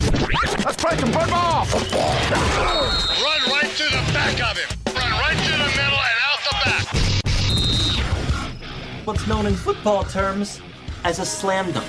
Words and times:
Let's 0.00 0.76
play 0.76 0.96
some 0.98 1.12
football. 1.12 1.64
Run 1.64 3.40
right 3.50 3.70
to 3.76 3.84
the 3.84 4.02
back 4.12 4.40
of 4.42 4.56
him. 4.58 4.68
Run 4.94 5.10
right 5.12 5.36
to 5.36 5.50
the 5.52 5.68
middle 5.76 5.98
and 6.08 6.18
out 6.28 6.40
the 6.44 6.54
back. 6.64 6.84
What's 9.06 9.26
known 9.26 9.46
in 9.46 9.54
football 9.54 10.04
terms 10.04 10.60
as 11.04 11.18
a 11.20 11.24
slam 11.24 11.72
dunk. 11.72 11.86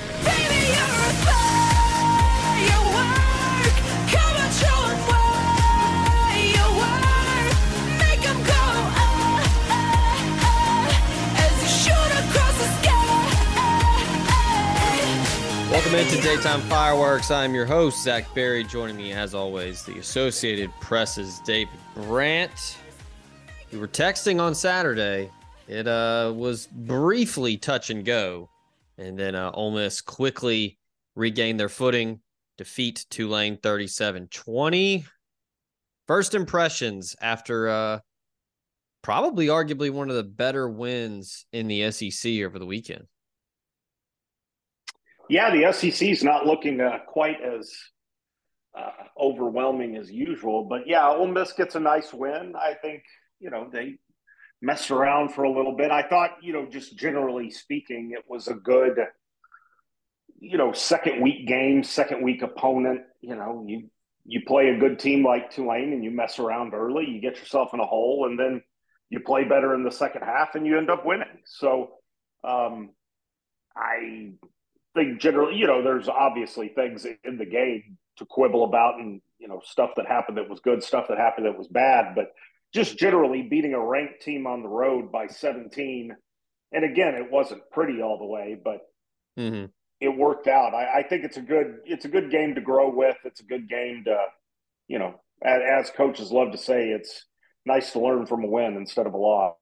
Welcome 15.90 16.08
into 16.08 16.22
Daytime 16.22 16.62
Fireworks. 16.70 17.32
I'm 17.32 17.56
your 17.56 17.66
host, 17.66 18.04
Zach 18.04 18.32
Berry. 18.36 18.64
Joining 18.64 18.96
me, 18.96 19.12
as 19.12 19.34
always, 19.34 19.82
the 19.82 19.98
Associated 19.98 20.72
Press's 20.80 21.40
David 21.40 21.80
Brandt. 21.96 22.78
We 23.72 23.80
were 23.80 23.88
texting 23.88 24.40
on 24.40 24.54
Saturday. 24.54 25.32
It 25.68 25.88
uh, 25.88 26.32
was 26.36 26.68
briefly 26.68 27.58
touch 27.58 27.90
and 27.90 28.06
go, 28.06 28.52
and 29.00 29.18
then 29.18 29.34
uh, 29.34 29.50
Ole 29.56 29.72
Miss 29.72 30.00
quickly 30.00 30.78
regained 31.16 31.60
their 31.60 31.70
footing, 31.70 32.20
defeat 32.56 33.08
Tulane 33.10 33.58
37 33.58 34.28
20. 34.28 35.06
First 36.06 36.36
impressions 36.36 37.16
after 37.20 37.68
uh, 37.68 38.00
probably 39.02 39.48
arguably 39.48 39.90
one 39.90 40.12
of 40.12 40.16
the 40.16 40.24
better 40.24 40.70
wins 40.70 41.48
in 41.52 41.68
the 41.68 41.90
SEC 41.90 42.44
over 42.44 42.60
the 42.60 42.68
weekend. 42.68 43.08
Yeah, 45.30 45.52
the 45.52 45.72
SEC 45.72 46.08
is 46.08 46.24
not 46.24 46.48
looking 46.48 46.82
uh, 46.82 47.00
quite 47.08 47.38
as 47.42 47.72
uh, 48.78 48.90
overwhelming 49.20 49.96
as 49.96 50.12
usual, 50.12 50.66
but 50.66 50.88
yeah, 50.88 51.08
Ole 51.08 51.28
Miss 51.28 51.54
gets 51.54 51.76
a 51.76 51.80
nice 51.80 52.12
win. 52.14 52.54
I 52.56 52.74
think 52.82 53.04
you 53.40 53.52
know 53.52 53.70
they 53.72 54.00
messed 54.62 54.90
around 54.90 55.34
for 55.34 55.44
a 55.44 55.52
little 55.52 55.76
bit. 55.76 55.92
I 55.92 56.02
thought 56.02 56.32
you 56.42 56.52
know 56.52 56.66
just 56.66 56.98
generally 56.98 57.52
speaking, 57.52 58.12
it 58.18 58.24
was 58.28 58.48
a 58.48 58.56
good 58.56 58.98
you 60.40 60.58
know 60.58 60.74
second 60.74 61.22
week 61.22 61.48
game, 61.48 61.84
second 61.84 62.24
week 62.24 62.42
opponent. 62.42 63.02
You 63.22 63.36
know 63.36 63.64
you 63.68 63.90
you 64.26 64.42
play 64.48 64.70
a 64.70 64.80
good 64.80 64.98
team 64.98 65.24
like 65.24 65.52
Tulane 65.52 65.94
and 65.94 66.04
you 66.04 66.10
mess 66.10 66.40
around 66.40 66.74
early, 66.74 67.06
you 67.06 67.22
get 67.22 67.38
yourself 67.38 67.74
in 67.74 67.80
a 67.80 67.86
hole, 67.86 68.26
and 68.28 68.40
then 68.40 68.64
you 69.10 69.20
play 69.20 69.44
better 69.44 69.76
in 69.76 69.84
the 69.84 69.92
second 69.92 70.24
half 70.24 70.56
and 70.56 70.66
you 70.66 70.78
end 70.78 70.90
up 70.90 71.06
winning. 71.06 71.42
So 71.46 71.90
um, 72.44 72.92
I 73.76 74.34
think 75.00 75.20
generally, 75.20 75.56
you 75.56 75.68
know, 75.68 75.82
there's 75.84 76.08
obviously 76.08 76.70
things 76.70 77.06
in 77.24 77.38
the 77.38 77.46
game 77.46 77.98
to 78.18 78.26
quibble 78.26 78.66
about 78.66 79.00
and, 79.00 79.22
you 79.40 79.48
know, 79.48 79.62
stuff 79.64 79.92
that 79.96 80.08
happened 80.08 80.38
that 80.38 80.50
was 80.50 80.60
good, 80.60 80.84
stuff 80.84 81.06
that 81.10 81.18
happened 81.18 81.46
that 81.46 81.58
was 81.58 81.68
bad. 81.68 82.16
But 82.16 82.34
just 82.74 82.98
generally 82.98 83.42
beating 83.42 83.74
a 83.74 83.84
ranked 83.84 84.22
team 84.22 84.46
on 84.46 84.62
the 84.62 84.70
road 84.70 85.12
by 85.12 85.28
17. 85.28 86.16
And 86.72 86.86
again, 86.86 87.16
it 87.16 87.32
wasn't 87.32 87.70
pretty 87.72 88.02
all 88.02 88.18
the 88.18 88.26
way, 88.26 88.58
but 88.62 88.80
mm-hmm. 89.38 89.66
it 90.02 90.10
worked 90.10 90.48
out. 90.48 90.74
I, 90.74 91.00
I, 91.00 91.04
think 91.04 91.24
it's 91.24 91.38
a 91.38 91.42
good, 91.42 91.78
it's 91.86 92.06
a 92.06 92.10
good 92.10 92.30
game 92.30 92.56
to 92.56 92.62
grow 92.62 92.94
with. 92.94 93.18
It's 93.24 93.40
a 93.40 93.46
good 93.46 93.70
game 93.70 94.04
to, 94.06 94.18
you 94.88 95.00
know, 95.00 95.20
as, 95.42 95.88
as 95.88 95.92
coaches 95.92 96.32
love 96.32 96.52
to 96.52 96.58
say, 96.58 96.90
it's 96.90 97.26
nice 97.66 97.94
to 97.94 98.00
learn 98.00 98.26
from 98.26 98.44
a 98.44 98.48
win 98.48 98.76
instead 98.76 99.08
of 99.08 99.14
a 99.14 99.18
loss 99.18 99.56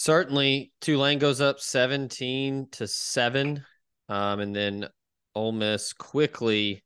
certainly 0.00 0.72
Tulane 0.80 1.18
goes 1.18 1.42
up 1.42 1.60
17 1.60 2.68
to 2.72 2.86
7 2.86 3.62
um, 4.08 4.40
and 4.40 4.56
then 4.56 4.88
Ole 5.34 5.52
Miss 5.52 5.92
quickly 5.92 6.82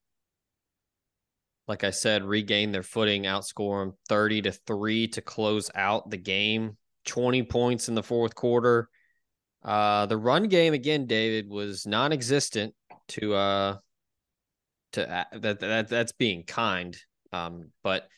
like 1.69 1.84
I 1.84 1.91
said 1.91 2.25
regain 2.25 2.72
their 2.72 2.82
footing 2.82 3.22
outscore 3.22 3.84
them 3.84 3.94
30 4.08 4.42
to 4.42 4.52
3 4.52 5.06
to 5.08 5.22
close 5.22 5.70
out 5.76 6.10
the 6.10 6.16
game. 6.16 6.76
20 7.06 7.44
points 7.44 7.88
in 7.88 7.94
the 7.94 8.02
fourth 8.02 8.34
quarter. 8.34 8.88
Uh, 9.62 10.06
the 10.06 10.16
run 10.16 10.48
game 10.48 10.75
again 10.75 11.06
David 11.06 11.48
was 11.48 11.86
non-existent 11.86 12.75
to 13.08 13.34
uh 13.34 13.76
to 14.94 15.08
uh, 15.08 15.25
that, 15.34 15.60
that 15.60 15.88
that's 15.88 16.12
being 16.12 16.42
kind 16.42 16.96
um, 17.32 17.70
but 17.84 18.08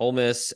Ole 0.00 0.10
Miss 0.10 0.52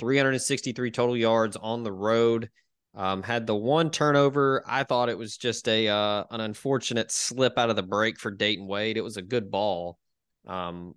363 0.00 0.90
total 0.90 1.16
yards 1.16 1.56
on 1.56 1.82
the 1.82 1.92
road 1.92 2.50
um, 2.94 3.22
had 3.22 3.46
the 3.46 3.54
one 3.54 3.90
turnover. 3.90 4.62
I 4.66 4.84
thought 4.84 5.08
it 5.08 5.18
was 5.18 5.36
just 5.36 5.68
a 5.68 5.88
uh, 5.88 6.24
an 6.30 6.40
unfortunate 6.40 7.10
slip 7.10 7.58
out 7.58 7.70
of 7.70 7.76
the 7.76 7.82
break 7.82 8.18
for 8.18 8.30
Dayton 8.30 8.66
Wade. 8.66 8.96
It 8.96 9.04
was 9.04 9.16
a 9.16 9.22
good 9.22 9.50
ball. 9.50 9.98
Um, 10.46 10.94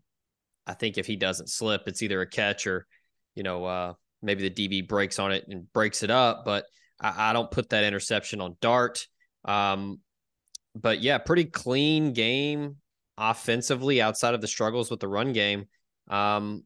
I 0.66 0.74
think 0.74 0.98
if 0.98 1.06
he 1.06 1.16
doesn't 1.16 1.50
slip, 1.50 1.84
it's 1.88 2.02
either 2.02 2.22
a 2.22 2.30
catch 2.30 2.68
or, 2.68 2.88
you 3.36 3.44
know, 3.44 3.66
uh, 3.66 3.94
maybe 4.22 4.48
the 4.48 4.68
DB 4.68 4.88
breaks 4.88 5.20
on 5.20 5.32
it 5.32 5.46
and 5.50 5.72
breaks 5.74 6.04
it 6.04 6.12
up. 6.12 6.46
But 6.46 6.66
I, 7.00 7.32
I 7.32 7.34
don't 7.34 7.52
put 7.52 7.70
that 7.70 7.84
interception 7.84 8.42
on 8.42 8.58
Dart. 8.62 9.06
Um, 9.46 10.00
but 10.76 11.02
yeah, 11.02 11.18
pretty 11.18 11.46
clean 11.46 12.14
game 12.14 12.78
offensively 13.18 14.02
outside 14.02 14.34
of 14.34 14.42
the 14.42 14.48
struggles 14.48 14.90
with 14.90 15.00
the 15.00 15.08
run 15.08 15.34
game. 15.34 15.66
Um, 16.08 16.64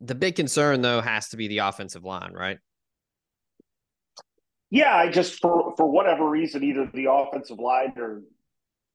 the 0.00 0.14
big 0.14 0.36
concern 0.36 0.80
though 0.80 1.00
has 1.00 1.28
to 1.30 1.36
be 1.36 1.48
the 1.48 1.58
offensive 1.58 2.04
line, 2.04 2.32
right? 2.32 2.58
Yeah, 4.70 4.94
I 4.94 5.10
just 5.10 5.40
for 5.40 5.74
for 5.76 5.90
whatever 5.90 6.28
reason, 6.28 6.62
either 6.62 6.90
the 6.92 7.10
offensive 7.10 7.58
line 7.58 7.94
or 7.96 8.22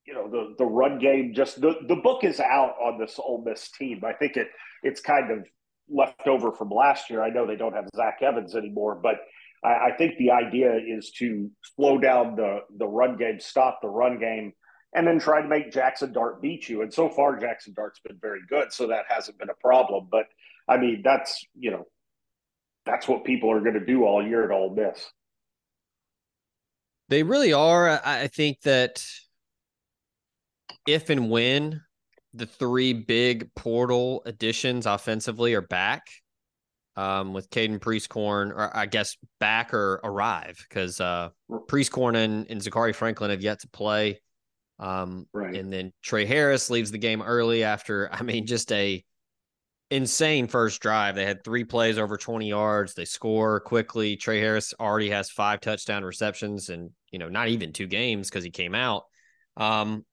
you 0.06 0.14
know 0.14 0.30
the 0.30 0.56
the 0.58 0.66
run 0.66 1.00
game, 1.00 1.34
just 1.34 1.60
the 1.62 1.76
the 1.88 1.96
book 1.96 2.24
is 2.24 2.40
out 2.40 2.76
on 2.82 3.00
this 3.00 3.20
Ole 3.20 3.44
Miss 3.46 3.72
team. 3.72 4.02
I 4.06 4.14
think 4.14 4.38
it 4.38 4.48
it's 4.84 5.02
kind 5.02 5.32
of 5.32 5.46
left 5.90 6.28
over 6.28 6.52
from 6.52 6.70
last 6.70 7.10
year. 7.10 7.24
I 7.24 7.30
know 7.30 7.48
they 7.48 7.56
don't 7.56 7.74
have 7.74 7.88
Zach 7.96 8.20
Evans 8.22 8.56
anymore, 8.56 9.00
but 9.02 9.16
I, 9.64 9.92
I 9.92 9.98
think 9.98 10.18
the 10.18 10.32
idea 10.32 10.76
is 10.76 11.12
to 11.20 11.50
slow 11.76 11.98
down 11.98 12.36
the 12.36 12.60
the 12.78 12.88
run 12.88 13.18
game, 13.18 13.40
stop 13.40 13.80
the 13.82 13.90
run 13.90 14.20
game, 14.20 14.54
and 14.94 15.08
then 15.08 15.20
try 15.20 15.42
to 15.42 15.48
make 15.48 15.72
Jackson 15.72 16.14
Dart 16.14 16.42
beat 16.42 16.70
you. 16.70 16.82
And 16.82 16.94
so 16.94 17.10
far, 17.10 17.40
Jackson 17.40 17.74
Dart's 17.76 18.00
been 18.00 18.18
very 18.22 18.42
good, 18.48 18.72
so 18.72 18.88
that 18.88 19.06
hasn't 19.08 19.40
been 19.40 19.50
a 19.50 19.62
problem. 19.62 20.08
But 20.12 20.26
I 20.68 20.78
mean, 20.78 21.02
that's 21.04 21.44
you 21.58 21.72
know, 21.72 21.86
that's 22.86 23.08
what 23.08 23.26
people 23.26 23.52
are 23.52 23.62
going 23.62 23.80
to 23.80 23.86
do 23.86 24.04
all 24.04 24.26
year 24.26 24.44
at 24.44 24.52
Ole 24.52 24.76
Miss. 24.76 25.10
They 27.14 27.24
really 27.24 27.54
are. 27.54 28.02
I 28.04 28.28
think 28.28 28.62
that 28.64 29.06
if 30.88 31.12
and 31.12 31.30
when 31.30 31.82
the 32.34 32.48
three 32.48 32.94
big 32.94 33.54
portal 33.54 34.24
additions 34.26 34.86
offensively 34.86 35.54
are 35.54 35.62
back. 35.62 36.08
Um, 36.96 37.34
with 37.34 37.50
Caden 37.50 37.80
Prieskorn, 37.80 38.52
or 38.52 38.70
I 38.78 38.86
guess 38.86 39.18
back 39.40 39.74
or 39.74 40.00
arrive 40.04 40.64
because 40.70 41.02
uh, 41.02 41.30
Prieskorn 41.50 42.16
and, 42.16 42.46
and 42.52 42.62
Zakhari 42.62 42.94
Franklin 42.94 43.32
have 43.32 43.42
yet 43.42 43.62
to 43.62 43.68
play. 43.70 44.22
Um, 44.78 45.26
right. 45.34 45.56
And 45.56 45.74
then 45.74 45.92
Tre 46.04 46.24
Harris 46.26 46.70
leaves 46.70 46.92
the 46.92 47.00
game 47.00 47.24
early 47.24 47.64
after, 47.64 48.10
I 48.14 48.22
mean, 48.22 48.46
just 48.46 48.72
a 48.72 49.04
insane 49.94 50.48
first 50.48 50.82
drive. 50.82 51.14
They 51.16 51.26
had 51.26 51.44
three 51.44 51.64
plays 51.64 52.00
over 52.00 52.18
20 52.18 52.50
yards. 52.50 52.96
They 52.96 53.06
score 53.06 53.60
quickly. 53.60 54.16
Tre 54.16 54.40
Harris 54.40 54.74
already 54.80 55.12
has 55.12 55.30
five 55.30 55.62
touchdown 55.62 56.04
receptions 56.04 56.70
and, 56.70 56.90
you 57.12 57.20
know, 57.20 57.30
not 57.30 57.50
even 57.50 57.74
two 57.74 57.86
games 57.86 58.28
because 58.28 58.44
he 58.44 58.50
came 58.50 58.74
out. 58.74 59.04
Um, 59.56 60.04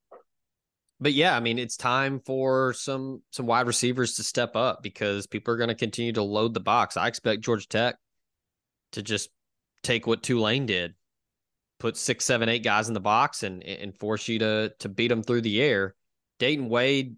but 1.01 1.15
yeah, 1.15 1.35
I 1.35 1.41
mean, 1.41 1.59
it's 1.59 1.79
time 1.79 2.21
for 2.27 2.75
some 2.75 3.23
some 3.31 3.47
wide 3.47 3.67
receivers 3.67 4.17
to 4.17 4.23
step 4.23 4.55
up 4.55 4.83
because 4.83 5.27
people 5.27 5.55
are 5.55 5.57
going 5.57 5.69
to 5.69 5.75
continue 5.75 6.13
to 6.13 6.23
load 6.23 6.53
the 6.53 6.61
box. 6.61 6.99
I 6.99 7.09
expect 7.09 7.41
Georgia 7.41 7.67
Tech 7.67 7.97
to 8.93 9.03
just 9.03 9.31
take 9.83 10.07
what 10.07 10.23
Tulane 10.23 10.67
did, 10.67 10.95
put 11.79 11.97
six, 11.97 12.27
seven, 12.27 12.51
eight 12.51 12.63
guys 12.63 12.89
in 12.89 12.95
the 12.95 13.01
box 13.01 13.45
and 13.45 13.63
and 13.63 13.97
force 13.97 14.29
you 14.29 14.41
to 14.41 14.75
to 14.81 14.91
beat 14.91 15.09
them 15.09 15.23
through 15.23 15.41
the 15.41 15.63
air. 15.63 15.95
Dayton 16.39 16.69
Wade 16.69 17.17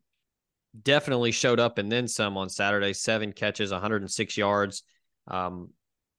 definitely 0.81 1.33
showed 1.33 1.61
up 1.61 1.79
and 1.79 1.91
then 1.91 2.09
some 2.09 2.37
on 2.37 2.49
Saturday. 2.49 2.93
Seven 2.93 3.33
catches, 3.33 3.71
106 3.73 4.37
yards, 4.37 4.83
um, 5.29 5.71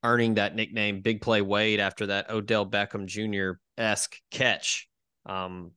earning 0.04 0.36
that 0.36 0.56
nickname 0.56 1.02
Big 1.02 1.22
Play 1.22 1.42
Wade 1.42 1.80
after 1.80 2.08
that 2.08 2.30
Odell 2.30 2.66
Beckham 2.66 3.06
Jr. 3.06 3.60
esque 3.78 4.18
catch. 4.32 4.88
Um, 5.26 5.72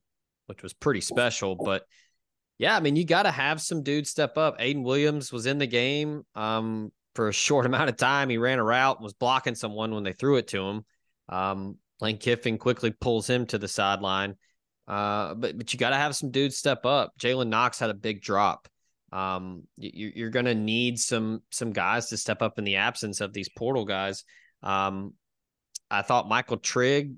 which 0.47 0.63
was 0.63 0.73
pretty 0.73 1.01
special. 1.01 1.55
But 1.55 1.83
yeah, 2.57 2.75
I 2.75 2.79
mean, 2.79 2.95
you 2.95 3.05
got 3.05 3.23
to 3.23 3.31
have 3.31 3.61
some 3.61 3.83
dudes 3.83 4.09
step 4.09 4.37
up. 4.37 4.59
Ayden 4.59 4.83
Williams 4.83 5.31
was 5.31 5.45
in 5.45 5.59
the 5.59 5.67
game 5.67 6.23
um, 6.33 6.91
for 7.13 7.29
a 7.29 7.33
short 7.33 7.65
amount 7.67 7.89
of 7.89 7.97
time. 7.97 8.29
He 8.29 8.37
ran 8.37 8.59
a 8.59 8.63
route, 8.63 8.97
and 8.97 9.03
was 9.03 9.13
blocking 9.13 9.55
someone 9.55 9.93
when 9.93 10.03
they 10.03 10.13
threw 10.13 10.37
it 10.37 10.47
to 10.49 10.63
him. 10.63 10.85
Um, 11.29 11.77
Lane 12.01 12.17
Kiffin 12.17 12.57
quickly 12.57 12.91
pulls 12.91 13.29
him 13.29 13.45
to 13.47 13.57
the 13.57 13.67
sideline. 13.67 14.35
Uh, 14.87 15.33
but 15.33 15.57
but 15.57 15.73
you 15.73 15.79
got 15.79 15.89
to 15.89 15.97
have 15.97 16.15
some 16.15 16.31
dudes 16.31 16.57
step 16.57 16.85
up. 16.85 17.13
Jalen 17.19 17.47
Knox 17.47 17.79
had 17.79 17.89
a 17.89 17.95
big 17.95 18.21
drop. 18.21 18.67
Um, 19.11 19.63
you, 19.77 20.11
you're 20.15 20.29
going 20.29 20.45
to 20.45 20.55
need 20.55 20.99
some 20.99 21.41
some 21.51 21.71
guys 21.71 22.07
to 22.07 22.17
step 22.17 22.41
up 22.41 22.57
in 22.57 22.63
the 22.63 22.77
absence 22.77 23.21
of 23.21 23.33
these 23.33 23.49
portal 23.49 23.85
guys. 23.85 24.23
Um, 24.63 25.13
I 25.89 26.01
thought 26.01 26.27
Michael 26.27 26.57
Trigg, 26.57 27.15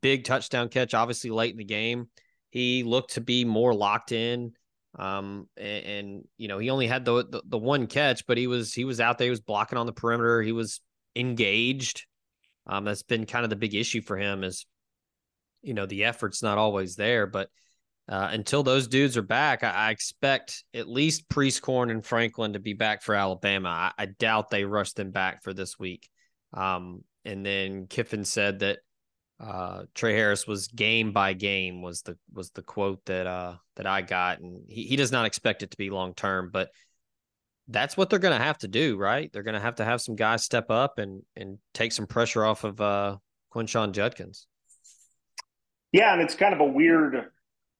big 0.00 0.24
touchdown 0.24 0.68
catch, 0.68 0.94
obviously 0.94 1.30
late 1.30 1.52
in 1.52 1.58
the 1.58 1.64
game. 1.64 2.08
He 2.50 2.82
looked 2.82 3.14
to 3.14 3.20
be 3.20 3.44
more 3.44 3.74
locked 3.74 4.12
in. 4.12 4.52
Um, 4.98 5.48
and, 5.56 5.84
and 5.86 6.24
you 6.36 6.48
know, 6.48 6.58
he 6.58 6.68
only 6.70 6.86
had 6.86 7.04
the, 7.04 7.24
the, 7.24 7.42
the 7.46 7.58
one 7.58 7.86
catch, 7.86 8.26
but 8.26 8.36
he 8.36 8.46
was 8.46 8.74
he 8.74 8.84
was 8.84 9.00
out 9.00 9.18
there, 9.18 9.26
he 9.26 9.30
was 9.30 9.40
blocking 9.40 9.78
on 9.78 9.86
the 9.86 9.92
perimeter, 9.92 10.42
he 10.42 10.52
was 10.52 10.80
engaged. 11.16 12.04
Um, 12.66 12.84
that's 12.84 13.02
been 13.02 13.26
kind 13.26 13.44
of 13.44 13.50
the 13.50 13.56
big 13.56 13.74
issue 13.74 14.02
for 14.02 14.16
him 14.16 14.44
is, 14.44 14.66
you 15.62 15.74
know, 15.74 15.86
the 15.86 16.04
effort's 16.04 16.42
not 16.42 16.58
always 16.58 16.96
there. 16.96 17.26
But 17.26 17.48
uh, 18.08 18.28
until 18.32 18.62
those 18.62 18.88
dudes 18.88 19.16
are 19.16 19.22
back, 19.22 19.64
I, 19.64 19.70
I, 19.70 19.90
expect 19.90 20.64
at 20.74 20.88
least 20.88 21.28
Prieskorn 21.28 21.90
and 21.90 22.04
Franklin 22.04 22.54
to 22.54 22.58
be 22.58 22.74
back 22.74 23.02
for 23.02 23.14
Alabama. 23.14 23.68
I, 23.68 24.02
I 24.02 24.06
doubt 24.06 24.50
they 24.50 24.64
rush 24.64 24.92
them 24.92 25.12
back 25.12 25.42
for 25.42 25.54
this 25.54 25.78
week. 25.78 26.08
Um, 26.52 27.04
and 27.24 27.46
then 27.46 27.86
Kiffin 27.86 28.24
said 28.24 28.58
that 28.58 28.80
uh, 29.40 29.84
Tre 29.94 30.14
Harris 30.14 30.46
was 30.46 30.68
game 30.68 31.12
by 31.12 31.32
game 31.32 31.82
was 31.82 32.02
the 32.02 32.16
was 32.32 32.50
the 32.50 32.62
quote 32.62 33.04
that 33.06 33.26
uh 33.26 33.54
that 33.76 33.86
I 33.86 34.02
got, 34.02 34.40
and 34.40 34.64
he, 34.68 34.84
he 34.84 34.96
does 34.96 35.10
not 35.10 35.26
expect 35.26 35.62
it 35.62 35.70
to 35.72 35.76
be 35.76 35.90
long 35.90 36.14
term, 36.14 36.50
but 36.52 36.70
that's 37.68 37.96
what 37.96 38.10
they're 38.10 38.18
going 38.18 38.38
to 38.38 38.44
have 38.44 38.58
to 38.58 38.68
do, 38.68 38.96
right? 38.96 39.32
They're 39.32 39.42
going 39.42 39.54
to 39.54 39.60
have 39.60 39.76
to 39.76 39.84
have 39.84 40.00
some 40.00 40.14
guys 40.16 40.44
step 40.44 40.70
up 40.70 40.98
and 40.98 41.22
and 41.36 41.58
take 41.74 41.92
some 41.92 42.06
pressure 42.06 42.44
off 42.44 42.64
of 42.64 42.80
uh, 42.80 43.16
Quinshon 43.52 43.92
Judkins. 43.92 44.46
Yeah, 45.92 46.12
and 46.12 46.22
it's 46.22 46.34
kind 46.34 46.54
of 46.54 46.60
a 46.60 46.66
weird, 46.66 47.30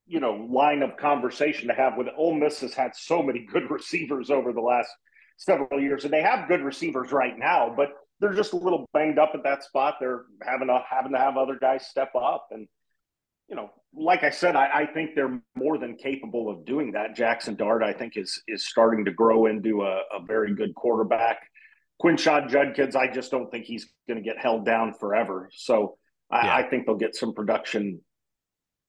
you 0.06 0.20
know, 0.20 0.46
line 0.50 0.82
of 0.82 0.96
conversation 0.96 1.68
to 1.68 1.74
have 1.74 1.96
with 1.96 2.08
Ole 2.16 2.34
Miss 2.34 2.60
has 2.60 2.74
had 2.74 2.94
so 2.94 3.22
many 3.22 3.46
good 3.52 3.70
receivers 3.70 4.30
over 4.30 4.52
the 4.52 4.60
last 4.60 4.90
several 5.38 5.80
years, 5.80 6.04
and 6.04 6.12
they 6.12 6.22
have 6.22 6.48
good 6.48 6.62
receivers 6.62 7.10
right 7.10 7.36
now, 7.36 7.72
but 7.74 7.88
they're 8.20 8.34
just 8.34 8.52
a 8.52 8.56
little 8.56 8.86
banged 8.92 9.18
up 9.18 9.32
at 9.34 9.42
that 9.42 9.64
spot. 9.64 9.96
They're 9.98 10.22
having 10.42 10.68
to 10.68 10.80
having 10.88 11.12
to 11.12 11.18
have 11.18 11.36
other 11.36 11.58
guys 11.58 11.86
step 11.86 12.12
up, 12.14 12.48
and 12.52 12.68
you 13.48 13.56
know, 13.56 13.70
like 13.94 14.22
I 14.22 14.30
said, 14.30 14.56
I, 14.56 14.68
I 14.72 14.86
think 14.86 15.14
they're 15.14 15.40
more 15.56 15.76
than 15.76 15.96
capable 15.96 16.48
of 16.48 16.64
doing 16.64 16.92
that. 16.92 17.16
Jackson 17.16 17.56
Dart, 17.56 17.82
I 17.82 17.92
think, 17.92 18.16
is 18.16 18.42
is 18.46 18.64
starting 18.64 19.04
to 19.06 19.10
grow 19.10 19.46
into 19.46 19.82
a, 19.82 20.02
a 20.14 20.24
very 20.24 20.54
good 20.54 20.74
quarterback. 20.74 21.38
Quinshon 22.02 22.48
Judkins, 22.48 22.96
I 22.96 23.12
just 23.12 23.30
don't 23.30 23.50
think 23.50 23.64
he's 23.64 23.88
going 24.08 24.22
to 24.22 24.24
get 24.24 24.38
held 24.38 24.64
down 24.64 24.92
forever. 24.94 25.48
So 25.52 25.98
I, 26.32 26.46
yeah. 26.46 26.56
I 26.56 26.62
think 26.68 26.86
they'll 26.86 26.96
get 26.96 27.14
some 27.14 27.34
production, 27.34 28.00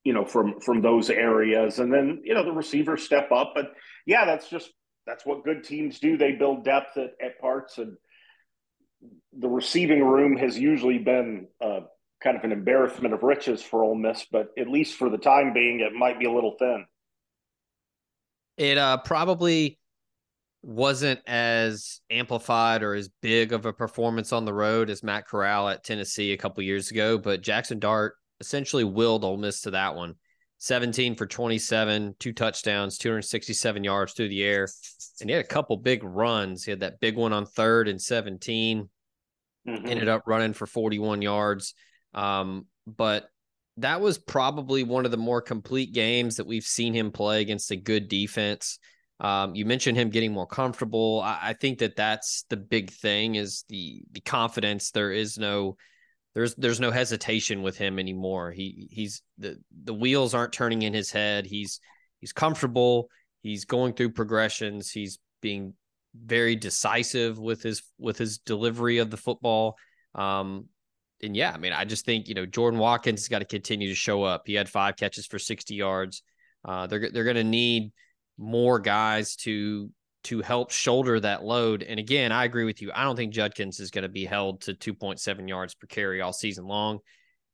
you 0.03 0.13
know, 0.13 0.25
from 0.25 0.59
from 0.61 0.81
those 0.81 1.09
areas, 1.09 1.79
and 1.79 1.93
then 1.93 2.21
you 2.23 2.33
know 2.33 2.43
the 2.43 2.51
receivers 2.51 3.03
step 3.03 3.31
up. 3.31 3.51
But 3.53 3.73
yeah, 4.05 4.25
that's 4.25 4.49
just 4.49 4.71
that's 5.05 5.25
what 5.25 5.43
good 5.43 5.63
teams 5.63 5.99
do. 5.99 6.17
They 6.17 6.31
build 6.31 6.63
depth 6.63 6.97
at, 6.97 7.11
at 7.21 7.39
parts 7.39 7.77
and 7.77 7.97
the 9.37 9.49
receiving 9.49 10.03
room 10.03 10.37
has 10.37 10.57
usually 10.57 10.97
been 10.97 11.47
uh, 11.61 11.81
kind 12.23 12.37
of 12.37 12.43
an 12.43 12.51
embarrassment 12.51 13.13
of 13.13 13.23
riches 13.23 13.61
for 13.61 13.83
Ole 13.83 13.95
Miss, 13.95 14.25
but 14.31 14.49
at 14.57 14.67
least 14.67 14.97
for 14.97 15.09
the 15.09 15.17
time 15.17 15.53
being, 15.53 15.79
it 15.79 15.93
might 15.93 16.19
be 16.19 16.25
a 16.25 16.31
little 16.31 16.55
thin. 16.57 16.85
It 18.57 18.77
uh, 18.77 18.97
probably 18.97 19.79
wasn't 20.63 21.19
as 21.27 21.99
amplified 22.09 22.83
or 22.83 22.95
as 22.95 23.09
big 23.21 23.51
of 23.51 23.65
a 23.65 23.73
performance 23.73 24.31
on 24.31 24.45
the 24.45 24.53
road 24.53 24.89
as 24.89 25.03
Matt 25.03 25.27
Corral 25.27 25.67
at 25.67 25.83
Tennessee 25.83 26.31
a 26.31 26.37
couple 26.37 26.63
years 26.63 26.89
ago, 26.89 27.17
but 27.17 27.41
Jackson 27.41 27.79
Dart 27.79 28.15
essentially 28.39 28.85
willed 28.85 29.25
Ole 29.25 29.37
Miss 29.37 29.61
to 29.61 29.71
that 29.71 29.95
one. 29.95 30.15
17 30.59 31.15
for 31.15 31.25
27, 31.25 32.15
two 32.19 32.31
touchdowns, 32.31 32.97
267 32.97 33.83
yards 33.83 34.13
through 34.13 34.29
the 34.29 34.43
air. 34.43 34.69
And 35.19 35.29
he 35.29 35.35
had 35.35 35.43
a 35.43 35.47
couple 35.47 35.75
big 35.75 36.01
runs. 36.05 36.63
He 36.63 36.71
had 36.71 36.79
that 36.79 37.01
big 37.01 37.17
one 37.17 37.33
on 37.33 37.45
third 37.45 37.89
and 37.89 38.01
17 38.01 38.89
mm-hmm. 39.67 39.85
ended 39.85 40.07
up 40.07 40.23
running 40.25 40.53
for 40.53 40.65
41 40.65 41.21
yards. 41.21 41.73
Um, 42.13 42.67
but 42.87 43.27
that 43.77 43.99
was 43.99 44.17
probably 44.17 44.83
one 44.83 45.03
of 45.03 45.11
the 45.11 45.17
more 45.17 45.41
complete 45.41 45.93
games 45.93 46.37
that 46.37 46.47
we've 46.47 46.63
seen 46.63 46.93
him 46.93 47.11
play 47.11 47.41
against 47.41 47.71
a 47.71 47.75
good 47.75 48.07
defense. 48.07 48.79
Um, 49.23 49.55
you 49.55 49.65
mentioned 49.65 49.97
him 49.97 50.09
getting 50.09 50.33
more 50.33 50.45
comfortable. 50.45 51.21
I, 51.23 51.39
I, 51.41 51.53
think 51.53 51.79
that 51.79 51.95
that's 51.95 52.43
the 52.49 52.57
big 52.57 52.91
thing 52.91 53.35
is 53.35 53.63
the 53.69 54.03
the 54.11 54.19
confidence. 54.19 54.91
There 54.91 55.13
is 55.13 55.37
no 55.37 55.77
there's 56.35 56.55
there's 56.55 56.81
no 56.81 56.91
hesitation 56.91 57.61
with 57.61 57.77
him 57.77 57.99
anymore. 57.99 58.51
He 58.51 58.89
he's 58.91 59.21
the 59.37 59.57
the 59.83 59.93
wheels 59.93 60.33
aren't 60.33 60.51
turning 60.51 60.81
in 60.81 60.93
his 60.93 61.09
head. 61.09 61.45
He's 61.45 61.79
he's 62.19 62.33
comfortable. 62.33 63.07
He's 63.41 63.63
going 63.63 63.93
through 63.93 64.11
progressions. 64.11 64.91
He's 64.91 65.19
being 65.41 65.73
very 66.13 66.57
decisive 66.57 67.39
with 67.39 67.63
his 67.63 67.81
with 67.97 68.17
his 68.17 68.39
delivery 68.39 68.97
of 68.97 69.09
the 69.09 69.17
football. 69.17 69.77
Um, 70.15 70.67
and 71.21 71.33
yeah, 71.33 71.53
I 71.53 71.57
mean, 71.57 71.71
I 71.71 71.85
just 71.85 72.05
think 72.05 72.27
you 72.27 72.35
know 72.35 72.45
Jordan 72.45 72.79
Watkins 72.79 73.21
has 73.21 73.29
got 73.29 73.39
to 73.39 73.45
continue 73.45 73.87
to 73.87 73.95
show 73.95 74.23
up. 74.23 74.43
He 74.45 74.53
had 74.53 74.67
five 74.67 74.97
catches 74.97 75.25
for 75.25 75.39
sixty 75.39 75.75
yards. 75.75 76.23
Uh, 76.65 76.87
they're 76.87 77.09
they're 77.09 77.23
going 77.23 77.37
to 77.37 77.43
need 77.43 77.93
more 78.37 78.79
guys 78.79 79.35
to 79.37 79.89
to 80.25 80.41
help 80.41 80.71
shoulder 80.71 81.19
that 81.19 81.43
load. 81.43 81.83
And 81.83 81.99
again, 81.99 82.31
I 82.31 82.45
agree 82.45 82.63
with 82.63 82.81
you. 82.81 82.91
I 82.93 83.03
don't 83.03 83.15
think 83.15 83.33
Judkins 83.33 83.79
is 83.79 83.91
going 83.91 84.03
to 84.03 84.09
be 84.09 84.25
held 84.25 84.61
to 84.61 84.73
2.7 84.73 85.49
yards 85.49 85.75
per 85.75 85.85
carry 85.87 86.21
all 86.21 86.31
season 86.31 86.65
long. 86.65 86.99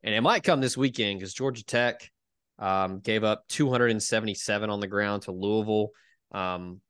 And 0.03 0.13
it 0.13 0.21
might 0.21 0.43
come 0.43 0.61
this 0.61 0.77
weekend 0.77 1.19
because 1.19 1.33
Georgia 1.33 1.65
Tech 1.65 2.09
um, 2.59 2.99
gave 2.99 3.23
up 3.23 3.43
277 3.49 4.69
on 4.69 4.79
the 4.79 4.87
ground 4.87 5.23
to 5.23 5.31
Louisville. 5.31 5.89
Um, 6.31 6.81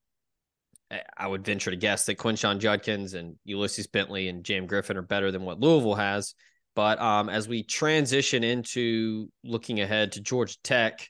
I 1.16 1.28
would 1.28 1.46
venture 1.46 1.72
to 1.72 1.78
guess 1.78 2.06
that 2.06 2.18
Quinshon 2.18 2.60
Judkins 2.60 3.14
and 3.14 3.36
Ulysses 3.46 3.88
Bentley 3.88 4.28
and 4.28 4.44
Jam 4.44 4.66
Griffin 4.66 4.98
are 4.98 5.04
better 5.04 5.32
than 5.32 5.44
what 5.44 5.60
Louisville 5.60 5.96
has. 5.96 6.34
But 6.76 7.00
um, 7.00 7.30
as 7.30 7.48
we 7.48 7.64
transition 7.64 8.44
into 8.44 9.30
looking 9.44 9.82
ahead 9.82 10.14
to 10.14 10.22
Georgia 10.22 10.56
Tech, 10.64 11.08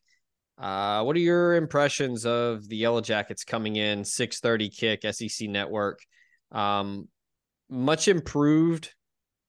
uh, 0.59 1.03
what 1.03 1.15
are 1.15 1.19
your 1.19 1.55
impressions 1.55 2.25
of 2.25 2.67
the 2.67 2.75
Yellow 2.75 3.01
Jackets 3.01 3.45
coming 3.45 3.77
in 3.77 4.03
6:30 4.03 4.69
kick 4.69 5.05
SEC 5.13 5.47
Network? 5.47 6.01
Um, 6.51 7.07
much 7.69 8.07
improved, 8.07 8.93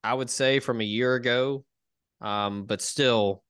I 0.05 0.15
would 0.15 0.31
say, 0.31 0.61
from 0.61 0.81
a 0.81 0.85
year 0.85 1.15
ago, 1.15 1.65
um, 2.21 2.65
but 2.65 2.81
still, 2.81 3.43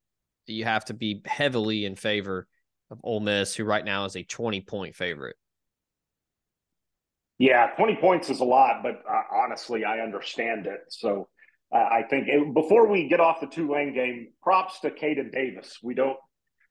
you 0.47 0.65
have 0.65 0.87
to 0.87 0.95
be 0.95 1.21
heavily 1.27 1.85
in 1.85 1.97
favor 1.97 2.47
of 2.91 2.99
Ole 3.05 3.21
Miss, 3.21 3.55
who 3.55 3.65
right 3.65 3.85
now 3.85 4.07
is 4.07 4.17
a 4.17 4.23
20 4.23 4.63
point 4.63 4.97
favorite. 4.97 5.37
Yeah, 7.39 7.69
20 7.77 7.97
points 7.97 8.31
is 8.31 8.41
a 8.41 8.45
lot, 8.45 8.83
but 8.83 9.03
uh, 9.09 9.23
honestly, 9.33 9.85
I 9.85 10.01
understand 10.01 10.67
it. 10.67 10.81
So 10.89 11.29
uh, 11.73 11.79
I 11.79 12.05
think 12.09 12.29
it, 12.29 12.55
before 12.55 12.87
we 12.87 13.09
get 13.09 13.21
off 13.21 13.41
the 13.41 13.47
Tulane 13.47 13.95
game, 13.95 14.29
props 14.43 14.81
to 14.81 14.91
Caden 14.91 15.33
Davis. 15.33 15.79
We 15.83 15.95
don't 15.95 16.19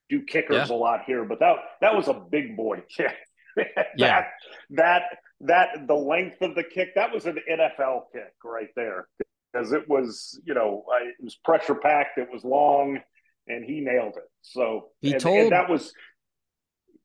do 0.09 0.21
kickers 0.23 0.69
Yeah. 0.69 0.75
a 0.75 0.77
lot 0.77 1.01
here, 1.05 1.23
but 1.25 1.39
that 1.39 1.55
that 1.81 1.95
was 1.95 2.07
a 2.07 2.13
big 2.13 2.55
boy 2.57 2.81
kick. 2.97 3.15
that, 3.55 3.87
Yeah. 3.97 4.25
that 4.71 5.03
that 5.41 5.87
the 5.87 5.95
length 5.95 6.41
of 6.41 6.55
the 6.55 6.63
kick 6.63 6.95
that 6.95 7.13
was 7.13 7.25
an 7.25 7.37
NFL 7.49 8.03
kick 8.11 8.33
right 8.43 8.69
there 8.75 9.07
because 9.53 9.71
it 9.71 9.87
was 9.87 10.39
you 10.45 10.53
know 10.53 10.83
it 11.01 11.15
was 11.23 11.35
pressure 11.43 11.75
packed, 11.75 12.17
it 12.17 12.29
was 12.31 12.43
long, 12.43 12.99
and 13.47 13.63
he 13.63 13.79
nailed 13.81 14.17
it. 14.17 14.29
So 14.41 14.89
He 15.01 15.13
and, 15.13 15.21
told- 15.21 15.39
and 15.39 15.51
that 15.51 15.69
was 15.69 15.93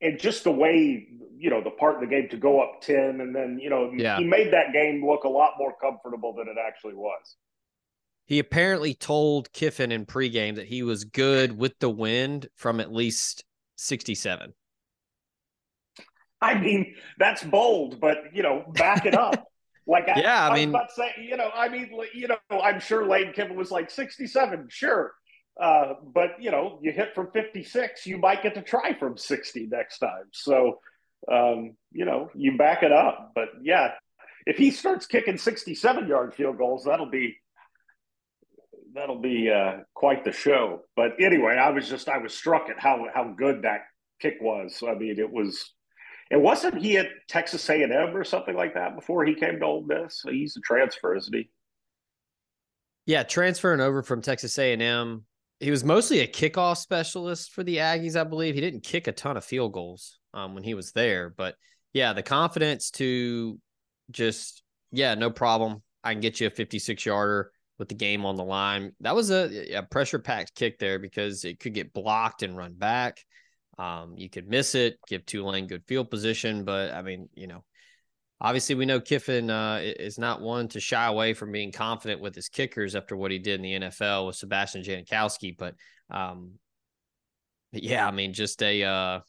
and 0.00 0.18
just 0.18 0.44
the 0.44 0.50
way 0.52 1.08
you 1.36 1.50
know 1.50 1.62
the 1.62 1.70
part 1.70 1.94
of 1.96 2.00
the 2.00 2.06
game 2.06 2.28
to 2.30 2.36
go 2.36 2.60
up 2.60 2.80
10 2.80 3.20
and 3.20 3.34
then 3.34 3.58
you 3.60 3.70
know 3.70 3.92
Yeah. 3.94 4.18
he 4.18 4.24
made 4.24 4.52
that 4.52 4.72
game 4.72 5.04
look 5.06 5.24
a 5.24 5.28
lot 5.28 5.52
more 5.58 5.74
comfortable 5.80 6.32
than 6.34 6.48
it 6.48 6.56
actually 6.58 6.94
was 6.94 7.36
He 8.26 8.38
apparently 8.38 8.94
told 8.94 9.52
Kiffin 9.52 9.92
in 9.92 10.06
pregame 10.06 10.56
that 10.56 10.66
he 10.66 10.82
was 10.82 11.04
good 11.04 11.56
with 11.56 11.78
the 11.78 11.90
wind 11.90 12.48
from 12.56 12.80
at 12.80 12.92
least 12.92 13.44
67. 13.76 14.54
i 16.40 16.58
mean 16.58 16.94
that's 17.18 17.42
bold 17.42 18.00
but 18.00 18.18
you 18.32 18.42
know 18.42 18.64
back 18.74 19.06
it 19.06 19.14
up. 19.14 19.46
Like 19.86 20.08
I, 20.08 20.18
Yeah, 20.20 20.46
I 20.46 20.50
was 20.50 20.58
mean- 20.60 20.68
about 20.70 20.88
to 20.88 20.94
say 20.94 21.10
you 21.22 21.36
know 21.36 21.50
i 21.54 21.68
mean 21.68 21.90
you 22.14 22.26
know 22.28 22.36
i'm 22.62 22.80
sure 22.80 23.06
lane 23.06 23.32
kiffin 23.34 23.54
was 23.56 23.70
like 23.70 23.90
67 23.90 24.68
sure. 24.70 25.12
Uh, 25.60 25.92
but 26.14 26.30
you 26.40 26.50
know 26.50 26.78
you 26.82 26.90
hit 26.90 27.14
from 27.14 27.30
56 27.32 28.06
you 28.06 28.16
might 28.16 28.42
get 28.42 28.54
to 28.54 28.62
try 28.62 28.94
from 28.98 29.18
60 29.18 29.66
next 29.70 29.98
time. 29.98 30.24
So 30.32 30.78
um, 31.30 31.76
you 31.92 32.06
know 32.06 32.30
you 32.34 32.56
back 32.56 32.82
it 32.82 32.92
up. 32.92 33.32
But 33.34 33.48
yeah 33.62 33.92
if 34.46 34.56
he 34.56 34.70
starts 34.70 35.04
kicking 35.06 35.36
67 35.36 36.08
yard 36.08 36.34
field 36.34 36.56
goals 36.56 36.84
that'll 36.84 37.10
be 37.10 37.36
that'll 38.94 39.20
be 39.20 39.50
uh, 39.50 39.78
quite 39.94 40.24
the 40.24 40.32
show. 40.32 40.82
But 40.96 41.12
anyway, 41.20 41.56
I 41.56 41.70
was 41.70 41.88
just 41.88 42.08
I 42.08 42.18
was 42.18 42.34
struck 42.34 42.68
at 42.68 42.78
how 42.78 43.06
how 43.12 43.34
good 43.36 43.62
that 43.62 43.82
kick 44.20 44.36
was. 44.40 44.82
I 44.86 44.94
mean, 44.94 45.18
it 45.18 45.30
was. 45.30 45.72
It 46.30 46.40
wasn't 46.40 46.78
he 46.78 46.96
at 46.96 47.08
Texas 47.28 47.68
A 47.68 47.82
and 47.82 47.92
M 47.92 48.16
or 48.16 48.24
something 48.24 48.56
like 48.56 48.74
that 48.74 48.96
before 48.96 49.24
he 49.26 49.34
came 49.34 49.60
to 49.60 49.66
Ole 49.66 49.84
Miss. 49.86 50.22
He's 50.28 50.56
a 50.56 50.60
transfer, 50.60 51.14
isn't 51.14 51.34
he? 51.34 51.50
Yeah, 53.06 53.22
transferring 53.24 53.80
over 53.80 54.02
from 54.02 54.22
Texas 54.22 54.58
A&M. 54.58 55.24
He 55.60 55.70
was 55.70 55.84
mostly 55.84 56.20
a 56.20 56.26
kickoff 56.26 56.78
specialist 56.78 57.52
for 57.52 57.62
the 57.62 57.76
Aggies, 57.76 58.16
I 58.16 58.24
believe. 58.24 58.54
He 58.54 58.62
didn't 58.62 58.82
kick 58.82 59.06
a 59.06 59.12
ton 59.12 59.36
of 59.36 59.44
field 59.44 59.74
goals 59.74 60.18
um, 60.32 60.54
when 60.54 60.64
he 60.64 60.72
was 60.72 60.92
there, 60.92 61.28
but 61.36 61.54
yeah, 61.92 62.14
the 62.14 62.22
confidence 62.22 62.90
to 62.92 63.60
just 64.10 64.62
yeah, 64.90 65.14
no 65.14 65.30
problem. 65.30 65.82
I 66.02 66.12
can 66.12 66.20
get 66.20 66.40
you 66.40 66.46
a 66.46 66.50
56 66.50 67.04
yarder 67.04 67.50
with 67.78 67.88
the 67.88 67.94
game 67.94 68.24
on 68.24 68.36
the 68.36 68.44
line. 68.44 68.92
That 69.00 69.14
was 69.14 69.30
a, 69.30 69.74
a 69.74 69.82
pressure 69.82 70.18
packed 70.18 70.54
kick 70.54 70.78
there 70.78 70.98
because 70.98 71.44
it 71.44 71.58
could 71.58 71.74
get 71.74 71.92
blocked 71.92 72.42
and 72.42 72.56
run 72.56 72.74
back. 72.74 73.18
Um, 73.78 74.14
you 74.16 74.30
could 74.30 74.48
miss 74.48 74.74
it, 74.74 74.98
give 75.08 75.26
Tulane 75.26 75.66
good 75.66 75.84
field 75.86 76.10
position, 76.10 76.64
but 76.64 76.92
I 76.92 77.02
mean, 77.02 77.28
you 77.34 77.48
know, 77.48 77.64
obviously 78.40 78.76
we 78.76 78.86
know 78.86 79.00
Kiffin 79.00 79.50
uh, 79.50 79.80
is 79.82 80.18
not 80.18 80.40
one 80.40 80.68
to 80.68 80.80
shy 80.80 81.06
away 81.06 81.34
from 81.34 81.50
being 81.50 81.72
confident 81.72 82.20
with 82.20 82.34
his 82.34 82.48
kickers 82.48 82.94
after 82.94 83.16
what 83.16 83.32
he 83.32 83.38
did 83.38 83.56
in 83.56 83.62
the 83.62 83.88
NFL 83.88 84.26
with 84.26 84.36
Sebastian 84.36 84.82
Janikowski. 84.82 85.56
But 85.56 85.74
um, 86.10 86.52
but 87.72 87.82
yeah, 87.82 88.06
I 88.06 88.12
mean, 88.12 88.32
just 88.32 88.62
a, 88.62 88.84
uh, 88.84 89.20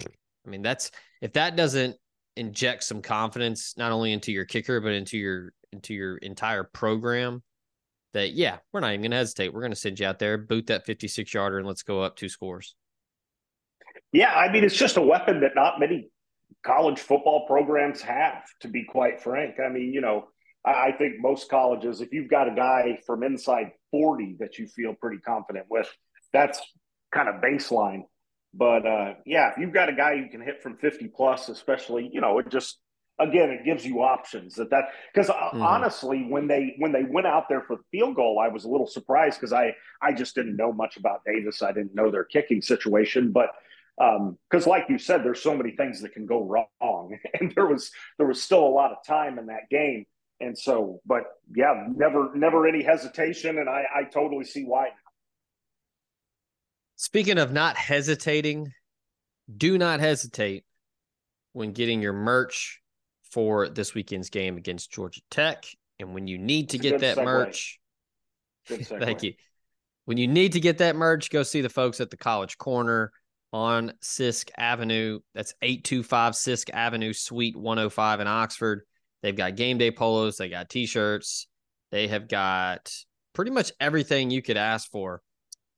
I 0.00 0.48
mean, 0.48 0.62
that's 0.62 0.92
if 1.20 1.32
that 1.32 1.56
doesn't 1.56 1.96
inject 2.36 2.84
some 2.84 3.02
confidence 3.02 3.74
not 3.76 3.92
only 3.92 4.12
into 4.12 4.32
your 4.32 4.44
kicker 4.44 4.80
but 4.80 4.92
into 4.92 5.16
your 5.16 5.52
into 5.72 5.94
your 5.94 6.16
entire 6.18 6.64
program. 6.64 7.42
That 8.14 8.32
yeah, 8.32 8.58
we're 8.72 8.80
not 8.80 8.92
even 8.92 9.02
gonna 9.02 9.16
hesitate. 9.16 9.52
We're 9.52 9.62
gonna 9.62 9.76
send 9.76 10.00
you 10.00 10.06
out 10.06 10.18
there, 10.18 10.38
boot 10.38 10.68
that 10.68 10.86
56 10.86 11.34
yarder, 11.34 11.58
and 11.58 11.66
let's 11.66 11.82
go 11.82 12.00
up 12.00 12.16
two 12.16 12.28
scores. 12.28 12.74
Yeah, 14.12 14.32
I 14.32 14.50
mean, 14.50 14.64
it's 14.64 14.76
just 14.76 14.96
a 14.96 15.02
weapon 15.02 15.40
that 15.40 15.54
not 15.54 15.80
many 15.80 16.08
college 16.64 17.00
football 17.00 17.46
programs 17.46 18.00
have, 18.02 18.44
to 18.60 18.68
be 18.68 18.84
quite 18.84 19.20
frank. 19.20 19.56
I 19.64 19.68
mean, 19.68 19.92
you 19.92 20.00
know, 20.00 20.28
I, 20.64 20.70
I 20.70 20.92
think 20.92 21.14
most 21.18 21.50
colleges, 21.50 22.00
if 22.00 22.12
you've 22.12 22.30
got 22.30 22.48
a 22.48 22.54
guy 22.54 22.98
from 23.06 23.22
inside 23.22 23.72
40 23.90 24.36
that 24.40 24.58
you 24.58 24.66
feel 24.66 24.94
pretty 24.94 25.18
confident 25.18 25.66
with, 25.68 25.88
that's 26.32 26.60
kind 27.12 27.28
of 27.28 27.42
baseline. 27.42 28.02
But 28.54 28.86
uh, 28.86 29.14
yeah, 29.26 29.50
if 29.50 29.58
you've 29.58 29.74
got 29.74 29.88
a 29.88 29.92
guy 29.94 30.16
who 30.16 30.28
can 30.28 30.40
hit 30.40 30.62
from 30.62 30.76
50 30.76 31.08
plus, 31.08 31.48
especially, 31.48 32.08
you 32.12 32.20
know, 32.20 32.38
it 32.38 32.48
just, 32.48 32.78
again, 33.18 33.50
it 33.50 33.64
gives 33.64 33.84
you 33.86 34.02
options 34.02 34.54
that 34.56 34.70
that, 34.70 34.84
because 35.12 35.28
Mhm. 35.28 35.62
honestly, 35.62 36.26
when 36.28 36.46
they, 36.48 36.74
when 36.78 36.92
they 36.92 37.04
went 37.04 37.26
out 37.26 37.48
there 37.48 37.62
for 37.62 37.76
the 37.76 37.82
field 37.90 38.16
goal, 38.16 38.38
I 38.38 38.48
was 38.48 38.64
a 38.64 38.68
little 38.68 38.86
surprised 38.86 39.38
because 39.40 39.52
I, 39.52 39.74
I 40.02 40.12
just 40.12 40.34
didn't 40.34 40.56
know 40.56 40.72
much 40.72 40.96
about 40.96 41.22
Davis. 41.24 41.62
I 41.62 41.72
didn't 41.72 41.94
know 41.94 42.10
their 42.10 42.24
kicking 42.24 42.62
situation, 42.62 43.32
but 43.32 43.50
um 44.00 44.36
because 44.50 44.66
like 44.66 44.86
you 44.88 44.98
said 44.98 45.22
there's 45.22 45.40
so 45.40 45.56
many 45.56 45.70
things 45.70 46.00
that 46.00 46.12
can 46.12 46.26
go 46.26 46.42
wrong 46.42 47.16
and 47.40 47.52
there 47.54 47.66
was 47.66 47.92
there 48.18 48.26
was 48.26 48.42
still 48.42 48.66
a 48.66 48.68
lot 48.68 48.90
of 48.90 48.98
time 49.06 49.38
in 49.38 49.46
that 49.46 49.70
game 49.70 50.04
and 50.40 50.58
so 50.58 51.00
but 51.06 51.22
yeah 51.54 51.86
never 51.94 52.34
never 52.34 52.66
any 52.66 52.82
hesitation 52.82 53.56
and 53.58 53.68
i 53.68 53.84
i 53.94 54.02
totally 54.02 54.44
see 54.44 54.64
why 54.64 54.88
Speaking 56.96 57.38
of 57.38 57.52
not 57.52 57.76
hesitating, 57.76 58.72
do 59.56 59.78
not 59.78 60.00
hesitate 60.00 60.64
when 61.52 61.72
getting 61.72 62.00
your 62.02 62.12
merch 62.12 62.80
for 63.34 63.68
this 63.68 63.94
weekend's 63.94 64.30
game 64.30 64.56
against 64.56 64.92
Georgia 64.92 65.20
Tech. 65.28 65.66
And 65.98 66.14
when 66.14 66.28
you 66.28 66.38
need 66.38 66.70
to 66.70 66.78
It's 66.78 66.82
get 66.82 67.00
that 67.00 67.18
segue. 67.18 67.24
merch, 67.24 67.80
thank 68.68 69.24
you. 69.24 69.34
When 70.04 70.18
you 70.18 70.28
need 70.28 70.52
to 70.52 70.60
get 70.60 70.78
that 70.78 70.94
merch, 70.94 71.30
go 71.30 71.42
see 71.42 71.60
the 71.60 71.68
folks 71.68 72.00
at 72.00 72.10
the 72.10 72.16
College 72.16 72.58
Corner 72.58 73.10
on 73.52 73.92
Sisk 74.02 74.50
Avenue. 74.56 75.18
That's 75.34 75.52
825 75.62 76.34
Sisk 76.34 76.70
Avenue, 76.72 77.12
Suite 77.12 77.56
105 77.56 78.20
in 78.20 78.28
Oxford. 78.28 78.82
They've 79.22 79.34
got 79.36 79.56
game 79.56 79.78
day 79.78 79.90
polos, 79.90 80.36
they 80.36 80.48
got 80.48 80.68
t 80.68 80.86
shirts, 80.86 81.48
they 81.90 82.06
have 82.08 82.28
got 82.28 82.92
pretty 83.32 83.50
much 83.50 83.72
everything 83.80 84.30
you 84.30 84.42
could 84.42 84.56
ask 84.58 84.88
for 84.90 85.22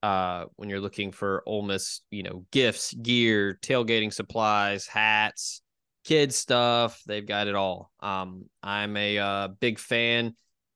uh, 0.03 0.45
when 0.57 0.69
you're 0.69 0.81
looking 0.81 1.11
for 1.11 1.43
Ole 1.47 1.63
Miss, 1.63 2.03
you 2.11 2.23
know, 2.23 2.45
gifts, 2.51 2.93
gear, 2.93 3.59
tailgating 3.63 4.13
supplies, 4.13 4.87
hats, 4.87 5.63
kids 6.07 6.37
stuff. 6.37 7.03
They've 7.07 7.27
got 7.27 7.49
it 7.49 7.55
all. 7.57 7.91
Um, 8.01 8.45
I'm 8.63 8.97
a 8.97 9.19
uh, 9.19 9.49
big 9.49 9.79
fan 9.79 10.35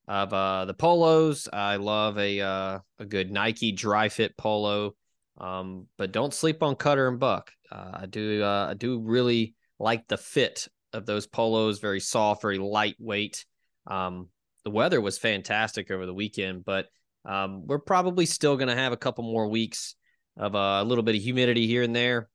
of 0.09 0.33
uh, 0.33 0.65
the 0.65 0.75
polos. 0.75 1.49
I 1.53 1.77
love 1.77 2.19
a 2.19 2.41
uh, 2.41 2.79
a 2.99 3.05
good 3.07 3.31
Nike 3.31 3.73
dry 3.73 4.09
fit 4.09 4.37
polo. 4.37 4.97
Um, 5.39 5.87
but 5.97 6.13
don't 6.13 6.35
sleep 6.35 6.63
on 6.63 6.75
Cutter 6.75 7.09
and 7.09 7.21
Buck. 7.21 7.53
Uh, 7.71 7.91
I 7.95 8.07
do 8.07 8.43
uh, 8.43 8.67
I 8.71 8.75
do 8.75 8.99
really 8.99 9.55
like 9.79 10.09
the 10.09 10.19
fit 10.19 10.67
of 10.93 11.07
those 11.07 11.29
polos. 11.29 11.79
Very 11.79 12.01
soft, 12.01 12.43
very 12.43 12.59
lightweight. 12.59 13.47
Um, 13.87 14.29
the 14.65 14.71
weather 14.71 15.01
was 15.01 15.17
fantastic 15.17 15.91
over 15.91 16.07
the 16.07 16.15
weekend, 16.15 16.65
but 16.65 16.89
um, 17.25 17.67
we're 17.67 17.79
probably 17.79 18.27
still 18.27 18.57
going 18.57 18.69
to 18.69 18.75
have 18.75 18.93
a 18.93 18.97
couple 18.97 19.25
more 19.25 19.47
weeks 19.47 19.95
of 20.37 20.55
uh, 20.55 20.81
a 20.83 20.85
little 20.85 21.05
bit 21.05 21.15
of 21.15 21.23
humidity 21.23 21.67
here 21.67 21.83
and 21.83 21.95
there. 21.95 22.29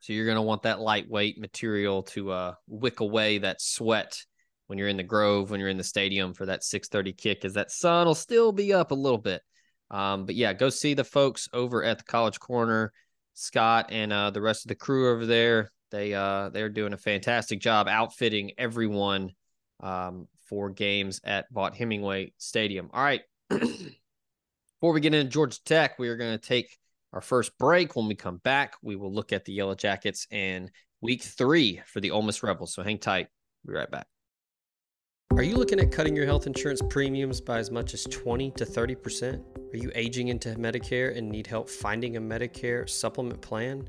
So 0.00 0.12
you're 0.12 0.24
going 0.24 0.36
to 0.36 0.42
want 0.42 0.62
that 0.62 0.80
lightweight 0.80 1.38
material 1.38 2.02
to 2.04 2.32
uh, 2.32 2.54
wick 2.66 3.00
away 3.00 3.38
that 3.38 3.60
sweat 3.60 4.18
when 4.66 4.78
you're 4.78 4.88
in 4.88 4.96
the 4.96 5.02
Grove, 5.02 5.50
when 5.50 5.60
you're 5.60 5.68
in 5.68 5.76
the 5.76 5.84
stadium 5.84 6.32
for 6.32 6.46
that 6.46 6.62
6:30 6.62 7.16
kick, 7.16 7.44
as 7.44 7.54
that 7.54 7.70
sun 7.70 8.06
will 8.06 8.14
still 8.14 8.52
be 8.52 8.72
up 8.72 8.92
a 8.92 8.94
little 8.94 9.18
bit. 9.18 9.42
Um, 9.90 10.26
but 10.26 10.36
yeah, 10.36 10.52
go 10.52 10.70
see 10.70 10.94
the 10.94 11.04
folks 11.04 11.48
over 11.52 11.84
at 11.84 11.98
the 11.98 12.04
College 12.04 12.38
Corner, 12.38 12.92
Scott 13.34 13.86
and 13.90 14.12
uh, 14.12 14.30
the 14.30 14.40
rest 14.40 14.64
of 14.64 14.68
the 14.68 14.74
crew 14.74 15.10
over 15.10 15.26
there. 15.26 15.70
They 15.90 16.14
uh, 16.14 16.50
they're 16.50 16.68
doing 16.68 16.92
a 16.92 16.98
fantastic 16.98 17.60
job 17.60 17.88
outfitting 17.88 18.52
everyone 18.56 19.30
um, 19.80 20.28
for 20.46 20.70
games 20.70 21.20
at 21.24 21.52
Vaught 21.52 21.76
Hemingway 21.76 22.32
Stadium. 22.38 22.90
All 22.92 23.02
right. 23.02 23.22
Before 23.48 24.94
we 24.94 25.00
get 25.00 25.14
into 25.14 25.30
Georgia 25.30 25.58
Tech, 25.64 25.98
we 25.98 26.08
are 26.08 26.16
going 26.16 26.38
to 26.38 26.46
take 26.46 26.78
our 27.12 27.20
first 27.20 27.56
break. 27.58 27.96
When 27.96 28.06
we 28.06 28.14
come 28.14 28.38
back, 28.38 28.74
we 28.82 28.96
will 28.96 29.12
look 29.12 29.32
at 29.32 29.44
the 29.44 29.52
Yellow 29.52 29.74
Jackets 29.74 30.26
and 30.30 30.70
week 31.00 31.22
three 31.22 31.82
for 31.86 32.00
the 32.00 32.10
Ole 32.10 32.22
Miss 32.22 32.42
Rebels. 32.42 32.74
So 32.74 32.82
hang 32.82 32.98
tight. 32.98 33.28
Be 33.66 33.72
right 33.72 33.90
back. 33.90 34.06
Are 35.32 35.44
you 35.44 35.56
looking 35.56 35.78
at 35.78 35.92
cutting 35.92 36.16
your 36.16 36.26
health 36.26 36.46
insurance 36.46 36.82
premiums 36.88 37.40
by 37.40 37.58
as 37.58 37.70
much 37.70 37.94
as 37.94 38.04
20 38.04 38.50
to 38.52 38.64
30%? 38.66 39.42
Are 39.72 39.76
you 39.76 39.92
aging 39.94 40.28
into 40.28 40.50
Medicare 40.56 41.16
and 41.16 41.30
need 41.30 41.46
help 41.46 41.70
finding 41.70 42.16
a 42.16 42.20
Medicare 42.20 42.88
supplement 42.88 43.40
plan? 43.40 43.88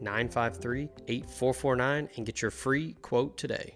953 0.01 0.89
8449 1.07 2.09
and 2.17 2.25
get 2.25 2.41
your 2.41 2.51
free 2.51 2.93
quote 3.01 3.37
today. 3.37 3.75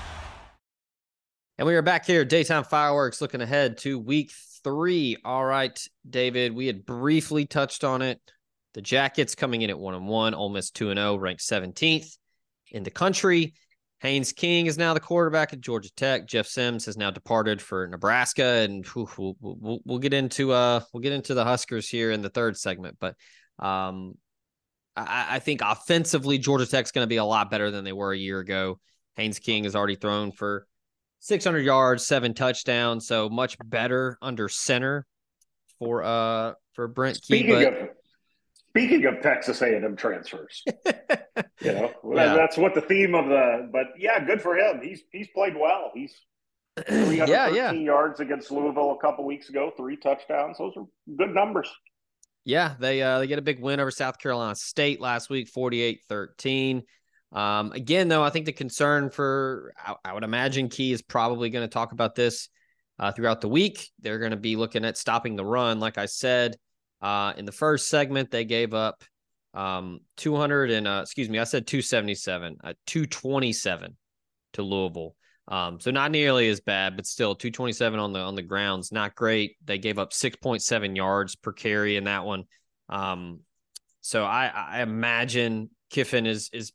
And 1.61 1.67
we 1.67 1.75
are 1.75 1.83
back 1.83 2.07
here, 2.07 2.25
daytime 2.25 2.63
fireworks, 2.63 3.21
looking 3.21 3.39
ahead 3.39 3.77
to 3.81 3.99
week 3.99 4.31
three. 4.63 5.17
All 5.23 5.45
right, 5.45 5.79
David, 6.09 6.55
we 6.55 6.65
had 6.65 6.87
briefly 6.87 7.45
touched 7.45 7.83
on 7.83 8.01
it. 8.01 8.19
The 8.73 8.81
Jackets 8.81 9.35
coming 9.35 9.61
in 9.61 9.69
at 9.69 9.77
one 9.77 9.93
and 9.93 10.07
one, 10.07 10.33
Ole 10.33 10.49
Miss 10.49 10.71
two 10.71 10.89
and 10.89 10.97
zero, 10.97 11.17
ranked 11.17 11.43
seventeenth 11.43 12.17
in 12.71 12.81
the 12.81 12.89
country. 12.89 13.53
Haynes 13.99 14.33
King 14.33 14.65
is 14.65 14.79
now 14.79 14.95
the 14.95 14.99
quarterback 14.99 15.53
at 15.53 15.61
Georgia 15.61 15.91
Tech. 15.95 16.25
Jeff 16.25 16.47
Sims 16.47 16.85
has 16.85 16.97
now 16.97 17.11
departed 17.11 17.61
for 17.61 17.85
Nebraska, 17.85 18.43
and 18.43 18.83
we'll, 18.95 19.35
we'll, 19.39 19.81
we'll, 19.85 19.99
get 19.99 20.15
into 20.15 20.51
uh 20.51 20.79
we'll 20.91 21.01
get 21.01 21.13
into 21.13 21.35
the 21.35 21.45
Huskers 21.45 21.87
here 21.87 22.09
in 22.09 22.23
the 22.23 22.29
third 22.29 22.57
segment. 22.57 22.97
But 22.99 23.13
um, 23.59 24.15
I, 24.95 25.27
I 25.35 25.37
think 25.37 25.61
offensively, 25.63 26.39
Georgia 26.39 26.65
Tech's 26.65 26.91
going 26.91 27.05
to 27.05 27.07
be 27.07 27.17
a 27.17 27.23
lot 27.23 27.51
better 27.51 27.69
than 27.69 27.83
they 27.83 27.93
were 27.93 28.13
a 28.13 28.17
year 28.17 28.39
ago. 28.39 28.79
Haynes 29.15 29.37
King 29.37 29.65
has 29.65 29.75
already 29.75 29.95
thrown 29.95 30.31
for 30.31 30.65
600 31.21 31.59
yards, 31.59 32.05
seven 32.05 32.33
touchdowns, 32.33 33.07
so 33.07 33.29
much 33.29 33.55
better 33.63 34.17
under 34.21 34.49
center 34.49 35.05
for 35.79 36.03
uh 36.03 36.53
for 36.73 36.87
Brent 36.87 37.17
Key. 37.21 37.39
Speaking 37.39 37.53
but... 37.53 37.73
of 37.73 37.89
speaking 38.69 39.05
of 39.05 39.21
Texas 39.21 39.61
A&M 39.61 39.95
transfers, 39.95 40.63
you 41.61 41.71
know 41.73 41.91
yeah. 42.13 42.35
that's 42.35 42.57
what 42.57 42.73
the 42.73 42.81
theme 42.81 43.15
of 43.15 43.27
the. 43.27 43.69
But 43.71 43.87
yeah, 43.97 44.23
good 44.25 44.41
for 44.41 44.57
him. 44.57 44.81
He's 44.81 45.01
he's 45.11 45.27
played 45.29 45.55
well. 45.55 45.91
He's 45.93 46.13
313 46.87 47.27
yeah, 47.27 47.49
yeah. 47.49 47.71
yards 47.71 48.19
against 48.19 48.49
Louisville 48.51 48.91
a 48.91 48.97
couple 48.97 49.25
weeks 49.25 49.49
ago, 49.49 49.71
three 49.77 49.97
touchdowns. 49.97 50.57
Those 50.57 50.73
are 50.75 50.85
good 51.17 51.33
numbers. 51.33 51.69
Yeah, 52.45 52.73
they 52.79 53.01
uh 53.01 53.19
they 53.19 53.27
get 53.27 53.37
a 53.37 53.43
big 53.43 53.61
win 53.61 53.79
over 53.79 53.91
South 53.91 54.17
Carolina 54.17 54.55
State 54.55 54.99
last 54.99 55.29
week, 55.29 55.51
48-13. 55.55 56.81
Um, 57.31 57.71
again, 57.71 58.07
though, 58.07 58.23
I 58.23 58.29
think 58.29 58.45
the 58.45 58.51
concern 58.51 59.09
for, 59.09 59.73
I, 59.77 59.95
I 60.03 60.13
would 60.13 60.23
imagine 60.23 60.69
Key 60.69 60.91
is 60.91 61.01
probably 61.01 61.49
going 61.49 61.67
to 61.67 61.73
talk 61.73 61.91
about 61.91 62.15
this 62.15 62.49
uh, 62.99 63.11
throughout 63.11 63.41
the 63.41 63.47
week. 63.47 63.89
They're 63.99 64.19
going 64.19 64.31
to 64.31 64.37
be 64.37 64.55
looking 64.55 64.85
at 64.85 64.97
stopping 64.97 65.35
the 65.35 65.45
run. 65.45 65.79
Like 65.79 65.97
I 65.97 66.07
said 66.07 66.57
uh, 67.01 67.33
in 67.37 67.45
the 67.45 67.51
first 67.51 67.87
segment, 67.87 68.31
they 68.31 68.45
gave 68.45 68.73
up 68.73 69.03
um, 69.53 70.01
200 70.17 70.71
and, 70.71 70.87
uh, 70.87 70.99
excuse 71.03 71.29
me, 71.29 71.39
I 71.39 71.45
said 71.45 71.67
277, 71.67 72.57
uh, 72.63 72.73
227 72.85 73.97
to 74.53 74.61
Louisville. 74.61 75.15
Um, 75.47 75.79
so 75.79 75.91
not 75.91 76.11
nearly 76.11 76.47
as 76.49 76.61
bad, 76.61 76.95
but 76.95 77.05
still 77.05 77.35
227 77.35 77.99
on 77.99 78.13
the 78.13 78.19
on 78.19 78.35
the 78.35 78.41
grounds, 78.41 78.91
not 78.91 79.15
great. 79.15 79.57
They 79.65 79.79
gave 79.79 79.99
up 79.99 80.11
6.7 80.11 80.95
yards 80.95 81.35
per 81.35 81.51
carry 81.51 81.97
in 81.97 82.05
that 82.05 82.23
one. 82.23 82.45
Um, 82.87 83.41
so 84.01 84.23
I, 84.23 84.47
I 84.47 84.81
imagine 84.81 85.69
Kiffin 85.89 86.25
is 86.25 86.49
is 86.53 86.71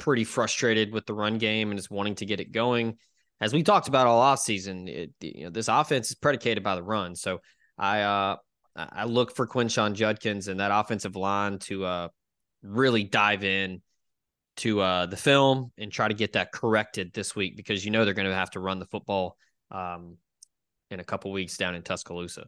pretty 0.00 0.24
frustrated 0.24 0.92
with 0.92 1.06
the 1.06 1.14
run 1.14 1.38
game 1.38 1.70
and 1.70 1.78
is 1.78 1.88
wanting 1.88 2.16
to 2.16 2.26
get 2.26 2.40
it 2.40 2.50
going. 2.50 2.96
As 3.40 3.52
we 3.52 3.62
talked 3.62 3.86
about 3.86 4.06
all 4.06 4.20
offseason, 4.20 4.88
it, 4.88 5.12
you 5.20 5.44
know, 5.44 5.50
this 5.50 5.68
offense 5.68 6.10
is 6.10 6.16
predicated 6.16 6.64
by 6.64 6.74
the 6.74 6.82
run. 6.82 7.14
So 7.14 7.40
I 7.78 8.02
uh, 8.02 8.36
I 8.76 9.04
look 9.04 9.34
for 9.34 9.46
Quinshon 9.46 9.94
Judkins 9.94 10.48
and 10.48 10.60
that 10.60 10.72
offensive 10.72 11.16
line 11.16 11.58
to 11.60 11.84
uh, 11.84 12.08
really 12.62 13.04
dive 13.04 13.44
in 13.44 13.82
to 14.56 14.80
uh, 14.80 15.06
the 15.06 15.16
film 15.16 15.72
and 15.78 15.90
try 15.90 16.08
to 16.08 16.14
get 16.14 16.34
that 16.34 16.52
corrected 16.52 17.12
this 17.14 17.34
week 17.34 17.56
because 17.56 17.84
you 17.84 17.90
know 17.90 18.04
they're 18.04 18.14
going 18.14 18.28
to 18.28 18.34
have 18.34 18.50
to 18.50 18.60
run 18.60 18.78
the 18.78 18.86
football 18.86 19.36
um, 19.70 20.16
in 20.90 21.00
a 21.00 21.04
couple 21.04 21.32
weeks 21.32 21.56
down 21.56 21.74
in 21.74 21.82
Tuscaloosa. 21.82 22.46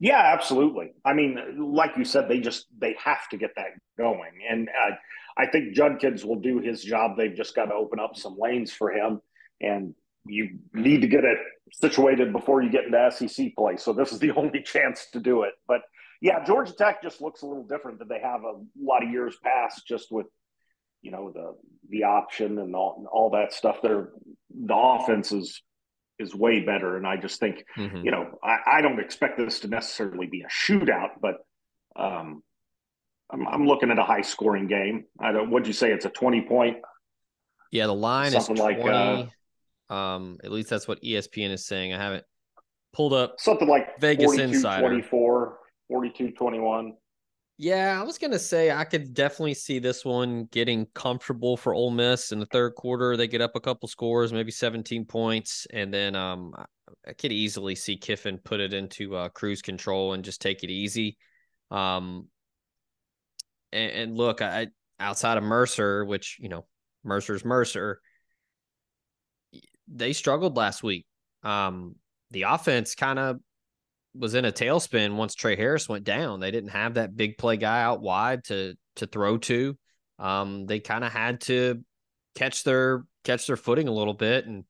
Yeah, 0.00 0.32
absolutely. 0.32 0.92
I 1.04 1.12
mean, 1.12 1.38
like 1.72 1.92
you 1.96 2.04
said, 2.04 2.28
they 2.28 2.40
just 2.40 2.66
they 2.78 2.96
have 3.02 3.28
to 3.30 3.36
get 3.36 3.50
that 3.56 3.68
going, 3.96 4.32
and 4.48 4.68
uh, 4.68 4.94
I 5.36 5.46
think 5.46 5.74
Judkins 5.74 6.24
will 6.24 6.40
do 6.40 6.58
his 6.58 6.82
job. 6.82 7.16
They've 7.16 7.34
just 7.34 7.54
got 7.54 7.66
to 7.66 7.74
open 7.74 7.98
up 7.98 8.16
some 8.16 8.36
lanes 8.38 8.72
for 8.72 8.92
him, 8.92 9.20
and 9.60 9.94
you 10.26 10.58
need 10.72 11.00
to 11.02 11.08
get 11.08 11.24
it 11.24 11.38
situated 11.72 12.32
before 12.32 12.62
you 12.62 12.70
get 12.70 12.84
into 12.84 13.10
SEC 13.10 13.54
play. 13.56 13.76
So 13.76 13.92
this 13.92 14.12
is 14.12 14.18
the 14.18 14.30
only 14.36 14.62
chance 14.62 15.06
to 15.12 15.20
do 15.20 15.42
it. 15.42 15.52
But 15.66 15.82
yeah, 16.20 16.44
Georgia 16.44 16.72
Tech 16.72 17.02
just 17.02 17.20
looks 17.20 17.42
a 17.42 17.46
little 17.46 17.66
different 17.66 17.98
than 17.98 18.08
they 18.08 18.20
have 18.20 18.42
a 18.44 18.54
lot 18.80 19.02
of 19.02 19.10
years 19.10 19.36
past, 19.42 19.86
just 19.86 20.10
with 20.10 20.26
you 21.02 21.10
know 21.10 21.30
the 21.32 21.54
the 21.90 22.04
option 22.04 22.58
and 22.58 22.74
all, 22.74 23.06
all 23.12 23.30
that 23.30 23.52
stuff. 23.52 23.82
There, 23.82 24.10
the 24.50 24.74
offense 24.74 25.32
is 25.32 25.62
is 26.18 26.34
way 26.34 26.60
better, 26.60 26.96
and 26.96 27.06
I 27.06 27.16
just 27.16 27.40
think 27.40 27.64
mm-hmm. 27.76 28.04
you 28.04 28.10
know 28.10 28.38
I, 28.42 28.78
I 28.78 28.80
don't 28.80 29.00
expect 29.00 29.36
this 29.36 29.60
to 29.60 29.68
necessarily 29.68 30.26
be 30.26 30.42
a 30.42 30.48
shootout, 30.48 31.20
but 31.20 31.38
um, 31.96 32.42
I'm, 33.34 33.46
I'm 33.48 33.66
looking 33.66 33.90
at 33.90 33.98
a 33.98 34.04
high 34.04 34.22
scoring 34.22 34.68
game. 34.68 35.04
I 35.20 35.32
don't. 35.32 35.50
What'd 35.50 35.66
you 35.66 35.72
say? 35.72 35.92
It's 35.92 36.04
a 36.04 36.10
20 36.10 36.42
point. 36.42 36.76
Yeah, 37.72 37.86
the 37.86 37.94
line 37.94 38.30
something 38.30 38.56
is 38.56 38.60
20. 38.60 38.82
Like, 38.82 39.30
uh, 39.90 39.94
um, 39.94 40.38
at 40.44 40.52
least 40.52 40.70
that's 40.70 40.86
what 40.86 41.02
ESPN 41.02 41.50
is 41.50 41.66
saying. 41.66 41.92
I 41.92 41.98
haven't 41.98 42.24
pulled 42.92 43.12
up 43.12 43.34
something 43.38 43.68
like 43.68 43.98
Vegas 44.00 44.26
42, 44.26 44.42
Insider. 44.44 44.86
24, 44.86 45.58
42, 45.88 46.30
21. 46.30 46.92
Yeah, 47.56 47.98
I 48.00 48.04
was 48.04 48.18
gonna 48.18 48.38
say 48.38 48.70
I 48.70 48.84
could 48.84 49.14
definitely 49.14 49.54
see 49.54 49.78
this 49.78 50.04
one 50.04 50.46
getting 50.50 50.86
comfortable 50.94 51.56
for 51.56 51.74
Ole 51.74 51.90
Miss 51.90 52.32
in 52.32 52.40
the 52.40 52.46
third 52.46 52.74
quarter. 52.74 53.16
They 53.16 53.28
get 53.28 53.40
up 53.40 53.56
a 53.56 53.60
couple 53.60 53.88
scores, 53.88 54.32
maybe 54.32 54.50
17 54.50 55.04
points, 55.04 55.66
and 55.72 55.92
then 55.92 56.16
um, 56.16 56.52
I 57.06 57.12
could 57.12 57.32
easily 57.32 57.74
see 57.74 57.96
Kiffin 57.96 58.38
put 58.38 58.60
it 58.60 58.74
into 58.74 59.16
uh, 59.16 59.28
cruise 59.28 59.62
control 59.62 60.14
and 60.14 60.24
just 60.24 60.40
take 60.40 60.64
it 60.64 60.70
easy. 60.70 61.16
Um, 61.70 62.28
and, 63.74 63.92
and 63.92 64.16
look, 64.16 64.40
I 64.40 64.68
outside 64.98 65.36
of 65.36 65.44
Mercer, 65.44 66.04
which 66.04 66.38
you 66.40 66.48
know 66.48 66.66
Mercer's 67.02 67.44
Mercer, 67.44 68.00
they 69.88 70.12
struggled 70.12 70.56
last 70.56 70.82
week. 70.82 71.06
Um, 71.42 71.96
the 72.30 72.42
offense 72.42 72.94
kind 72.94 73.18
of 73.18 73.38
was 74.14 74.34
in 74.34 74.44
a 74.44 74.52
tailspin 74.52 75.16
once 75.16 75.34
Tre 75.34 75.56
Harris 75.56 75.88
went 75.88 76.04
down. 76.04 76.40
They 76.40 76.50
didn't 76.50 76.70
have 76.70 76.94
that 76.94 77.16
big 77.16 77.36
play 77.36 77.56
guy 77.56 77.82
out 77.82 78.00
wide 78.00 78.44
to 78.44 78.74
to 78.96 79.06
throw 79.06 79.38
to. 79.38 79.76
Um, 80.18 80.66
they 80.66 80.80
kind 80.80 81.04
of 81.04 81.12
had 81.12 81.40
to 81.42 81.82
catch 82.34 82.64
their 82.64 83.04
catch 83.24 83.46
their 83.46 83.56
footing 83.56 83.88
a 83.88 83.92
little 83.92 84.14
bit 84.14 84.46
and 84.46 84.64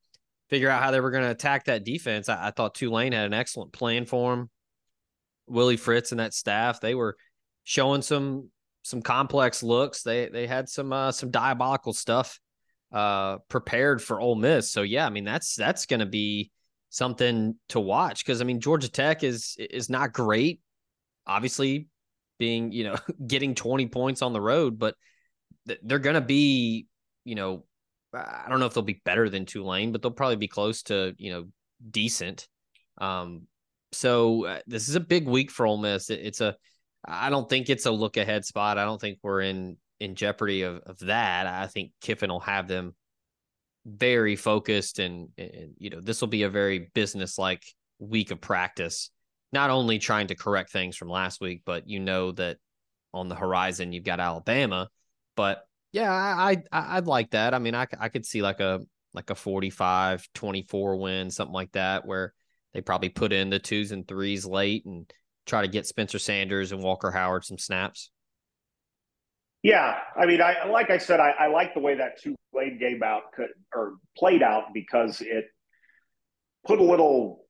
figure 0.49 0.71
out 0.71 0.83
how 0.83 0.91
they 0.91 1.01
were 1.01 1.11
going 1.11 1.25
to 1.25 1.31
attack 1.31 1.65
that 1.65 1.85
defense. 1.85 2.29
I, 2.29 2.49
I, 2.49 2.51
thought 2.51 2.75
Tulane 2.75 3.13
had 3.13 3.27
an 3.27 3.35
excellent 3.35 3.73
plan 3.73 4.07
for 4.07 4.33
him. 4.33 4.51
Willie 5.47 5.77
Fritz 5.77 6.13
and 6.13 6.21
that 6.21 6.35
staff, 6.35 6.81
they 6.81 6.95
were 6.95 7.17
showing 7.65 8.03
some 8.03 8.51
some 8.85 9.01
complex 9.03 9.63
looks. 9.63 10.03
They 10.03 10.29
they 10.29 10.47
had 10.47 10.69
some 10.69 10.93
uh, 10.93 11.11
some 11.11 11.31
diabolical 11.31 11.93
stuff 11.93 12.39
uh, 12.93 13.39
prepared 13.49 14.03
for 14.03 14.21
Ole 14.21 14.37
Miss. 14.37 14.71
So 14.71 14.83
yeah, 14.83 15.07
I 15.07 15.11
mean 15.11 15.25
that's 15.25 15.57
that's 15.57 15.87
going 15.87 16.01
to 16.01 16.07
be 16.07 16.53
something 16.91 17.57
to 17.71 17.81
watch 17.81 18.25
because 18.25 18.41
I 18.41 18.45
mean 18.45 18.61
Georgia 18.61 18.91
Tech 18.91 19.25
is 19.25 19.57
is 19.59 19.89
not 19.89 20.13
great, 20.13 20.61
obviously 21.27 21.89
being 22.39 22.73
you 22.73 22.85
know 22.85 22.97
getting 23.27 23.55
20 23.55 23.87
points 23.87 24.23
on 24.23 24.33
the 24.33 24.41
road, 24.41 24.79
but 24.79 24.95
they're 25.83 25.99
going 25.99 26.15
to 26.15 26.21
be 26.21 26.87
you 27.25 27.35
know 27.35 27.65
I 28.13 28.47
don't 28.49 28.61
know 28.61 28.67
if 28.67 28.75
they'll 28.75 28.85
be 28.85 29.01
better 29.05 29.31
than 29.31 29.47
Tulane, 29.47 29.93
but 29.93 30.03
they'll 30.03 30.11
probably 30.11 30.37
be 30.37 30.47
close 30.47 30.83
to 30.85 31.15
you 31.17 31.33
know 31.33 31.47
decent. 31.91 32.47
Um, 32.99 33.47
so 33.93 34.45
uh, 34.45 34.59
this 34.67 34.89
is 34.91 34.95
a 34.95 35.01
big 35.01 35.27
week 35.27 35.51
for 35.51 35.67
Ole 35.67 35.79
Miss. 35.79 36.11
It, 36.11 36.21
it's 36.23 36.43
a 36.43 36.55
I 37.05 37.31
don't 37.31 37.49
think 37.49 37.69
it's 37.69 37.87
a 37.87 37.91
look 37.91 38.17
ahead 38.17 38.45
spot. 38.45 38.79
I 38.79 38.85
don't 38.85 39.01
think 39.01 39.19
we're 39.23 39.43
in 39.43 39.77
in 40.01 40.15
jeopardy 40.15 40.63
of, 40.63 40.79
of 40.87 40.99
that. 41.01 41.47
I 41.47 41.67
think 41.67 41.93
Kiffin 42.01 42.31
will 42.31 42.41
have 42.41 42.69
them 42.69 42.95
very 43.87 44.35
focused 44.35 44.99
and, 44.99 45.29
and 45.37 45.75
you 45.77 45.91
know 45.91 46.01
this 46.01 46.21
will 46.21 46.29
be 46.29 46.45
a 46.45 46.49
very 46.49 46.91
business 46.95 47.37
like 47.37 47.63
week 47.99 48.31
of 48.31 48.41
practice 48.41 49.11
not 49.53 49.69
only 49.69 49.99
trying 49.99 50.27
to 50.27 50.35
correct 50.35 50.73
things 50.73 50.97
from 50.97 51.11
last 51.11 51.39
week 51.39 51.61
but 51.67 51.87
you 51.87 52.01
know 52.01 52.33
that 52.33 52.57
on 53.15 53.29
the 53.29 53.35
horizon, 53.35 53.93
you've 53.93 54.05
got 54.05 54.21
Alabama. 54.21 54.91
But 55.37 55.65
yeah, 55.93 56.13
I, 56.13 56.63
I 56.73 56.97
I'd 56.97 57.07
like 57.07 57.31
that. 57.31 57.55
I 57.55 57.59
mean, 57.59 57.75
I 57.75 57.87
I 57.99 58.09
could 58.09 58.27
see 58.27 58.43
like 58.43 58.61
a 58.61 58.81
like 59.15 59.31
a 59.31 59.35
45 59.35 60.29
24 60.35 60.97
win, 60.97 61.31
something 61.31 61.55
like 61.55 61.73
that, 61.73 62.05
where 62.05 62.35
they 62.75 62.81
probably 62.81 63.09
put 63.09 63.33
in 63.33 63.49
the 63.49 63.61
twos 63.61 63.93
and 63.93 64.07
threes 64.07 64.45
late 64.45 64.85
and 64.85 65.11
try 65.47 65.63
to 65.63 65.69
get 65.69 65.87
Spencer 65.87 66.19
Sanders 66.19 66.73
and 66.73 66.83
Walker 66.83 67.11
Howard 67.11 67.45
some 67.45 67.59
snaps. 67.59 68.11
Yeah, 69.63 69.99
I 70.15 70.27
mean, 70.27 70.43
I 70.43 70.67
like 70.67 70.91
I 70.91 70.99
said, 70.99 71.21
I, 71.21 71.31
I 71.31 71.47
like 71.47 71.73
the 71.73 71.81
way 71.81 71.95
that 71.95 72.21
two 72.21 72.37
lane 72.53 72.79
game 72.79 73.03
out 73.03 73.33
could 73.35 73.49
or 73.75 73.95
played 74.17 74.43
out 74.43 74.75
because 74.75 75.23
it 75.23 75.47
put 76.67 76.81
a 76.81 76.85
little, 76.85 77.47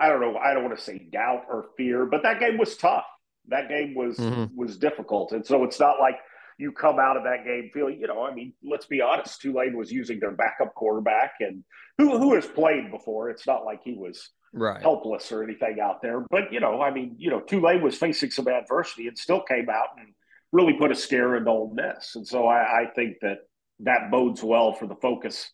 I 0.00 0.08
don't 0.08 0.20
know, 0.20 0.36
I 0.36 0.54
don't 0.54 0.64
want 0.64 0.76
to 0.76 0.82
say 0.82 0.98
doubt 0.98 1.44
or 1.48 1.66
fear, 1.76 2.04
but 2.04 2.24
that 2.24 2.40
game 2.40 2.58
was 2.58 2.76
tough. 2.76 3.04
That 3.48 3.68
game 3.68 3.94
was 3.94 4.16
mm-hmm. 4.16 4.56
was 4.56 4.76
difficult, 4.76 5.30
and 5.30 5.46
so 5.46 5.62
it's 5.62 5.78
not 5.78 6.00
like 6.00 6.16
you 6.58 6.72
come 6.72 6.98
out 6.98 7.16
of 7.16 7.22
that 7.24 7.44
game 7.44 7.70
feeling, 7.72 8.00
you 8.00 8.08
know, 8.08 8.24
I 8.24 8.34
mean, 8.34 8.52
let's 8.64 8.86
be 8.86 9.00
honest, 9.00 9.40
Tulane 9.40 9.76
was 9.76 9.92
using 9.92 10.18
their 10.18 10.32
backup 10.32 10.74
quarterback, 10.74 11.34
and 11.38 11.62
who 11.96 12.18
who 12.18 12.34
has 12.34 12.46
played 12.46 12.90
before. 12.90 13.30
It's 13.30 13.46
not 13.46 13.64
like 13.64 13.82
he 13.84 13.94
was 13.94 14.30
right. 14.52 14.82
helpless 14.82 15.32
or 15.32 15.42
anything 15.42 15.78
out 15.80 16.02
there, 16.02 16.24
but 16.30 16.52
you 16.52 16.60
know, 16.60 16.80
I 16.80 16.90
mean, 16.90 17.16
you 17.18 17.30
know, 17.30 17.40
Tulane 17.40 17.82
was 17.82 17.96
facing 17.96 18.30
some 18.30 18.48
adversity 18.48 19.08
and 19.08 19.18
still 19.18 19.42
came 19.42 19.68
out 19.68 19.88
and 19.98 20.08
really 20.52 20.74
put 20.74 20.90
a 20.90 20.94
scare 20.94 21.36
into 21.36 21.50
Ole 21.50 21.74
Miss, 21.74 22.16
and 22.16 22.26
so 22.26 22.46
I, 22.46 22.82
I 22.82 22.86
think 22.94 23.16
that 23.22 23.38
that 23.80 24.10
bodes 24.10 24.42
well 24.42 24.72
for 24.72 24.86
the 24.86 24.96
focus 24.96 25.50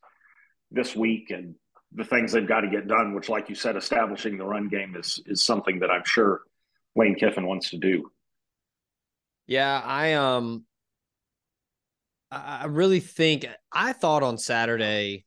this 0.71 0.95
week 0.95 1.31
and 1.31 1.55
the 1.95 2.05
things 2.05 2.33
they've 2.33 2.47
got 2.47 2.61
to 2.61 2.71
get 2.71 2.89
done. 2.89 3.15
Which, 3.15 3.29
like 3.29 3.49
you 3.49 3.55
said, 3.55 3.77
establishing 3.77 4.39
the 4.39 4.45
run 4.45 4.69
game 4.69 4.97
is 4.97 5.21
is 5.27 5.45
something 5.45 5.81
that 5.81 5.91
I'm 5.91 6.05
sure 6.05 6.43
Lane 6.97 7.17
Kiffin 7.17 7.47
wants 7.47 7.71
to 7.71 7.79
do. 7.79 8.11
Yeah, 9.47 9.81
I 9.85 10.15
um 10.15 10.65
I 12.31 12.67
really 12.67 13.01
think 13.01 13.47
I 13.71 13.93
thought 13.93 14.23
on 14.23 14.39
Saturday 14.39 15.27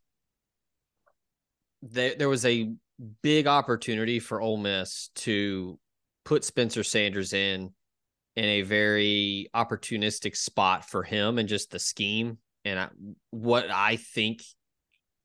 that 1.91 2.17
there 2.17 2.29
was 2.29 2.45
a 2.45 2.71
big 3.21 3.47
opportunity 3.47 4.19
for 4.19 4.41
Ole 4.41 4.57
Miss 4.57 5.09
to 5.15 5.79
put 6.23 6.43
Spencer 6.43 6.83
Sanders 6.83 7.33
in 7.33 7.73
in 8.35 8.45
a 8.45 8.61
very 8.63 9.49
opportunistic 9.55 10.35
spot 10.35 10.89
for 10.89 11.03
him 11.03 11.37
and 11.37 11.47
just 11.47 11.71
the 11.71 11.79
scheme 11.79 12.37
and 12.65 12.79
I, 12.79 12.89
what 13.29 13.69
I 13.69 13.95
think 13.95 14.41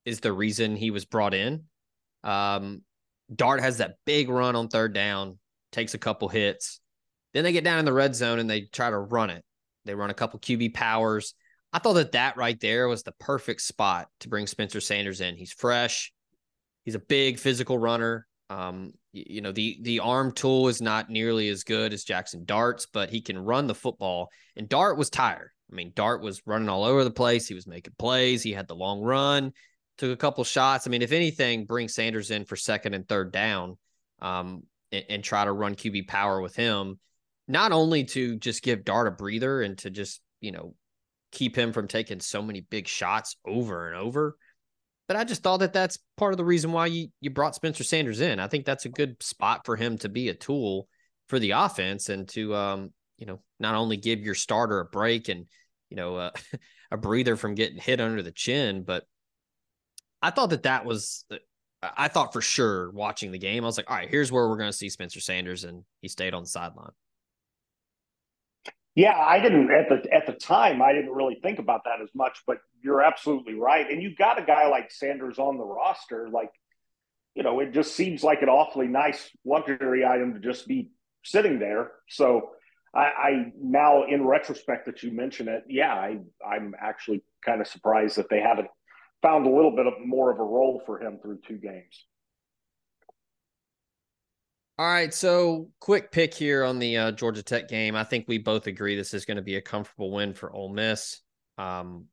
is 0.04 0.20
the 0.20 0.33
reason 0.33 0.76
he 0.76 0.90
was 0.90 1.04
brought 1.04 1.35
in. 1.35 1.64
Um, 2.22 2.83
Dart 3.35 3.61
has 3.61 3.78
that 3.78 3.96
big 4.04 4.28
run 4.28 4.56
on 4.56 4.68
third 4.68 4.92
down, 4.92 5.38
takes 5.72 5.94
a 5.94 5.98
couple 5.98 6.28
hits. 6.28 6.80
Then 7.33 7.44
they 7.44 7.52
get 7.52 7.64
down 7.64 7.78
in 7.78 7.85
the 7.85 7.92
red 7.92 8.14
zone 8.14 8.38
and 8.38 8.50
they 8.50 8.62
try 8.62 8.90
to 8.90 8.98
run 8.98 9.30
it. 9.30 9.44
They 9.85 9.94
run 9.94 10.11
a 10.11 10.14
couple 10.14 10.38
QB 10.40 10.74
powers. 10.74 11.35
I 11.72 11.78
thought 11.78 11.94
that 11.94 12.12
that 12.12 12.37
right 12.37 12.59
there 12.61 12.88
was 12.88 13.02
the 13.02 13.12
perfect 13.12 13.62
spot 13.62 14.09
to 14.20 14.28
bring 14.28 14.46
Spencer 14.46 14.80
Sanders 14.80 15.20
in. 15.20 15.37
He's 15.37 15.52
fresh. 15.52 16.12
He's 16.90 16.96
a 16.96 16.98
big 16.98 17.38
physical 17.38 17.79
runner. 17.79 18.26
Um, 18.48 18.90
you 19.12 19.42
know, 19.42 19.53
the 19.53 19.79
the 19.83 20.00
arm 20.00 20.33
tool 20.33 20.66
is 20.66 20.83
not 20.83 21.09
nearly 21.09 21.48
as 21.48 21.62
good 21.62 21.92
as 21.92 22.03
Jackson 22.03 22.44
Dart's, 22.44 22.88
but 22.92 23.11
he 23.11 23.20
can 23.20 23.38
run 23.38 23.68
the 23.68 23.76
football. 23.76 24.29
And 24.57 24.68
Dart 24.68 24.98
was 24.98 25.09
tired. 25.09 25.53
I 25.70 25.76
mean, 25.76 25.92
Dart 25.94 26.20
was 26.20 26.42
running 26.46 26.68
all 26.68 26.83
over 26.83 27.05
the 27.05 27.12
place. 27.12 27.46
He 27.46 27.55
was 27.55 27.68
making 27.68 27.94
plays. 27.96 28.42
He 28.42 28.50
had 28.50 28.66
the 28.66 28.74
long 28.74 29.03
run, 29.03 29.53
took 29.98 30.11
a 30.11 30.16
couple 30.16 30.42
shots. 30.42 30.88
I 30.88 30.90
mean, 30.90 31.00
if 31.00 31.12
anything, 31.12 31.64
bring 31.64 31.87
Sanders 31.87 32.33
in 32.33 32.44
for 32.44 32.57
second 32.57 32.94
and 32.94 33.09
third 33.09 33.31
down, 33.31 33.79
um, 34.20 34.64
and, 34.90 35.05
and 35.09 35.22
try 35.22 35.44
to 35.44 35.53
run 35.53 35.76
QB 35.76 36.09
power 36.09 36.40
with 36.40 36.57
him. 36.57 36.98
Not 37.46 37.70
only 37.70 38.03
to 38.07 38.35
just 38.35 38.64
give 38.64 38.85
Dart 38.85 39.07
a 39.07 39.12
breather 39.12 39.62
and 39.62 39.79
to 39.79 39.90
just 39.90 40.22
you 40.40 40.50
know 40.50 40.74
keep 41.31 41.57
him 41.57 41.72
from 41.72 41.87
taking 41.87 42.18
so 42.18 42.42
many 42.42 42.62
big 42.62 42.88
shots 42.88 43.37
over 43.46 43.87
and 43.87 43.96
over, 43.96 44.35
but 45.11 45.16
I 45.16 45.25
just 45.25 45.42
thought 45.42 45.57
that 45.57 45.73
that's 45.73 45.99
part 46.16 46.33
of 46.33 46.37
the 46.37 46.44
reason 46.44 46.70
why 46.70 46.87
you 46.87 47.09
you 47.20 47.31
brought 47.31 47.57
Spencer 47.57 47.83
Sanders 47.83 48.20
in. 48.20 48.38
I 48.38 48.46
think 48.46 48.64
that's 48.64 48.85
a 48.85 48.88
good 48.88 49.20
spot 49.20 49.62
for 49.66 49.75
him 49.75 49.99
to 49.99 50.09
be 50.09 50.29
a 50.29 50.35
tool 50.35 50.87
for 51.27 51.40
the 51.40 51.51
offense 51.51 52.11
and 52.11 52.29
to 52.29 52.55
um 52.55 52.92
you 53.18 53.27
know 53.27 53.40
not 53.59 53.75
only 53.75 53.96
give 53.96 54.20
your 54.20 54.37
starter 54.37 54.79
a 54.79 54.85
break 54.85 55.29
and 55.29 55.46
you 55.88 55.96
know 55.96 56.14
uh, 56.14 56.31
a 56.92 56.96
breather 56.96 57.35
from 57.35 57.57
getting 57.57 57.77
hit 57.77 58.01
under 58.01 58.23
the 58.23 58.31
chin, 58.31 58.85
but 58.85 59.03
I 60.23 60.31
thought 60.31 60.51
that 60.51 60.62
that 60.62 60.85
was 60.85 61.25
uh, 61.33 61.38
I 61.83 62.07
thought 62.07 62.33
for 62.33 62.40
sure 62.40 62.92
watching 62.92 63.33
the 63.33 63.38
game 63.38 63.64
I 63.64 63.66
was 63.66 63.79
like, 63.79 63.90
all 63.90 63.96
right, 63.96 64.09
here's 64.09 64.31
where 64.31 64.49
we're 64.49 64.59
going 64.59 64.70
to 64.70 64.79
see 64.79 64.90
Spencer 64.90 65.20
Sanders, 65.20 65.64
and 65.64 65.83
he 66.03 66.07
stayed 66.07 66.35
on 66.35 66.44
the 66.44 66.49
sideline. 66.49 66.92
Yeah, 68.94 69.18
I 69.18 69.40
didn't 69.40 69.73
at 69.73 69.88
the 69.88 70.09
the 70.30 70.38
time. 70.38 70.82
I 70.82 70.92
didn't 70.92 71.12
really 71.12 71.38
think 71.42 71.58
about 71.58 71.84
that 71.84 72.00
as 72.02 72.10
much, 72.14 72.42
but 72.46 72.58
you're 72.82 73.02
absolutely 73.02 73.54
right. 73.54 73.90
And 73.90 74.02
you've 74.02 74.18
got 74.18 74.38
a 74.38 74.44
guy 74.44 74.68
like 74.68 74.90
Sanders 74.90 75.38
on 75.38 75.58
the 75.58 75.64
roster, 75.64 76.28
like 76.28 76.50
you 77.34 77.42
know, 77.42 77.60
it 77.60 77.72
just 77.72 77.94
seems 77.94 78.24
like 78.24 78.42
an 78.42 78.48
awfully 78.48 78.88
nice 78.88 79.30
luxury 79.44 80.04
item 80.04 80.34
to 80.34 80.40
just 80.40 80.66
be 80.66 80.90
sitting 81.22 81.58
there. 81.58 81.92
So 82.08 82.50
I, 82.94 82.98
I 82.98 83.52
now, 83.60 84.04
in 84.04 84.26
retrospect, 84.26 84.86
that 84.86 85.02
you 85.02 85.12
mention 85.12 85.48
it, 85.48 85.64
yeah, 85.68 85.94
I 85.94 86.18
I'm 86.46 86.74
actually 86.80 87.22
kind 87.44 87.60
of 87.60 87.66
surprised 87.66 88.16
that 88.16 88.28
they 88.28 88.40
haven't 88.40 88.68
found 89.22 89.46
a 89.46 89.50
little 89.50 89.74
bit 89.76 89.86
of 89.86 89.94
more 90.04 90.32
of 90.32 90.40
a 90.40 90.42
role 90.42 90.82
for 90.86 91.00
him 91.00 91.18
through 91.22 91.38
two 91.46 91.58
games. 91.58 92.06
All 94.80 94.86
right, 94.86 95.12
so 95.12 95.68
quick 95.78 96.10
pick 96.10 96.32
here 96.32 96.64
on 96.64 96.78
the 96.78 96.96
uh, 96.96 97.12
Georgia 97.12 97.42
Tech 97.42 97.68
game. 97.68 97.94
I 97.94 98.02
think 98.02 98.24
we 98.26 98.38
both 98.38 98.66
agree 98.66 98.96
this 98.96 99.12
is 99.12 99.26
going 99.26 99.36
to 99.36 99.42
be 99.42 99.56
a 99.56 99.60
comfortable 99.60 100.10
win 100.10 100.32
for 100.32 100.50
Ole 100.50 100.72
Miss. 100.72 101.20
Um, 101.58 102.06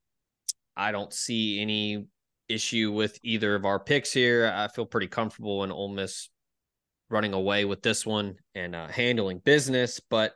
I 0.76 0.92
don't 0.92 1.14
see 1.14 1.62
any 1.62 2.08
issue 2.50 2.92
with 2.92 3.18
either 3.24 3.56
of 3.56 3.64
our 3.64 3.80
picks 3.80 4.12
here. 4.12 4.54
I 4.54 4.68
feel 4.68 4.86
pretty 4.86 5.08
comfortable 5.08 5.64
in 5.64 5.72
Ole 5.72 5.88
Miss 5.94 6.28
running 7.10 7.32
away 7.32 7.64
with 7.64 7.82
this 7.84 8.06
one 8.06 8.36
and 8.54 8.76
uh, 8.76 8.90
handling 8.90 9.40
business. 9.40 10.02
But 10.02 10.34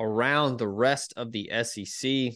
around 0.00 0.56
the 0.56 0.66
rest 0.66 1.14
of 1.16 1.30
the 1.30 1.48
SEC, 1.62 2.32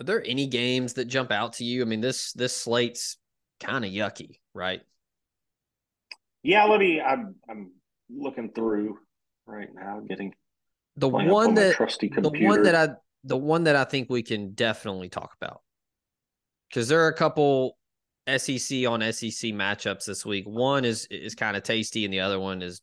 are 0.00 0.04
there 0.04 0.24
any 0.24 0.46
games 0.46 0.94
that 0.94 1.08
jump 1.08 1.30
out 1.30 1.52
to 1.54 1.64
you? 1.64 1.82
I 1.82 1.84
mean, 1.84 2.00
this 2.00 2.32
this 2.32 2.56
slate's 2.56 3.18
kind 3.60 3.84
of 3.84 3.90
yucky, 3.90 4.38
right? 4.54 4.80
Yeah, 6.42 6.64
let 6.64 6.80
me. 6.80 7.02
I'm 7.02 7.34
I'm 7.50 7.72
looking 8.16 8.50
through 8.52 8.98
right 9.46 9.68
now, 9.74 10.00
getting 10.00 10.34
the 10.96 11.08
one 11.08 11.54
that 11.54 11.76
the 12.16 12.30
one 12.40 12.62
that 12.62 12.74
I 12.74 12.94
the 13.24 13.36
one 13.36 13.64
that 13.64 13.76
I 13.76 13.84
think 13.84 14.10
we 14.10 14.22
can 14.22 14.52
definitely 14.52 15.08
talk 15.08 15.34
about 15.40 15.62
because 16.68 16.88
there 16.88 17.04
are 17.04 17.08
a 17.08 17.14
couple 17.14 17.76
SEC 18.28 18.86
on 18.86 19.00
SEC 19.12 19.52
matchups 19.52 20.04
this 20.06 20.24
week. 20.24 20.44
One 20.46 20.84
is 20.84 21.06
is 21.10 21.34
kind 21.34 21.56
of 21.56 21.62
tasty, 21.62 22.04
and 22.04 22.12
the 22.12 22.20
other 22.20 22.40
one 22.40 22.62
is. 22.62 22.80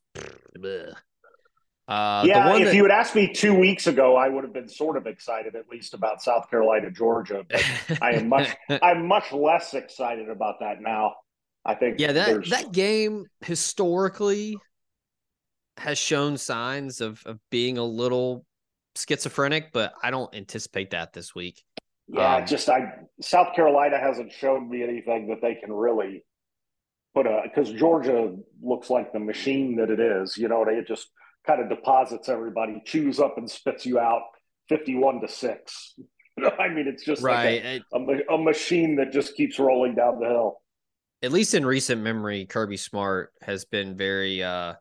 Uh, 1.88 2.24
yeah, 2.26 2.56
if 2.56 2.68
that, 2.68 2.76
you 2.76 2.84
had 2.84 2.92
asked 2.92 3.16
me 3.16 3.34
two 3.34 3.54
weeks 3.54 3.88
ago, 3.88 4.16
I 4.16 4.30
would 4.30 4.46
have 4.46 4.54
been 4.54 4.70
sort 4.70 4.96
of 4.96 5.08
excited, 5.08 5.56
at 5.56 5.68
least 5.68 5.94
about 5.94 6.22
South 6.22 6.50
Carolina, 6.50 6.90
Georgia. 6.90 7.44
But 7.50 8.02
I 8.02 8.12
am 8.14 8.30
much, 8.30 8.50
I'm 8.82 9.08
much 9.08 9.34
less 9.34 9.74
excited 9.74 10.30
about 10.30 10.60
that 10.62 10.82
now. 10.82 11.16
I 11.66 11.76
think. 11.76 12.00
Yeah, 12.00 12.14
that 12.14 12.46
that 12.50 12.72
game 12.72 13.26
historically 13.42 14.58
has 15.82 15.98
shown 15.98 16.38
signs 16.38 17.02
of 17.02 17.22
of 17.26 17.40
being 17.50 17.78
a 17.78 17.84
little 17.84 18.46
schizophrenic, 18.96 19.72
but 19.72 19.94
I 20.02 20.12
don't 20.12 20.34
anticipate 20.36 20.92
that 20.92 21.14
this 21.14 21.34
week. 21.36 21.64
Yeah, 22.08 22.38
um, 22.38 22.46
just 22.46 22.70
I 22.70 22.94
South 23.22 23.56
Carolina 23.56 23.98
hasn't 24.00 24.32
shown 24.32 24.70
me 24.70 24.84
anything 24.84 25.28
that 25.28 25.42
they 25.42 25.56
can 25.56 25.72
really 25.72 26.24
put 27.14 27.26
a 27.26 27.42
because 27.44 27.72
Georgia 27.72 28.36
looks 28.62 28.90
like 28.90 29.14
the 29.14 29.20
machine 29.20 29.76
that 29.78 29.90
it 29.90 30.00
is. 30.00 30.38
You 30.38 30.48
know, 30.48 30.64
it 30.64 30.88
just 30.88 31.08
kind 31.46 31.62
of 31.62 31.70
deposits 31.70 32.30
everybody, 32.30 32.82
chews 32.86 33.20
up 33.20 33.38
and 33.38 33.50
spits 33.50 33.86
you 33.86 34.00
out 34.00 34.24
fifty-one 34.70 35.22
to 35.22 35.28
six. 35.28 35.96
I 36.60 36.70
mean, 36.70 36.88
it's 36.88 37.04
just 37.04 37.22
right. 37.22 37.64
like 37.64 37.84
a, 37.94 38.34
a, 38.34 38.36
a 38.36 38.38
machine 38.38 38.96
that 38.98 39.12
just 39.12 39.36
keeps 39.36 39.60
rolling 39.60 39.96
down 39.96 40.20
the 40.20 40.28
hill. 40.28 40.58
At 41.24 41.32
least 41.32 41.54
in 41.54 41.66
recent 41.66 42.02
memory, 42.02 42.46
Kirby 42.46 42.78
Smart 42.78 43.32
has 43.42 43.64
been 43.66 43.96
very 43.96 44.44
uh 44.44 44.74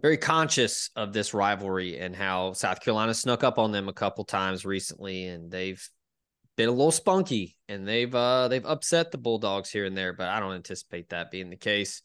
very 0.00 0.16
conscious 0.16 0.90
of 0.94 1.12
this 1.12 1.34
rivalry 1.34 1.98
and 1.98 2.14
how 2.14 2.52
South 2.52 2.80
Carolina 2.80 3.14
snuck 3.14 3.42
up 3.42 3.58
on 3.58 3.72
them 3.72 3.88
a 3.88 3.92
couple 3.92 4.24
times 4.24 4.64
recently, 4.64 5.26
and 5.26 5.50
they've 5.50 5.86
been 6.56 6.68
a 6.68 6.72
little 6.72 6.90
spunky 6.90 7.56
and 7.68 7.86
they've 7.86 8.12
uh 8.12 8.48
they've 8.48 8.66
upset 8.66 9.12
the 9.12 9.18
Bulldogs 9.18 9.70
here 9.70 9.84
and 9.84 9.96
there, 9.96 10.12
but 10.12 10.28
I 10.28 10.40
don't 10.40 10.54
anticipate 10.54 11.10
that 11.10 11.30
being 11.30 11.50
the 11.50 11.56
case 11.56 12.02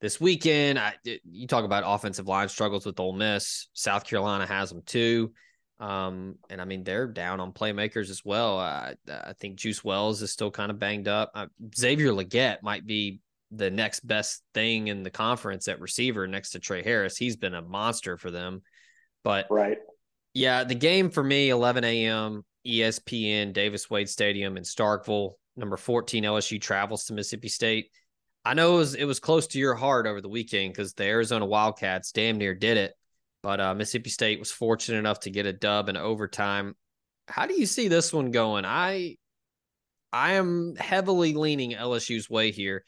this 0.00 0.20
weekend. 0.20 0.78
I, 0.78 0.94
you 1.04 1.46
talk 1.46 1.64
about 1.64 1.84
offensive 1.86 2.26
line 2.26 2.48
struggles 2.48 2.86
with 2.86 2.98
Ole 2.98 3.12
Miss. 3.12 3.68
South 3.74 4.04
Carolina 4.04 4.46
has 4.46 4.70
them 4.70 4.82
too. 4.84 5.32
Um, 5.78 6.36
and 6.50 6.60
I 6.60 6.64
mean, 6.66 6.84
they're 6.84 7.06
down 7.06 7.40
on 7.40 7.52
playmakers 7.52 8.10
as 8.10 8.22
well. 8.24 8.58
I, 8.58 8.94
I 9.08 9.32
think 9.34 9.56
Juice 9.56 9.82
Wells 9.82 10.20
is 10.20 10.30
still 10.30 10.50
kind 10.50 10.70
of 10.70 10.78
banged 10.78 11.08
up. 11.08 11.30
Uh, 11.34 11.46
Xavier 11.74 12.12
Legette 12.12 12.62
might 12.62 12.86
be 12.86 13.20
the 13.50 13.70
next 13.70 14.00
best 14.06 14.42
thing 14.54 14.88
in 14.88 15.02
the 15.02 15.10
conference 15.10 15.68
at 15.68 15.80
receiver 15.80 16.26
next 16.26 16.50
to 16.50 16.58
Tre 16.58 16.82
Harris. 16.82 17.16
He's 17.16 17.36
been 17.36 17.54
a 17.54 17.62
monster 17.62 18.16
for 18.16 18.30
them. 18.30 18.62
But 19.24 19.46
right. 19.50 19.78
Yeah, 20.32 20.64
the 20.64 20.76
game 20.76 21.10
for 21.10 21.22
me, 21.22 21.50
11 21.50 21.84
a.m. 21.84 22.44
ESPN 22.66 23.52
Davis 23.52 23.90
Wade 23.90 24.08
Stadium 24.08 24.56
in 24.56 24.62
Starkville. 24.62 25.32
Number 25.56 25.76
14 25.76 26.24
LSU 26.24 26.60
travels 26.60 27.04
to 27.06 27.14
Mississippi 27.14 27.48
State. 27.48 27.90
I 28.44 28.54
know 28.54 28.74
it 28.74 28.78
was 28.78 28.94
it 28.94 29.04
was 29.04 29.20
close 29.20 29.46
to 29.48 29.58
your 29.58 29.74
heart 29.74 30.06
over 30.06 30.20
the 30.20 30.28
weekend 30.28 30.72
because 30.72 30.94
the 30.94 31.04
Arizona 31.04 31.44
Wildcats 31.44 32.12
damn 32.12 32.38
near 32.38 32.54
did 32.54 32.76
it, 32.76 32.94
but 33.42 33.60
uh, 33.60 33.74
Mississippi 33.74 34.10
State 34.10 34.38
was 34.38 34.50
fortunate 34.50 34.98
enough 34.98 35.20
to 35.20 35.30
get 35.30 35.46
a 35.46 35.52
dub 35.52 35.88
in 35.88 35.96
overtime. 35.96 36.74
How 37.28 37.46
do 37.46 37.54
you 37.54 37.66
see 37.66 37.88
this 37.88 38.12
one 38.12 38.30
going? 38.30 38.64
I 38.64 39.16
I 40.12 40.32
am 40.32 40.76
heavily 40.76 41.34
leaning 41.34 41.72
LSU's 41.72 42.30
way 42.30 42.50
here. 42.50 42.84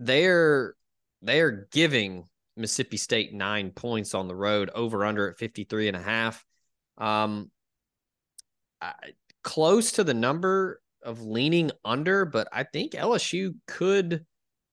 They're 0.00 0.74
they're 1.22 1.68
giving 1.70 2.24
Mississippi 2.56 2.96
State 2.96 3.32
nine 3.32 3.70
points 3.70 4.14
on 4.14 4.26
the 4.26 4.34
road, 4.34 4.70
over 4.74 5.04
under 5.04 5.30
at 5.30 5.38
53 5.38 5.88
and 5.88 5.96
a 5.96 6.02
half. 6.02 6.44
Um, 6.98 7.50
I, 8.80 8.92
close 9.42 9.92
to 9.92 10.04
the 10.04 10.14
number 10.14 10.80
of 11.02 11.22
leaning 11.22 11.70
under, 11.84 12.24
but 12.24 12.48
I 12.52 12.64
think 12.64 12.92
LSU 12.92 13.54
could 13.66 14.26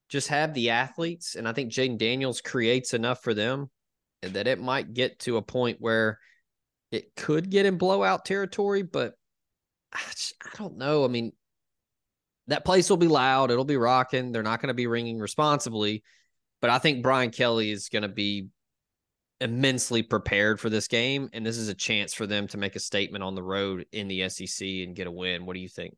just 0.09 0.29
have 0.29 0.53
the 0.53 0.69
athletes, 0.69 1.35
and 1.35 1.47
I 1.47 1.53
think 1.53 1.71
Jayden 1.71 1.97
Daniels 1.97 2.41
creates 2.41 2.93
enough 2.93 3.21
for 3.21 3.33
them 3.33 3.69
that 4.21 4.47
it 4.47 4.59
might 4.59 4.93
get 4.93 5.19
to 5.19 5.37
a 5.37 5.41
point 5.41 5.77
where 5.79 6.19
it 6.91 7.15
could 7.15 7.49
get 7.49 7.65
in 7.65 7.77
blowout 7.77 8.25
territory, 8.25 8.81
but 8.81 9.13
I, 9.93 9.99
just, 10.11 10.35
I 10.43 10.57
don't 10.57 10.77
know. 10.77 11.03
I 11.03 11.07
mean, 11.07 11.33
that 12.47 12.65
place 12.65 12.89
will 12.89 12.97
be 12.97 13.07
loud, 13.07 13.51
it'll 13.51 13.65
be 13.65 13.77
rocking. 13.77 14.31
They're 14.31 14.43
not 14.43 14.61
going 14.61 14.69
to 14.69 14.73
be 14.73 14.87
ringing 14.87 15.19
responsibly, 15.19 16.03
but 16.61 16.69
I 16.69 16.79
think 16.79 17.03
Brian 17.03 17.31
Kelly 17.31 17.71
is 17.71 17.89
going 17.89 18.03
to 18.03 18.09
be 18.09 18.47
immensely 19.39 20.01
prepared 20.01 20.59
for 20.59 20.69
this 20.69 20.87
game, 20.87 21.29
and 21.33 21.45
this 21.45 21.57
is 21.57 21.69
a 21.69 21.75
chance 21.75 22.13
for 22.13 22.25
them 22.25 22.47
to 22.47 22.57
make 22.57 22.75
a 22.75 22.79
statement 22.79 23.23
on 23.23 23.35
the 23.35 23.43
road 23.43 23.85
in 23.91 24.07
the 24.07 24.27
SEC 24.29 24.67
and 24.67 24.95
get 24.95 25.07
a 25.07 25.11
win. 25.11 25.45
What 25.45 25.53
do 25.53 25.59
you 25.59 25.69
think? 25.69 25.95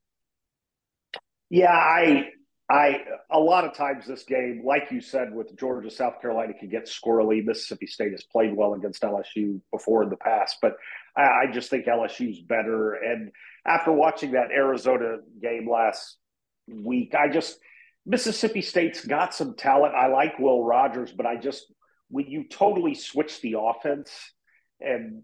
Yeah, 1.50 1.72
I 1.72 2.30
I 2.70 3.02
a 3.32 3.40
lot 3.40 3.66
of 3.66 3.74
times 3.74 4.06
this 4.06 4.24
game, 4.24 4.62
like 4.64 4.92
you 4.92 5.02
said, 5.02 5.34
with 5.34 5.58
Georgia, 5.58 5.90
South 5.90 6.22
Carolina 6.22 6.54
can 6.54 6.70
get 6.70 6.86
squirrely. 6.86 7.44
Mississippi 7.44 7.88
State 7.88 8.12
has 8.12 8.24
played 8.24 8.56
well 8.56 8.76
against 8.76 9.02
LSU 9.02 9.60
before 9.72 10.04
in 10.04 10.10
the 10.10 10.18
past, 10.18 10.58
but 10.62 10.76
I, 11.18 11.22
I 11.22 11.52
just 11.52 11.72
think 11.72 11.86
LSU's 11.86 12.42
better. 12.42 12.94
And 12.94 13.32
after 13.66 13.92
watching 13.92 14.32
that 14.34 14.52
Arizona 14.52 15.18
game 15.42 15.68
last 15.70 16.18
week, 16.84 17.16
I 17.16 17.28
just 17.30 17.60
Mississippi 18.06 18.62
State's 18.62 19.06
got 19.06 19.34
some 19.34 19.56
talent. 19.56 19.96
I 19.96 20.08
like 20.08 20.40
Will 20.40 20.64
Rogers, 20.64 21.12
but 21.12 21.26
I 21.26 21.36
just 21.36 21.72
when 22.10 22.28
you 22.28 22.44
totally 22.50 22.96
switch 22.96 23.42
the 23.42 23.56
offense 23.60 24.12
and 24.80 25.24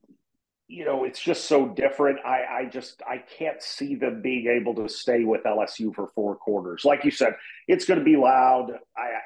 you 0.68 0.84
know, 0.84 1.04
it's 1.04 1.22
just 1.22 1.46
so 1.46 1.68
different. 1.68 2.20
I, 2.26 2.62
I 2.62 2.66
just 2.66 3.02
I 3.08 3.18
can't 3.38 3.62
see 3.62 3.96
them 3.96 4.22
being 4.22 4.48
able 4.48 4.74
to 4.76 4.90
stay 4.90 5.24
with 5.24 5.44
LSU 5.44 5.94
for 5.94 6.08
four 6.16 6.36
quarters. 6.36 6.84
Like 6.84 7.06
you 7.06 7.12
said, 7.12 7.36
it's 7.68 7.86
going 7.86 8.00
to 8.00 8.06
be 8.06 8.16
loud. 8.16 8.72
I, 8.98 9.20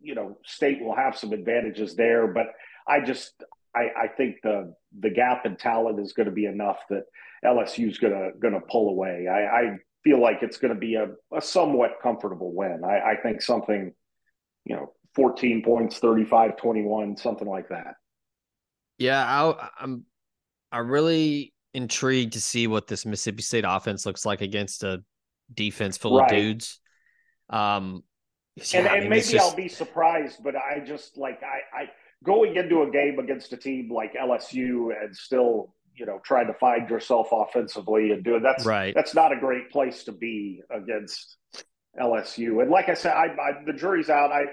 you 0.00 0.14
know, 0.14 0.38
State 0.46 0.82
will 0.82 0.96
have 0.96 1.18
some 1.18 1.32
advantages 1.32 1.94
there, 1.94 2.26
but 2.26 2.46
I 2.86 3.00
just 3.00 3.34
I, 3.76 4.04
I 4.04 4.08
think 4.08 4.36
the 4.42 4.74
the 4.98 5.10
gap 5.10 5.44
in 5.44 5.56
talent 5.56 6.00
is 6.00 6.14
going 6.14 6.26
to 6.26 6.32
be 6.32 6.46
enough 6.46 6.78
that 6.88 7.04
LSU 7.44 7.90
is 7.90 7.98
going 7.98 8.14
to 8.14 8.30
going 8.38 8.54
to 8.54 8.60
pull 8.60 8.88
away. 8.88 9.26
I, 9.28 9.44
I 9.44 9.78
feel 10.04 10.20
like 10.20 10.38
it's 10.42 10.58
going 10.58 10.74
to 10.74 10.78
be 10.78 10.94
a, 10.94 11.08
a 11.34 11.40
somewhat 11.40 11.92
comfortable 12.02 12.54
win. 12.54 12.82
I, 12.84 13.12
I 13.12 13.16
think 13.16 13.42
something, 13.42 13.92
you 14.64 14.76
know, 14.76 14.92
14 15.14 15.62
points, 15.62 15.98
35, 15.98 16.56
21, 16.56 17.16
something 17.16 17.48
like 17.48 17.68
that. 17.70 17.94
Yeah, 18.98 19.24
I, 19.24 19.68
I'm 19.80 20.04
I'm 20.72 20.90
really 20.90 21.54
intrigued 21.72 22.34
to 22.34 22.40
see 22.40 22.66
what 22.66 22.86
this 22.86 23.06
Mississippi 23.06 23.42
State 23.42 23.64
offense 23.66 24.04
looks 24.04 24.26
like 24.26 24.40
against 24.40 24.82
a 24.82 25.02
defense 25.52 25.96
full 25.96 26.18
right. 26.18 26.30
of 26.30 26.36
dudes. 26.36 26.80
Um, 27.48 28.02
yeah, 28.56 28.80
and, 28.80 28.88
I 28.88 29.00
mean, 29.00 29.08
maybe 29.08 29.22
just... 29.22 29.36
I'll 29.36 29.56
be 29.56 29.68
surprised, 29.68 30.42
but 30.42 30.56
I 30.56 30.80
just 30.80 31.16
like 31.16 31.40
I, 31.42 31.82
I 31.82 31.90
going 32.24 32.56
into 32.56 32.82
a 32.82 32.90
game 32.90 33.18
against 33.18 33.52
a 33.52 33.56
team 33.56 33.90
like 33.90 34.14
LSU 34.14 34.90
and 35.00 35.14
still 35.16 35.74
you 35.98 36.06
know 36.06 36.20
trying 36.24 36.46
to 36.46 36.54
find 36.54 36.88
yourself 36.88 37.28
offensively 37.32 38.12
and 38.12 38.24
doing 38.24 38.42
that's 38.42 38.64
right. 38.64 38.94
That's 38.94 39.14
not 39.14 39.32
a 39.32 39.36
great 39.36 39.70
place 39.70 40.04
to 40.04 40.12
be 40.12 40.60
against 40.70 41.36
LSU. 42.00 42.62
And 42.62 42.70
like 42.70 42.88
I 42.88 42.94
said, 42.94 43.12
I, 43.12 43.26
I 43.26 43.64
the 43.66 43.72
jury's 43.72 44.10
out. 44.10 44.30
I 44.32 44.44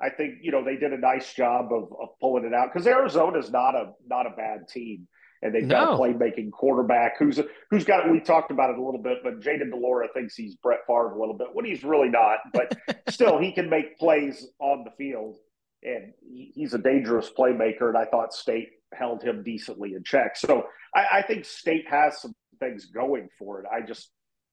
I 0.00 0.10
think 0.10 0.36
you 0.42 0.52
know 0.52 0.64
they 0.64 0.76
did 0.76 0.92
a 0.92 0.98
nice 0.98 1.32
job 1.34 1.72
of, 1.72 1.84
of 1.84 2.08
pulling 2.20 2.44
it 2.44 2.54
out 2.54 2.68
because 2.72 2.86
Arizona's 2.86 3.50
not 3.50 3.74
a 3.74 3.92
not 4.06 4.26
a 4.26 4.30
bad 4.30 4.68
team 4.68 5.08
and 5.42 5.54
they've 5.54 5.68
got 5.68 5.90
no. 5.90 5.94
a 5.94 5.98
playmaking 5.98 6.52
quarterback 6.52 7.18
who's 7.18 7.40
who's 7.70 7.84
got 7.84 8.10
we 8.10 8.20
talked 8.20 8.50
about 8.50 8.70
it 8.70 8.78
a 8.78 8.82
little 8.82 9.02
bit, 9.02 9.18
but 9.22 9.40
Jayden 9.40 9.70
de 9.70 9.76
Laura 9.76 10.08
thinks 10.14 10.36
he's 10.36 10.54
Brett 10.56 10.80
Favre 10.86 11.12
a 11.12 11.20
little 11.20 11.36
bit 11.36 11.48
when 11.52 11.64
he's 11.64 11.82
really 11.82 12.08
not, 12.08 12.38
but 12.52 12.76
still 13.08 13.38
he 13.38 13.52
can 13.52 13.68
make 13.68 13.98
plays 13.98 14.46
on 14.60 14.84
the 14.84 14.92
field, 14.92 15.36
and 15.82 16.12
he's 16.22 16.74
a 16.74 16.78
dangerous 16.78 17.30
playmaker. 17.36 17.88
And 17.88 17.98
I 17.98 18.04
thought 18.04 18.32
State 18.32 18.68
held 18.96 19.22
him 19.22 19.42
decently 19.42 19.94
in 19.94 20.04
check, 20.04 20.36
so 20.36 20.64
I, 20.94 21.18
I 21.18 21.22
think 21.22 21.44
State 21.44 21.86
has 21.88 22.20
some 22.20 22.34
things 22.60 22.86
going 22.86 23.28
for 23.38 23.60
it. 23.60 23.66
I 23.72 23.84
just 23.84 24.10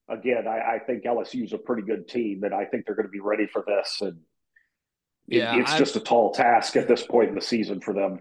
again, 0.10 0.48
I, 0.48 0.76
I 0.76 0.80
think 0.80 1.04
LSU 1.04 1.44
is 1.44 1.54
a 1.54 1.58
pretty 1.58 1.84
good 1.84 2.08
team, 2.08 2.44
and 2.44 2.54
I 2.54 2.66
think 2.66 2.86
they're 2.86 2.96
going 2.96 3.06
to 3.06 3.12
be 3.12 3.20
ready 3.20 3.48
for 3.48 3.64
this. 3.66 4.00
And 4.02 4.18
yeah, 5.28 5.56
it, 5.56 5.62
it's 5.62 5.72
I've, 5.72 5.80
just 5.80 5.96
a 5.96 6.00
tall 6.00 6.34
task 6.34 6.76
at 6.76 6.88
this 6.88 7.04
point 7.06 7.30
in 7.30 7.36
the 7.36 7.42
season 7.42 7.80
for 7.80 7.94
them. 7.94 8.20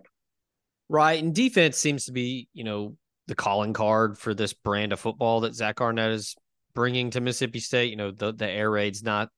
Right. 0.89 1.23
And 1.23 1.35
defense 1.35 1.77
seems 1.77 2.07
to 2.07 2.13
be, 2.13 2.49
you 2.53 2.65
know, 2.65 2.97
the 3.27 3.35
calling 3.35 3.73
card 3.73 4.19
for 4.19 4.35
this 4.35 4.53
brand 4.53 4.93
of 4.93 5.01
football 5.01 5.41
that 5.41 5.55
Zach 5.55 5.81
Arnett 5.81 6.11
is 6.11 6.35
bringing 6.75 7.11
to 7.11 7.21
Mississippi 7.21 7.61
State. 7.61 7.91
You 7.91 7.97
know, 7.97 8.11
the, 8.11 8.33
the 8.33 8.49
air 8.49 8.71
raid's 8.71 9.03
not 9.03 9.29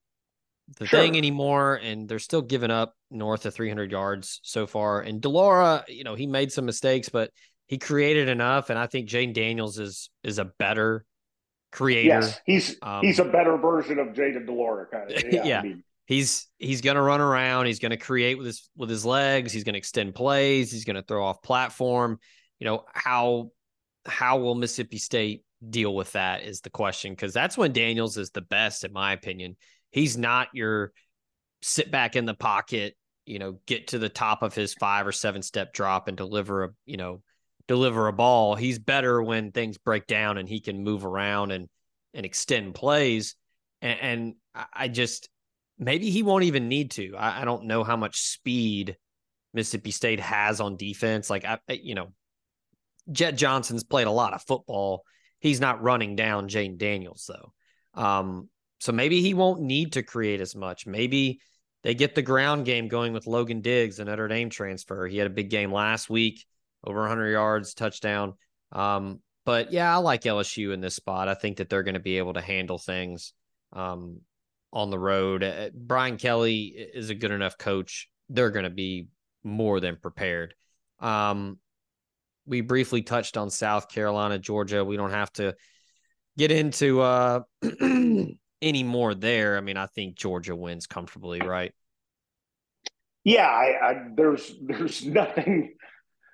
the 0.79 0.87
sure. 0.87 1.01
thing 1.01 1.17
anymore, 1.17 1.81
and 1.83 2.09
they're 2.09 2.19
still 2.19 2.43
giving 2.43 2.71
up 2.71 2.95
north 3.11 3.47
of 3.47 3.55
300 3.55 3.91
yards 3.91 4.41
so 4.43 4.67
far. 4.67 5.01
And 5.01 5.21
de 5.21 5.29
Laura, 5.29 5.85
you 5.89 6.05
know, 6.05 6.15
he 6.15 6.27
made 6.27 6.53
some 6.53 6.65
mistakes, 6.65 7.09
but 7.09 7.31
he 7.67 7.79
created 7.79 8.29
enough. 8.29 8.71
And 8.71 8.79
I 8.79 8.87
think 8.87 9.09
Jayden 9.09 9.35
Daniels 9.35 9.79
is 9.79 10.11
is 10.23 10.39
a 10.39 10.45
better 10.45 11.05
creator. 11.73 12.09
Yes, 12.09 12.41
he's 12.47 12.77
um, 12.83 13.03
he's 13.03 13.19
a 13.19 13.25
better 13.25 13.57
version 13.57 13.99
of 13.99 14.09
Jayden 14.09 14.47
de 14.47 14.53
Laura, 14.53 14.87
kind 14.87 15.11
of. 15.11 15.23
Yeah, 15.33 15.45
yeah. 15.45 15.61
I 15.61 15.63
mean, 15.63 15.85
he's 16.07 16.49
he's 16.59 16.81
going 16.81 16.97
to 16.97 17.03
run 17.03 17.21
around. 17.21 17.67
He's 17.67 17.79
going 17.79 17.91
to 17.91 17.97
create 17.97 18.37
with 18.37 18.47
his 18.47 18.69
with 18.77 18.91
his 18.91 19.05
legs. 19.05 19.53
He's 19.53 19.65
going 19.65 19.75
to 19.75 19.79
extend 19.79 20.15
plays. 20.15 20.71
He's 20.71 20.85
going 20.85 20.97
to 20.97 21.03
throw 21.03 21.25
off 21.25 21.43
platform. 21.43 22.19
You 22.59 22.67
know 22.67 22.85
how 22.93 23.51
how 24.05 24.39
will 24.39 24.55
Mississippi 24.55 24.99
State 24.99 25.45
deal 25.69 25.95
with 25.95 26.13
that 26.13 26.43
is 26.43 26.63
the 26.63 26.71
question 26.71 27.13
because 27.13 27.33
that's 27.33 27.57
when 27.57 27.73
Daniels 27.73 28.17
is 28.17 28.31
the 28.31 28.41
best 28.41 28.85
in 28.85 28.93
my 28.93 29.13
opinion. 29.13 29.57
He's 29.91 30.17
not 30.17 30.49
your 30.55 30.93
sit 31.63 31.91
back 31.91 32.17
in 32.17 32.25
the 32.25 32.35
pocket, 32.35 32.95
you 33.27 33.39
know, 33.39 33.59
get 33.67 33.89
to 33.89 33.99
the 33.99 34.09
top 34.09 34.43
of 34.43 34.55
his 34.55 34.75
five 34.75 35.07
or 35.07 35.13
seven 35.13 35.43
step 35.43 35.73
drop 35.73 36.09
and 36.09 36.17
deliver 36.17 36.65
a 36.65 36.69
you 36.87 36.97
know 36.97 37.23
deliver 37.69 38.09
a 38.09 38.13
ball. 38.13 38.57
He's 38.57 38.79
better 38.79 39.23
when 39.23 39.53
things 39.53 39.79
break 39.79 40.07
down 40.07 40.39
and 40.39 40.49
he 40.49 40.61
can 40.61 40.83
move 40.83 41.05
around 41.05 41.53
and 41.53 41.69
and 42.15 42.27
extend 42.27 42.75
plays. 42.75 43.37
And, 43.83 44.01
and 44.01 44.35
I 44.75 44.89
just 44.89 45.29
maybe 45.79 46.11
he 46.11 46.23
won't 46.23 46.45
even 46.45 46.69
need 46.69 46.91
to. 46.93 47.15
I, 47.17 47.43
I, 47.43 47.45
don't 47.45 47.65
know 47.65 47.85
how 47.85 47.97
much 47.97 48.21
speed 48.21 48.97
Mississippi 49.55 49.93
State 49.93 50.21
has 50.21 50.61
on 50.61 50.77
defense. 50.77 51.31
Like 51.31 51.45
I, 51.45 51.59
you 51.69 51.95
know, 51.95 52.13
Jett 53.11 53.37
Johnson's 53.37 53.85
played 53.85 54.07
a 54.07 54.13
lot 54.13 54.35
of 54.35 54.43
football. 54.43 55.05
He's 55.39 55.61
not 55.61 55.83
running 55.83 56.17
down 56.17 56.49
Jayden 56.49 56.77
Daniels 56.77 57.29
though. 57.29 57.53
Um, 58.01 58.49
so 58.81 58.93
maybe 58.93 59.21
he 59.21 59.35
won't 59.35 59.61
need 59.61 59.93
to 59.93 60.03
create 60.03 60.41
as 60.41 60.57
much. 60.57 60.87
Maybe 60.87 61.41
they 61.83 61.95
get 61.95 62.15
the 62.15 62.23
ground 62.23 62.65
game 62.65 62.89
going 62.89 63.13
with 63.13 63.27
Logan 63.27 63.61
Diggs, 63.61 63.99
and 63.99 64.09
Notre 64.09 64.29
Dame 64.29 64.51
transfer. 64.51 65.07
He 65.07 65.19
had 65.19 65.27
a 65.27 65.31
big 65.31 65.51
game 65.51 65.73
last 65.73 66.11
week, 66.11 66.45
over 66.85 67.01
100 67.01 67.31
yards, 67.31 67.75
touchdown. 67.75 68.35
Um, 68.73 69.21
but 69.47 69.73
yeah, 69.73 69.95
I 69.95 69.99
like 69.99 70.23
LSU 70.23 70.73
in 70.73 70.81
this 70.81 70.97
spot. 70.97 71.29
I 71.29 71.35
think 71.35 71.59
that 71.59 71.69
they're 71.69 71.83
going 71.83 71.95
to 71.95 72.01
be 72.01 72.19
able 72.19 72.35
to 72.35 72.41
handle 72.41 72.79
things. 72.79 73.33
Um, 73.73 74.21
on 74.73 74.91
the 74.91 74.99
road. 74.99 75.43
Uh, 75.43 75.71
Brian 75.75 76.17
Kelly 76.17 76.65
is 76.65 77.11
a 77.11 77.15
good 77.15 77.31
enough 77.31 77.59
coach. 77.59 78.09
They're 78.29 78.51
going 78.51 78.65
to 78.65 78.71
be 78.71 79.09
more 79.43 79.81
than 79.81 79.97
prepared. 79.97 80.55
Um, 81.01 81.59
we 82.47 82.61
briefly 82.61 83.03
touched 83.03 83.37
on 83.37 83.51
South 83.51 83.89
Carolina, 83.89 84.39
Georgia. 84.39 84.85
We 84.85 84.97
don't 84.97 85.11
have 85.11 85.33
to 85.35 85.55
get 86.37 86.51
into 86.51 87.01
uh, 87.01 87.41
any 88.63 88.83
more 88.83 89.15
there. 89.15 89.57
I 89.57 89.61
mean, 89.61 89.77
I 89.77 89.87
think 89.87 90.17
Georgia 90.17 90.55
wins 90.55 90.87
comfortably, 90.87 91.41
right? 91.41 91.73
Yeah, 93.25 93.49
I, 93.49 93.91
I, 93.91 93.95
there's 94.15 94.53
there's 94.63 95.05
nothing, 95.07 95.75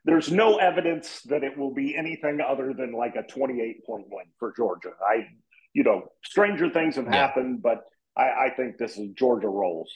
there's 0.04 0.30
no 0.30 0.56
evidence 0.58 1.22
that 1.22 1.42
it 1.42 1.56
will 1.56 1.74
be 1.74 1.96
anything 1.96 2.40
other 2.46 2.72
than 2.72 2.92
like 2.92 3.16
a 3.16 3.22
28 3.22 3.84
point 3.84 4.06
win 4.10 4.26
for 4.38 4.52
Georgia. 4.56 4.92
I, 5.00 5.26
you 5.72 5.82
know, 5.82 6.04
stranger 6.24 6.70
things 6.70 6.96
have 6.96 7.06
yeah. 7.06 7.16
happened, 7.16 7.62
but 7.62 7.84
I, 8.16 8.46
I 8.46 8.50
think 8.56 8.78
this 8.78 8.96
is 8.96 9.10
Georgia 9.14 9.48
rolls. 9.48 9.92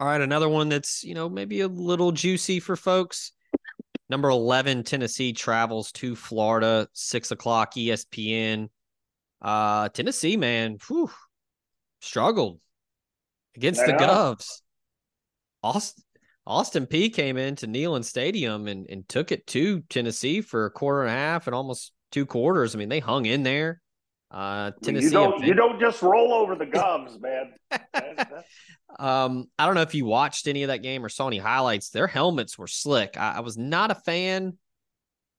All 0.00 0.06
right, 0.06 0.20
another 0.20 0.48
one 0.48 0.68
that's 0.68 1.02
you 1.04 1.14
know 1.14 1.28
maybe 1.28 1.60
a 1.60 1.68
little 1.68 2.12
juicy 2.12 2.60
for 2.60 2.76
folks. 2.76 3.32
Number 4.08 4.28
11, 4.28 4.84
Tennessee 4.84 5.32
travels 5.32 5.90
to 5.92 6.14
Florida, 6.14 6.86
six 6.92 7.32
o'clock 7.32 7.74
ESPN. 7.74 8.68
Uh, 9.46 9.88
Tennessee, 9.90 10.36
man, 10.36 10.76
whew, 10.88 11.08
struggled 12.00 12.58
against 13.54 13.86
the 13.86 13.92
Govs. 13.92 14.60
Austin, 15.62 16.02
Austin 16.44 16.86
Peay 16.86 17.14
came 17.14 17.36
into 17.36 17.68
Neyland 17.68 18.04
Stadium 18.04 18.66
and, 18.66 18.88
and 18.90 19.08
took 19.08 19.30
it 19.30 19.46
to 19.46 19.82
Tennessee 19.82 20.40
for 20.40 20.66
a 20.66 20.70
quarter 20.72 21.02
and 21.02 21.10
a 21.10 21.14
half 21.14 21.46
and 21.46 21.54
almost 21.54 21.92
two 22.10 22.26
quarters. 22.26 22.74
I 22.74 22.78
mean, 22.78 22.88
they 22.88 22.98
hung 22.98 23.24
in 23.24 23.44
there. 23.44 23.80
Uh, 24.32 24.72
Tennessee. 24.82 25.06
You 25.06 25.12
don't, 25.12 25.44
you 25.44 25.54
don't 25.54 25.78
just 25.78 26.02
roll 26.02 26.34
over 26.34 26.56
the 26.56 26.66
Govs, 26.66 27.20
man. 27.20 27.52
um, 28.98 29.44
I 29.60 29.66
don't 29.66 29.76
know 29.76 29.82
if 29.82 29.94
you 29.94 30.06
watched 30.06 30.48
any 30.48 30.64
of 30.64 30.68
that 30.68 30.82
game 30.82 31.04
or 31.04 31.08
saw 31.08 31.28
any 31.28 31.38
highlights. 31.38 31.90
Their 31.90 32.08
helmets 32.08 32.58
were 32.58 32.66
slick. 32.66 33.16
I, 33.16 33.34
I 33.36 33.40
was 33.40 33.56
not 33.56 33.92
a 33.92 33.94
fan 33.94 34.58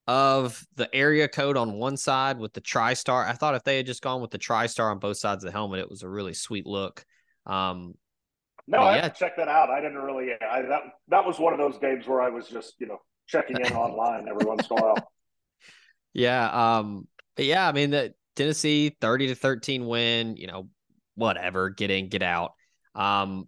of 0.08 0.66
the 0.76 0.94
area 0.96 1.28
code 1.28 1.58
on 1.58 1.74
one 1.74 1.98
side 1.98 2.40
with 2.40 2.54
the 2.54 2.62
TriStar. 2.62 3.28
I 3.28 3.34
thought 3.34 3.56
if 3.56 3.64
they 3.64 3.78
had 3.78 3.86
just 3.86 4.02
gone 4.02 4.22
with 4.22 4.32
the 4.32 4.40
TriStar 4.40 4.90
on 4.92 5.00
both 5.00 5.18
sides 5.18 5.44
of 5.44 5.50
the 5.50 5.52
helmet, 5.52 5.80
it 5.80 5.90
was 5.90 6.04
a 6.04 6.10
really 6.10 6.34
sweet 6.34 6.66
look. 6.66 7.06
Um, 7.46 7.96
no, 8.68 8.80
I 8.80 8.96
yeah. 8.96 9.04
have 9.04 9.14
to 9.14 9.20
check 9.20 9.38
that 9.38 9.48
out. 9.48 9.70
I 9.70 9.82
didn't 9.82 9.98
really. 9.98 10.32
I, 10.34 10.62
that 10.64 10.82
that 11.10 11.26
was 11.26 11.40
one 11.40 11.54
of 11.54 11.60
those 11.60 11.78
games 11.78 12.08
where 12.08 12.22
I 12.22 12.30
was 12.30 12.48
just 12.48 12.76
you 12.80 12.88
know 12.88 13.00
checking 13.28 13.58
in 13.58 13.74
online 13.74 14.28
every 14.28 14.46
once 14.46 14.68
in 14.70 14.78
a 14.78 14.82
while. 14.82 15.12
Yeah. 16.14 16.78
Um. 16.78 17.08
yeah. 17.38 17.68
I 17.68 17.72
mean, 17.72 17.92
the 17.92 18.14
Tennessee 18.36 18.96
thirty 19.00 19.28
to 19.28 19.36
thirteen 19.36 19.86
win. 19.88 20.36
You 20.38 20.48
know, 20.48 20.70
whatever. 21.16 21.70
Get 21.70 21.92
in, 21.92 22.10
get 22.10 22.24
out. 22.24 22.54
Um. 22.96 23.48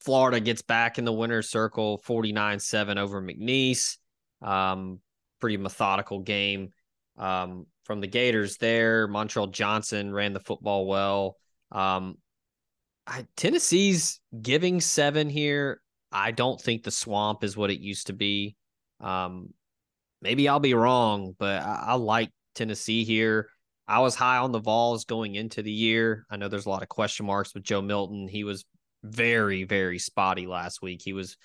Florida 0.00 0.38
gets 0.38 0.60
back 0.60 0.98
in 0.98 1.06
the 1.06 1.12
winner's 1.14 1.48
circle, 1.48 1.98
49-7 2.06 2.98
over 2.98 3.22
McNeese. 3.22 3.96
Um, 4.42 5.00
pretty 5.44 5.58
methodical 5.58 6.20
game 6.20 6.70
um, 7.18 7.66
from 7.84 8.00
the 8.00 8.06
Gators 8.06 8.56
there. 8.56 9.06
Montrell 9.06 9.52
Johnson 9.52 10.10
ran 10.10 10.32
the 10.32 10.40
football 10.40 10.86
well. 10.86 11.36
Um, 11.70 12.16
I, 13.06 13.26
Tennessee's 13.36 14.22
giving 14.40 14.80
seven 14.80 15.28
here. 15.28 15.82
I 16.10 16.30
don't 16.30 16.58
think 16.58 16.82
the 16.82 16.90
swamp 16.90 17.44
is 17.44 17.58
what 17.58 17.70
it 17.70 17.78
used 17.78 18.06
to 18.06 18.14
be. 18.14 18.56
Um, 19.00 19.52
maybe 20.22 20.48
I'll 20.48 20.60
be 20.60 20.72
wrong, 20.72 21.34
but 21.38 21.60
I, 21.60 21.88
I 21.88 21.94
like 21.96 22.30
Tennessee 22.54 23.04
here. 23.04 23.50
I 23.86 24.00
was 24.00 24.14
high 24.14 24.38
on 24.38 24.50
the 24.50 24.60
Vols 24.60 25.04
going 25.04 25.34
into 25.34 25.60
the 25.60 25.70
year. 25.70 26.24
I 26.30 26.38
know 26.38 26.48
there's 26.48 26.64
a 26.64 26.70
lot 26.70 26.82
of 26.82 26.88
question 26.88 27.26
marks 27.26 27.52
with 27.52 27.64
Joe 27.64 27.82
Milton. 27.82 28.28
He 28.28 28.44
was 28.44 28.64
very, 29.02 29.64
very 29.64 29.98
spotty 29.98 30.46
last 30.46 30.80
week. 30.80 31.02
He 31.04 31.12
was 31.12 31.36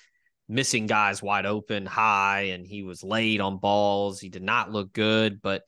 missing 0.50 0.86
guys 0.86 1.22
wide 1.22 1.46
open 1.46 1.86
high 1.86 2.48
and 2.52 2.66
he 2.66 2.82
was 2.82 3.04
late 3.04 3.40
on 3.40 3.58
balls. 3.58 4.20
He 4.20 4.28
did 4.28 4.42
not 4.42 4.72
look 4.72 4.92
good, 4.92 5.40
but 5.40 5.62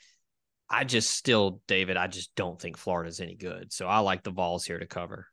I 0.68 0.85
just 0.85 1.11
still, 1.11 1.61
David, 1.68 1.97
I 1.97 2.09
just 2.09 2.35
don't 2.35 2.61
think 2.61 2.77
Florida's 2.77 3.21
any 3.21 3.37
good. 3.37 3.73
So 3.73 3.87
I 3.87 4.01
like 4.01 4.25
the 4.25 4.31
Vols 4.31 4.64
here 4.64 4.79
to 4.79 4.87
cover. 4.87 5.29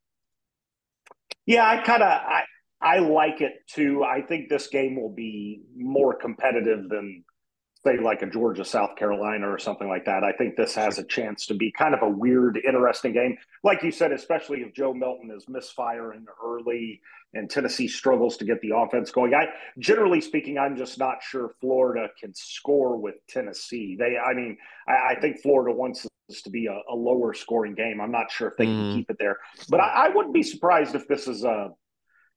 Yeah, 1.46 1.68
I 1.68 1.82
kind 1.82 2.04
of 2.04 2.10
I 2.10 2.44
I 2.80 3.00
like 3.00 3.42
it 3.42 3.54
too. 3.68 4.04
I 4.04 4.22
think 4.22 4.50
this 4.50 4.68
game 4.68 5.02
will 5.02 5.14
be 5.14 5.64
more 5.76 6.16
competitive 6.16 6.88
than 6.90 7.24
say 7.86 7.98
like 7.98 8.22
a 8.22 8.30
Georgia 8.30 8.66
South 8.66 8.96
Carolina 8.98 9.50
or 9.50 9.58
something 9.58 9.88
like 9.88 10.06
that. 10.06 10.24
I 10.24 10.34
think 10.34 10.56
this 10.56 10.76
has 10.76 11.00
a 11.00 11.04
chance 11.04 11.46
to 11.48 11.54
be 11.54 11.72
kind 11.72 11.94
of 11.94 12.02
a 12.02 12.10
weird, 12.10 12.60
interesting 12.68 13.14
game. 13.14 13.38
Like 13.64 13.84
you 13.84 13.92
said, 13.92 14.12
especially 14.12 14.60
if 14.62 14.74
Joe 14.74 14.94
Milton 14.94 15.32
is 15.36 15.46
misfiring 15.48 16.26
early 16.44 17.02
and 17.34 17.50
Tennessee 17.50 17.88
struggles 17.88 18.38
to 18.38 18.46
get 18.46 18.60
the 18.62 18.72
offense 18.76 19.12
going. 19.12 19.34
I 19.34 19.48
generally 19.78 20.20
speaking, 20.20 20.58
I'm 20.58 20.76
just 20.76 20.98
not 20.98 21.18
sure 21.22 21.56
Florida 21.62 22.10
can 22.20 22.34
score 22.34 22.98
with 22.98 23.16
Tennessee. 23.30 23.96
They, 23.98 24.18
I 24.18 24.34
mean, 24.34 24.58
I, 24.88 25.14
I 25.14 25.20
think 25.22 25.42
Florida 25.42 25.76
wants 25.76 26.06
this 26.28 26.42
to 26.44 26.50
be 26.50 26.68
a, 26.68 26.82
a, 26.92 26.96
lower 26.96 27.34
scoring 27.34 27.76
game. 27.76 28.02
I'm 28.02 28.12
not 28.12 28.32
sure 28.32 28.50
if 28.50 28.58
they 28.58 28.66
mm. 28.66 28.76
can 28.76 28.96
keep 28.98 29.12
it 29.12 29.18
there, 29.20 29.38
but 29.70 29.80
I, 29.80 30.08
I, 30.08 30.10
wouldn't 30.10 30.34
be 30.34 30.44
surprised 30.44 30.96
if 30.96 31.08
this 31.08 31.28
is 31.28 31.44
a 31.44 31.70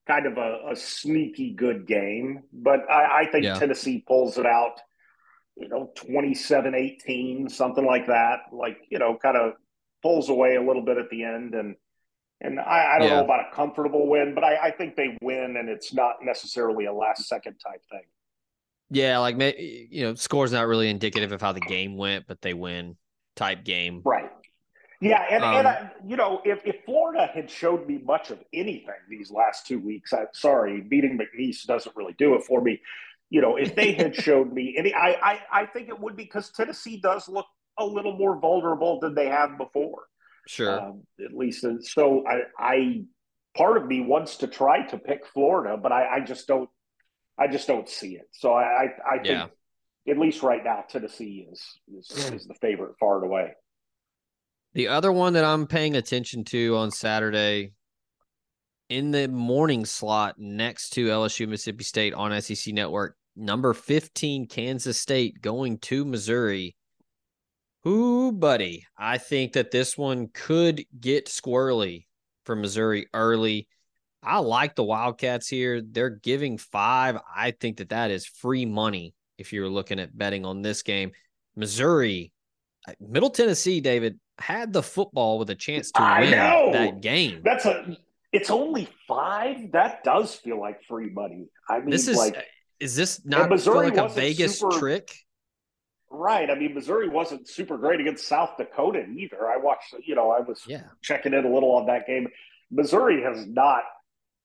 kind 0.06 0.26
of 0.26 0.36
a, 0.36 0.70
a 0.72 0.76
sneaky 0.76 1.52
good 1.52 1.86
game. 1.86 2.42
But 2.52 2.80
I, 2.90 3.22
I 3.22 3.26
think 3.30 3.44
yeah. 3.44 3.58
Tennessee 3.58 4.04
pulls 4.06 4.38
it 4.38 4.46
out 4.46 4.80
you 5.56 5.68
know, 5.68 5.90
27 5.96 6.74
18, 6.74 7.48
something 7.48 7.84
like 7.84 8.06
that. 8.06 8.40
Like, 8.52 8.78
you 8.90 8.98
know, 8.98 9.16
kind 9.20 9.36
of 9.36 9.54
pulls 10.02 10.28
away 10.28 10.56
a 10.56 10.62
little 10.62 10.82
bit 10.82 10.98
at 10.98 11.10
the 11.10 11.24
end. 11.24 11.54
And, 11.54 11.76
and 12.40 12.58
I, 12.58 12.94
I 12.94 12.98
don't 12.98 13.08
yeah. 13.08 13.16
know 13.16 13.24
about 13.24 13.40
a 13.40 13.54
comfortable 13.54 14.08
win, 14.08 14.34
but 14.34 14.44
I, 14.44 14.68
I 14.68 14.70
think 14.70 14.96
they 14.96 15.16
win 15.20 15.56
and 15.58 15.68
it's 15.68 15.92
not 15.92 16.16
necessarily 16.22 16.86
a 16.86 16.92
last 16.92 17.28
second 17.28 17.56
type 17.58 17.82
thing. 17.90 18.04
Yeah. 18.90 19.18
Like, 19.18 19.36
you 19.38 20.04
know, 20.04 20.14
score's 20.14 20.52
not 20.52 20.66
really 20.66 20.88
indicative 20.88 21.32
of 21.32 21.40
how 21.40 21.52
the 21.52 21.60
game 21.60 21.96
went, 21.96 22.26
but 22.26 22.40
they 22.40 22.54
win 22.54 22.96
type 23.36 23.64
game. 23.64 24.02
Right. 24.04 24.30
Yeah, 25.00 25.26
and, 25.28 25.42
um, 25.42 25.54
and 25.56 25.66
I, 25.66 25.90
you 26.06 26.16
know, 26.16 26.40
if, 26.44 26.60
if 26.64 26.84
Florida 26.84 27.28
had 27.34 27.50
showed 27.50 27.88
me 27.88 27.98
much 28.04 28.30
of 28.30 28.38
anything 28.52 28.94
these 29.08 29.32
last 29.32 29.66
two 29.66 29.80
weeks, 29.80 30.12
I'm 30.12 30.28
sorry, 30.32 30.80
beating 30.80 31.18
McNeese 31.18 31.64
doesn't 31.66 31.96
really 31.96 32.12
do 32.18 32.36
it 32.36 32.44
for 32.44 32.60
me 32.60 32.80
you 33.32 33.40
know, 33.40 33.56
if 33.56 33.74
they 33.74 33.94
had 33.94 34.14
showed 34.26 34.52
me 34.52 34.74
any, 34.76 34.92
I, 34.92 35.16
I, 35.22 35.40
I 35.62 35.66
think 35.66 35.88
it 35.88 35.98
would 35.98 36.16
be 36.16 36.24
because 36.24 36.50
Tennessee 36.50 36.98
does 36.98 37.30
look 37.30 37.46
a 37.78 37.84
little 37.84 38.14
more 38.14 38.38
vulnerable 38.38 39.00
than 39.00 39.14
they 39.14 39.26
have 39.26 39.56
before. 39.56 40.02
Sure. 40.46 40.78
Um, 40.78 41.06
at 41.24 41.32
least, 41.32 41.64
so 41.80 42.24
I, 42.26 42.42
I, 42.58 43.02
part 43.56 43.78
of 43.78 43.86
me 43.86 44.02
wants 44.02 44.36
to 44.38 44.46
try 44.48 44.82
to 44.88 44.98
pick 44.98 45.26
Florida, 45.26 45.78
but 45.78 45.92
I, 45.92 46.16
I 46.16 46.20
just 46.20 46.46
don't, 46.46 46.68
I 47.38 47.48
just 47.48 47.66
don't 47.66 47.88
see 47.88 48.16
it. 48.16 48.28
So 48.32 48.52
I, 48.52 48.64
I, 48.64 48.84
I 49.12 49.14
think 49.14 49.26
yeah. 50.04 50.12
at 50.12 50.18
least 50.18 50.42
right 50.42 50.62
now, 50.62 50.84
Tennessee 50.86 51.48
is, 51.50 51.64
is, 51.96 52.32
is 52.34 52.46
the 52.46 52.54
favorite 52.60 52.96
far 53.00 53.16
and 53.16 53.24
away. 53.24 53.52
The 54.74 54.88
other 54.88 55.10
one 55.10 55.32
that 55.32 55.44
I'm 55.44 55.66
paying 55.66 55.96
attention 55.96 56.44
to 56.44 56.76
on 56.76 56.90
Saturday 56.90 57.72
in 58.90 59.10
the 59.10 59.26
morning 59.26 59.86
slot 59.86 60.38
next 60.38 60.90
to 60.90 61.06
LSU 61.06 61.48
Mississippi 61.48 61.84
State 61.84 62.12
on 62.12 62.38
SEC 62.42 62.74
Network 62.74 63.16
number 63.36 63.74
15 63.74 64.46
Kansas 64.46 65.00
State 65.00 65.40
going 65.40 65.78
to 65.78 66.04
Missouri. 66.04 66.76
Ooh, 67.86 68.32
buddy. 68.32 68.86
I 68.96 69.18
think 69.18 69.54
that 69.54 69.70
this 69.70 69.98
one 69.98 70.28
could 70.32 70.84
get 70.98 71.26
squirrely 71.26 72.06
for 72.44 72.54
Missouri 72.54 73.08
early. 73.12 73.68
I 74.22 74.38
like 74.38 74.76
the 74.76 74.84
Wildcats 74.84 75.48
here. 75.48 75.82
They're 75.82 76.10
giving 76.10 76.58
five. 76.58 77.18
I 77.34 77.50
think 77.50 77.78
that 77.78 77.88
that 77.88 78.10
is 78.10 78.24
free 78.24 78.66
money 78.66 79.14
if 79.38 79.52
you're 79.52 79.68
looking 79.68 79.98
at 79.98 80.16
betting 80.16 80.46
on 80.46 80.62
this 80.62 80.82
game. 80.82 81.10
Missouri, 81.56 82.32
uh, 82.88 82.92
Middle 83.00 83.30
Tennessee, 83.30 83.80
David, 83.80 84.20
had 84.38 84.72
the 84.72 84.82
football 84.82 85.38
with 85.38 85.50
a 85.50 85.54
chance 85.56 85.90
to 85.92 86.18
win 86.20 86.30
that 86.30 87.00
game. 87.00 87.42
That's 87.44 87.64
a 87.64 87.96
it's 88.32 88.50
only 88.50 88.88
five. 89.06 89.72
That 89.72 90.02
does 90.04 90.34
feel 90.34 90.58
like 90.58 90.82
free 90.88 91.10
money. 91.10 91.46
I 91.68 91.80
mean, 91.80 91.90
this 91.90 92.08
is 92.08 92.16
like 92.16 92.36
is 92.82 92.96
this 92.96 93.24
not 93.24 93.48
like 93.48 93.96
a 93.96 94.08
Vegas 94.08 94.58
super, 94.58 94.76
trick? 94.76 95.14
Right. 96.10 96.50
I 96.50 96.56
mean, 96.56 96.74
Missouri 96.74 97.08
wasn't 97.08 97.48
super 97.48 97.78
great 97.78 98.00
against 98.00 98.26
South 98.26 98.56
Dakota 98.58 99.06
either. 99.16 99.48
I 99.48 99.56
watched, 99.56 99.94
you 100.04 100.16
know, 100.16 100.32
I 100.32 100.40
was 100.40 100.62
yeah. 100.66 100.82
checking 101.00 101.32
in 101.32 101.44
a 101.44 101.54
little 101.54 101.76
on 101.76 101.86
that 101.86 102.08
game. 102.08 102.26
Missouri 102.72 103.22
has 103.22 103.46
not, 103.46 103.84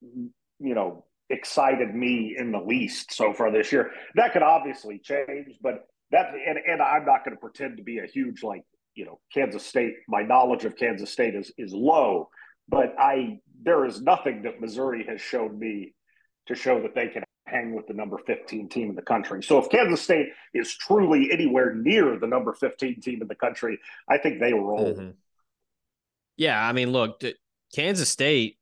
you 0.01 0.29
know, 0.75 1.05
excited 1.31 1.95
me 1.95 2.35
in 2.37 2.51
the 2.51 2.59
least 2.59 3.11
so 3.11 3.33
far 3.33 3.51
this 3.51 3.71
year. 3.71 3.89
That 4.13 4.33
could 4.33 4.43
obviously 4.43 4.99
change, 4.99 5.55
but 5.59 5.87
that 6.11 6.27
and, 6.33 6.59
and 6.65 6.79
I'm 6.79 7.05
not 7.05 7.25
going 7.25 7.35
to 7.35 7.41
pretend 7.41 7.77
to 7.77 7.83
be 7.83 7.97
a 7.97 8.05
huge 8.05 8.43
like, 8.43 8.61
you 8.93 9.05
know, 9.05 9.19
Kansas 9.33 9.65
State. 9.65 9.95
My 10.07 10.21
knowledge 10.21 10.63
of 10.63 10.77
Kansas 10.77 11.11
State 11.11 11.35
is 11.35 11.51
is 11.57 11.73
low, 11.73 12.29
but 12.69 12.93
I 12.99 13.39
there 13.63 13.83
is 13.85 13.99
nothing 13.99 14.43
that 14.43 14.61
Missouri 14.61 15.05
has 15.09 15.19
shown 15.19 15.57
me 15.57 15.95
to 16.47 16.55
show 16.55 16.81
that 16.83 16.95
they 16.95 17.07
can 17.07 17.23
hang 17.47 17.73
with 17.73 17.87
the 17.87 17.93
number 17.93 18.17
15 18.17 18.69
team 18.69 18.89
in 18.89 18.95
the 18.95 19.01
country. 19.01 19.41
So 19.41 19.57
if 19.57 19.69
Kansas 19.69 20.01
State 20.01 20.27
is 20.53 20.75
truly 20.75 21.31
anywhere 21.31 21.73
near 21.73 22.19
the 22.19 22.27
number 22.27 22.53
15 22.53 23.01
team 23.01 23.21
in 23.21 23.27
the 23.27 23.35
country, 23.35 23.79
I 24.07 24.17
think 24.17 24.39
they 24.39 24.53
roll. 24.53 24.93
Mm-hmm. 24.93 25.11
Yeah, 26.35 26.61
I 26.61 26.71
mean, 26.71 26.91
look, 26.91 27.23
Kansas 27.73 28.09
State 28.09 28.57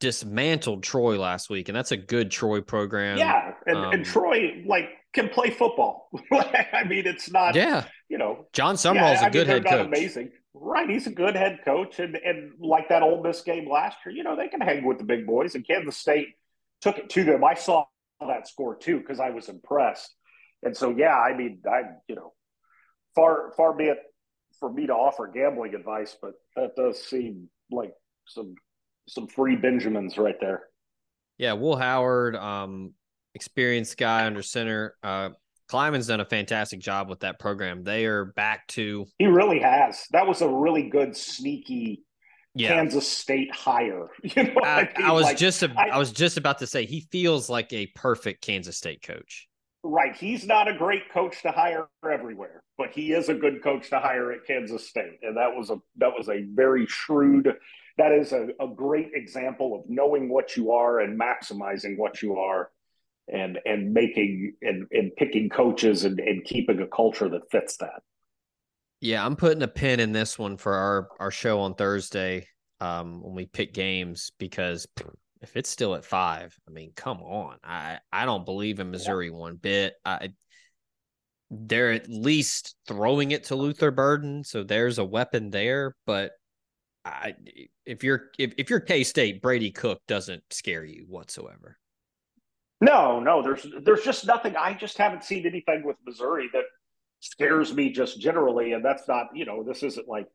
dismantled 0.00 0.82
Troy 0.82 1.18
last 1.18 1.48
week, 1.48 1.68
and 1.68 1.76
that's 1.76 1.92
a 1.92 1.96
good 1.96 2.30
Troy 2.30 2.60
program. 2.60 3.18
Yeah, 3.18 3.52
and, 3.66 3.76
um, 3.76 3.92
and 3.92 4.04
Troy 4.04 4.64
like 4.66 4.88
can 5.12 5.28
play 5.28 5.50
football. 5.50 6.10
I 6.32 6.84
mean, 6.88 7.06
it's 7.06 7.30
not. 7.30 7.54
Yeah, 7.54 7.84
you 8.08 8.18
know, 8.18 8.46
Jon 8.52 8.74
Sumrall's 8.74 9.20
yeah, 9.20 9.28
a 9.28 9.30
good 9.30 9.46
mean, 9.46 9.62
head 9.62 9.64
coach. 9.64 9.86
Amazing, 9.86 10.32
right? 10.54 10.90
He's 10.90 11.06
a 11.06 11.12
good 11.12 11.36
head 11.36 11.60
coach, 11.64 12.00
and 12.00 12.16
and 12.16 12.52
like 12.58 12.88
that 12.88 13.02
Ole 13.02 13.22
Miss 13.22 13.40
game 13.42 13.70
last 13.70 13.98
year, 14.04 14.14
you 14.14 14.24
know, 14.24 14.36
they 14.36 14.48
can 14.48 14.60
hang 14.60 14.84
with 14.84 14.98
the 14.98 15.04
big 15.04 15.26
boys. 15.26 15.54
And 15.54 15.66
Kansas 15.66 15.96
State 15.96 16.28
took 16.80 16.98
it 16.98 17.08
to 17.10 17.24
them. 17.24 17.44
I 17.44 17.54
saw 17.54 17.86
that 18.20 18.48
score 18.48 18.76
too 18.76 18.98
because 18.98 19.20
I 19.20 19.30
was 19.30 19.48
impressed. 19.48 20.14
And 20.62 20.76
so, 20.76 20.94
yeah, 20.96 21.16
I 21.16 21.36
mean, 21.36 21.60
I 21.70 21.82
you 22.08 22.14
know, 22.14 22.32
far 23.14 23.52
far 23.56 23.74
be 23.74 23.84
it 23.84 23.98
for 24.58 24.72
me 24.72 24.86
to 24.86 24.94
offer 24.94 25.30
gambling 25.32 25.74
advice, 25.74 26.16
but 26.20 26.32
that 26.56 26.76
does 26.76 27.02
seem 27.02 27.48
like 27.70 27.92
some 28.26 28.54
some 29.08 29.26
free 29.28 29.56
Benjamins 29.56 30.18
right 30.18 30.36
there. 30.40 30.64
Yeah, 31.38 31.52
Will 31.52 31.76
Howard, 31.76 32.34
um, 32.34 32.94
experienced 33.34 33.98
guy 33.98 34.26
under 34.26 34.42
center. 34.42 34.96
Uh, 35.02 35.30
Klieman's 35.68 36.06
done 36.06 36.20
a 36.20 36.24
fantastic 36.24 36.80
job 36.80 37.10
with 37.10 37.20
that 37.20 37.38
program. 37.38 37.82
They 37.82 38.06
are 38.06 38.24
back 38.24 38.66
to. 38.68 39.06
He 39.18 39.26
really 39.26 39.58
has. 39.58 40.04
That 40.12 40.26
was 40.26 40.40
a 40.40 40.48
really 40.48 40.88
good 40.88 41.16
sneaky 41.16 42.05
Yeah, 42.56 42.68
Kansas 42.74 43.06
State 43.06 43.54
hire. 43.54 44.08
You 44.22 44.44
know, 44.44 44.52
what 44.54 44.64
I, 44.66 44.82
mean? 44.96 45.06
I 45.06 45.12
was 45.12 45.24
Like, 45.24 45.36
just 45.36 45.62
a, 45.62 45.72
I- 45.76 45.90
I 45.90 45.98
was 45.98 46.10
just 46.12 46.36
about 46.36 46.58
to 46.58 46.66
say 46.66 46.86
he 46.86 47.00
feels 47.12 47.48
like 47.50 47.72
a 47.72 47.86
perfect 47.88 48.42
Kansas 48.42 48.76
State 48.76 49.02
coach. 49.02 49.46
right. 49.82 50.16
He's 50.16 50.46
not 50.46 50.66
a 50.68 50.76
great 50.76 51.10
coach 51.12 51.42
to 51.42 51.50
hire 51.52 51.86
everywhere, 52.10 52.62
but 52.78 52.90
he 52.90 53.12
is 53.12 53.28
a 53.28 53.34
good 53.34 53.62
coach 53.62 53.90
to 53.90 53.98
hire 54.00 54.32
at 54.32 54.44
Kansas 54.46 54.88
State, 54.88 55.18
and 55.22 55.36
that 55.36 55.54
was 55.54 55.70
a 55.70 55.76
that 55.96 56.12
was 56.16 56.28
a 56.28 56.42
very 56.54 56.86
shrewd. 56.86 57.52
That 57.98 58.12
is 58.12 58.32
a, 58.32 58.48
a 58.60 58.68
great 58.74 59.10
example 59.14 59.74
of 59.76 59.88
knowing 59.88 60.28
what 60.28 60.56
you 60.56 60.72
are 60.72 61.00
and 61.00 61.18
maximizing 61.18 61.96
what 61.96 62.20
you 62.22 62.36
are, 62.38 62.70
and 63.32 63.58
and 63.64 63.92
making 63.94 64.54
and, 64.62 64.86
and 64.90 65.14
picking 65.16 65.48
coaches 65.48 66.04
and, 66.04 66.18
and 66.20 66.44
keeping 66.44 66.80
a 66.80 66.86
culture 66.86 67.28
that 67.28 67.50
fits 67.50 67.76
that. 67.78 68.02
Yeah, 69.00 69.24
I'm 69.24 69.36
putting 69.36 69.62
a 69.62 69.68
pin 69.68 70.00
in 70.00 70.12
this 70.12 70.38
one 70.38 70.56
for 70.56 70.74
our 70.74 71.08
our 71.20 71.30
show 71.30 71.60
on 71.60 71.74
Thursday 71.74 72.46
um, 72.80 73.22
when 73.22 73.34
we 73.34 73.46
pick 73.46 73.74
games 73.74 74.32
because 74.38 74.86
if 75.42 75.56
it's 75.56 75.68
still 75.70 75.94
at 75.94 76.04
five, 76.04 76.56
I 76.66 76.70
mean, 76.70 76.92
come 76.96 77.18
on, 77.22 77.58
I 77.62 77.98
I 78.12 78.24
don't 78.24 78.44
believe 78.44 78.80
in 78.80 78.90
Missouri 78.90 79.30
one 79.30 79.56
bit. 79.56 79.94
I 80.04 80.30
they're 81.50 81.92
at 81.92 82.08
least 82.08 82.74
throwing 82.88 83.30
it 83.30 83.44
to 83.44 83.54
Luther 83.54 83.90
Burden, 83.90 84.42
so 84.44 84.62
there's 84.64 84.98
a 84.98 85.04
weapon 85.04 85.50
there. 85.50 85.94
But 86.06 86.32
I 87.04 87.34
if 87.84 88.02
you're 88.02 88.30
if, 88.38 88.54
if 88.58 88.70
you're 88.70 88.80
K 88.80 89.04
State, 89.04 89.42
Brady 89.42 89.70
Cook 89.70 90.00
doesn't 90.08 90.42
scare 90.50 90.84
you 90.84 91.06
whatsoever. 91.08 91.78
No, 92.80 93.20
no, 93.20 93.42
there's 93.42 93.66
there's 93.82 94.04
just 94.04 94.26
nothing. 94.26 94.56
I 94.56 94.74
just 94.74 94.98
haven't 94.98 95.24
seen 95.24 95.46
anything 95.46 95.82
with 95.84 95.96
Missouri 96.04 96.48
that 96.52 96.64
scares 97.30 97.72
me 97.72 97.90
just 97.90 98.20
generally, 98.20 98.72
and 98.72 98.84
that's 98.84 99.06
not 99.08 99.28
you 99.34 99.44
know 99.44 99.62
this 99.62 99.82
isn't 99.82 100.08
like 100.08 100.26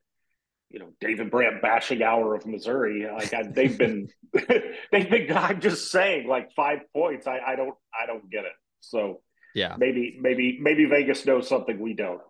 you 0.70 0.80
know 0.80 0.90
David 1.00 1.32
Brandt 1.32 1.62
bashing 1.62 2.02
hour 2.02 2.36
of 2.36 2.46
Missouri. 2.46 3.08
Like 3.12 3.34
I, 3.34 3.44
they've 3.44 3.78
been 3.78 4.10
they've 4.34 5.10
been. 5.10 5.36
I'm 5.36 5.60
just 5.62 5.92
saying 5.92 6.28
like 6.28 6.52
five 6.54 6.80
points. 6.94 7.28
I, 7.28 7.40
I 7.46 7.56
don't 7.56 7.76
I 7.94 8.06
don't 8.06 8.30
get 8.30 8.46
it. 8.46 8.54
So 8.82 9.22
Yeah. 9.54 9.76
maybe 9.78 10.18
maybe 10.20 10.58
maybe 10.62 10.86
Vegas 10.86 11.26
knows 11.26 11.48
something 11.48 11.80
we 11.80 11.94
don't. 11.94 12.22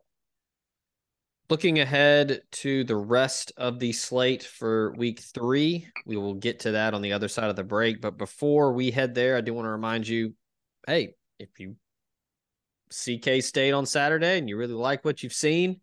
Looking 1.50 1.80
ahead 1.80 2.42
to 2.52 2.86
the 2.86 2.96
rest 2.96 3.52
of 3.58 3.78
the 3.78 3.92
slate 3.92 4.42
for 4.44 4.94
week 4.94 5.20
three, 5.20 5.86
we 6.06 6.16
will 6.16 6.36
get 6.36 6.62
to 6.62 6.72
that 6.72 6.94
on 6.94 7.02
the 7.02 7.12
other 7.12 7.28
side 7.28 7.50
of 7.50 7.58
the 7.58 7.64
break. 7.64 8.00
But 8.00 8.18
before 8.18 8.72
we 8.72 8.90
head 8.90 9.14
there, 9.14 9.36
I 9.36 9.42
do 9.42 9.54
want 9.54 9.66
to 9.66 9.70
remind 9.72 10.08
you 10.08 10.34
hey, 10.88 11.16
if 11.40 11.60
you 11.60 11.76
see 12.92 13.18
K 13.18 13.42
State 13.42 13.72
on 13.72 13.86
Saturday 13.86 14.38
and 14.38 14.48
you 14.50 14.58
really 14.58 14.74
like 14.74 15.04
what 15.06 15.24
you've 15.24 15.34
seen 15.34 15.80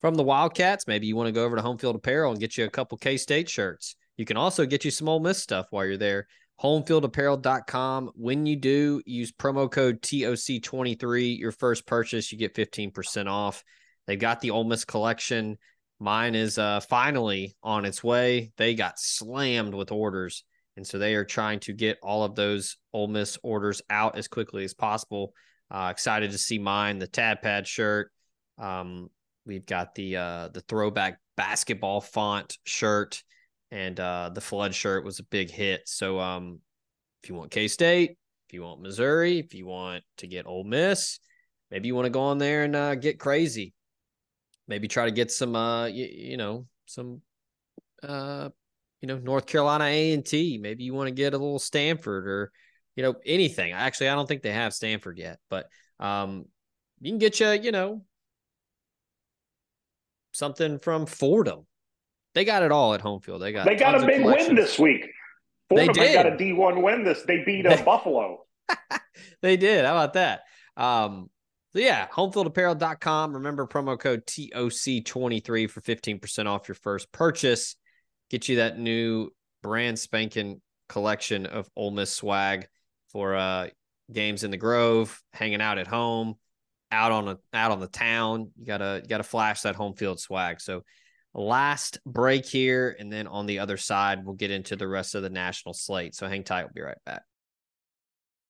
from 0.00 0.14
the 0.14 0.22
Wildcats, 0.22 0.86
maybe 0.86 1.06
you 1.06 1.16
want 1.16 1.26
to 1.26 1.32
go 1.32 1.44
over 1.44 1.56
to 1.56 1.62
Home 1.62 1.78
Field 1.78 1.96
Apparel 1.96 2.30
and 2.30 2.40
get 2.40 2.56
you 2.56 2.64
a 2.64 2.70
couple 2.70 2.98
K 2.98 3.16
State 3.16 3.48
shirts. 3.48 3.96
You 4.16 4.24
can 4.24 4.36
also 4.36 4.66
get 4.66 4.84
you 4.84 4.90
some 4.90 5.08
Ole 5.08 5.20
Miss 5.20 5.42
stuff 5.42 5.66
while 5.70 5.84
you're 5.84 5.96
there. 5.96 6.26
Homefieldapparel.com. 6.62 8.12
When 8.14 8.46
you 8.46 8.56
do, 8.56 9.02
use 9.04 9.32
promo 9.32 9.70
code 9.70 10.00
TOC23. 10.02 11.38
Your 11.38 11.52
first 11.52 11.86
purchase, 11.86 12.32
you 12.32 12.38
get 12.38 12.54
15% 12.54 13.26
off. 13.26 13.62
They've 14.06 14.18
got 14.18 14.40
the 14.40 14.50
Ole 14.50 14.64
Miss 14.64 14.84
collection. 14.84 15.58
Mine 15.98 16.34
is 16.34 16.58
uh, 16.58 16.80
finally 16.80 17.56
on 17.62 17.84
its 17.84 18.04
way. 18.04 18.52
They 18.56 18.74
got 18.74 18.98
slammed 18.98 19.74
with 19.74 19.92
orders. 19.92 20.44
And 20.76 20.86
so 20.86 20.98
they 20.98 21.14
are 21.14 21.24
trying 21.24 21.60
to 21.60 21.72
get 21.72 21.98
all 22.02 22.22
of 22.22 22.34
those 22.34 22.76
Ole 22.92 23.08
Miss 23.08 23.38
orders 23.42 23.82
out 23.88 24.16
as 24.16 24.28
quickly 24.28 24.64
as 24.64 24.74
possible. 24.74 25.32
Uh, 25.70 25.88
excited 25.90 26.30
to 26.30 26.38
see 26.38 26.58
mine, 26.58 26.98
the 26.98 27.06
Tad 27.06 27.42
Pad 27.42 27.66
shirt. 27.66 28.12
Um, 28.58 29.08
we've 29.44 29.66
got 29.66 29.94
the 29.94 30.16
uh, 30.16 30.48
the 30.48 30.60
throwback 30.60 31.18
basketball 31.36 32.00
font 32.00 32.56
shirt, 32.64 33.22
and 33.70 33.98
uh, 33.98 34.30
the 34.32 34.40
flood 34.40 34.74
shirt 34.74 35.04
was 35.04 35.18
a 35.18 35.24
big 35.24 35.50
hit. 35.50 35.82
So 35.86 36.20
um, 36.20 36.60
if 37.22 37.28
you 37.28 37.34
want 37.34 37.50
K 37.50 37.66
State, 37.68 38.16
if 38.48 38.54
you 38.54 38.62
want 38.62 38.80
Missouri, 38.80 39.38
if 39.40 39.54
you 39.54 39.66
want 39.66 40.04
to 40.18 40.28
get 40.28 40.46
Ole 40.46 40.64
Miss, 40.64 41.18
maybe 41.70 41.88
you 41.88 41.94
want 41.94 42.06
to 42.06 42.10
go 42.10 42.22
on 42.22 42.38
there 42.38 42.62
and 42.62 42.76
uh, 42.76 42.94
get 42.94 43.18
crazy. 43.18 43.74
Maybe 44.68 44.88
try 44.88 45.04
to 45.04 45.10
get 45.10 45.30
some, 45.30 45.54
uh, 45.54 45.86
you, 45.86 46.06
you 46.06 46.36
know, 46.36 46.66
some, 46.86 47.22
uh, 48.02 48.48
you 49.00 49.08
know, 49.08 49.18
North 49.18 49.46
Carolina 49.46 49.84
A 49.84 50.12
and 50.12 50.24
T. 50.24 50.58
Maybe 50.58 50.84
you 50.84 50.94
want 50.94 51.08
to 51.08 51.14
get 51.14 51.34
a 51.34 51.38
little 51.38 51.58
Stanford 51.58 52.26
or, 52.26 52.52
you 52.96 53.02
know, 53.02 53.14
anything. 53.24 53.72
Actually, 53.72 54.08
I 54.08 54.14
don't 54.14 54.26
think 54.26 54.42
they 54.42 54.52
have 54.52 54.74
Stanford 54.74 55.18
yet, 55.18 55.38
but 55.50 55.68
um, 56.00 56.46
you 57.00 57.10
can 57.12 57.18
get 57.18 57.38
you, 57.38 57.50
you 57.50 57.70
know, 57.70 58.02
something 60.32 60.78
from 60.78 61.06
Fordham. 61.06 61.66
They 62.34 62.44
got 62.44 62.62
it 62.62 62.72
all 62.72 62.94
at 62.94 63.00
home 63.00 63.20
field. 63.20 63.42
They 63.42 63.52
got 63.52 63.66
They 63.66 63.76
got 63.76 64.02
a 64.02 64.06
big 64.06 64.24
win 64.24 64.54
this 64.54 64.78
week. 64.78 65.06
Fordham, 65.68 65.94
they 65.94 66.14
got 66.14 66.26
a 66.26 66.36
D 66.36 66.52
one 66.52 66.82
win. 66.82 67.04
This 67.04 67.22
they 67.22 67.44
beat 67.44 67.66
a 67.66 67.82
Buffalo. 67.84 68.44
they 69.42 69.56
did. 69.56 69.84
How 69.84 69.92
about 69.92 70.14
that? 70.14 70.40
Um, 70.76 71.30
so 71.72 71.80
yeah, 71.80 72.06
homefieldapparel.com. 72.08 73.34
Remember 73.34 73.66
promo 73.66 73.98
code 73.98 74.26
TOC23 74.26 75.68
for 75.68 75.80
15% 75.82 76.46
off 76.46 76.68
your 76.68 76.74
first 76.74 77.12
purchase. 77.12 77.76
Get 78.30 78.48
you 78.48 78.56
that 78.56 78.78
new 78.78 79.30
brand 79.62 79.98
spanking 79.98 80.60
collection 80.88 81.46
of 81.46 81.68
Ole 81.76 81.90
Miss 81.90 82.12
swag 82.12 82.68
for 83.16 83.34
uh 83.34 83.68
games 84.12 84.44
in 84.44 84.50
the 84.50 84.58
Grove, 84.58 85.22
hanging 85.32 85.62
out 85.62 85.78
at 85.78 85.86
home, 85.86 86.34
out 86.92 87.12
on 87.12 87.28
a 87.28 87.38
out 87.54 87.70
on 87.70 87.80
the 87.80 87.86
town. 87.86 88.50
You 88.58 88.66
gotta 88.66 89.00
you 89.02 89.08
gotta 89.08 89.22
flash 89.22 89.62
that 89.62 89.74
home 89.74 89.94
field 89.94 90.20
swag. 90.20 90.60
So 90.60 90.82
last 91.32 91.98
break 92.04 92.44
here, 92.44 92.94
and 92.98 93.10
then 93.10 93.26
on 93.26 93.46
the 93.46 93.60
other 93.60 93.78
side, 93.78 94.22
we'll 94.22 94.34
get 94.34 94.50
into 94.50 94.76
the 94.76 94.86
rest 94.86 95.14
of 95.14 95.22
the 95.22 95.30
national 95.30 95.72
slate. 95.72 96.14
So 96.14 96.28
hang 96.28 96.44
tight, 96.44 96.64
we'll 96.64 96.74
be 96.74 96.82
right 96.82 96.98
back. 97.06 97.22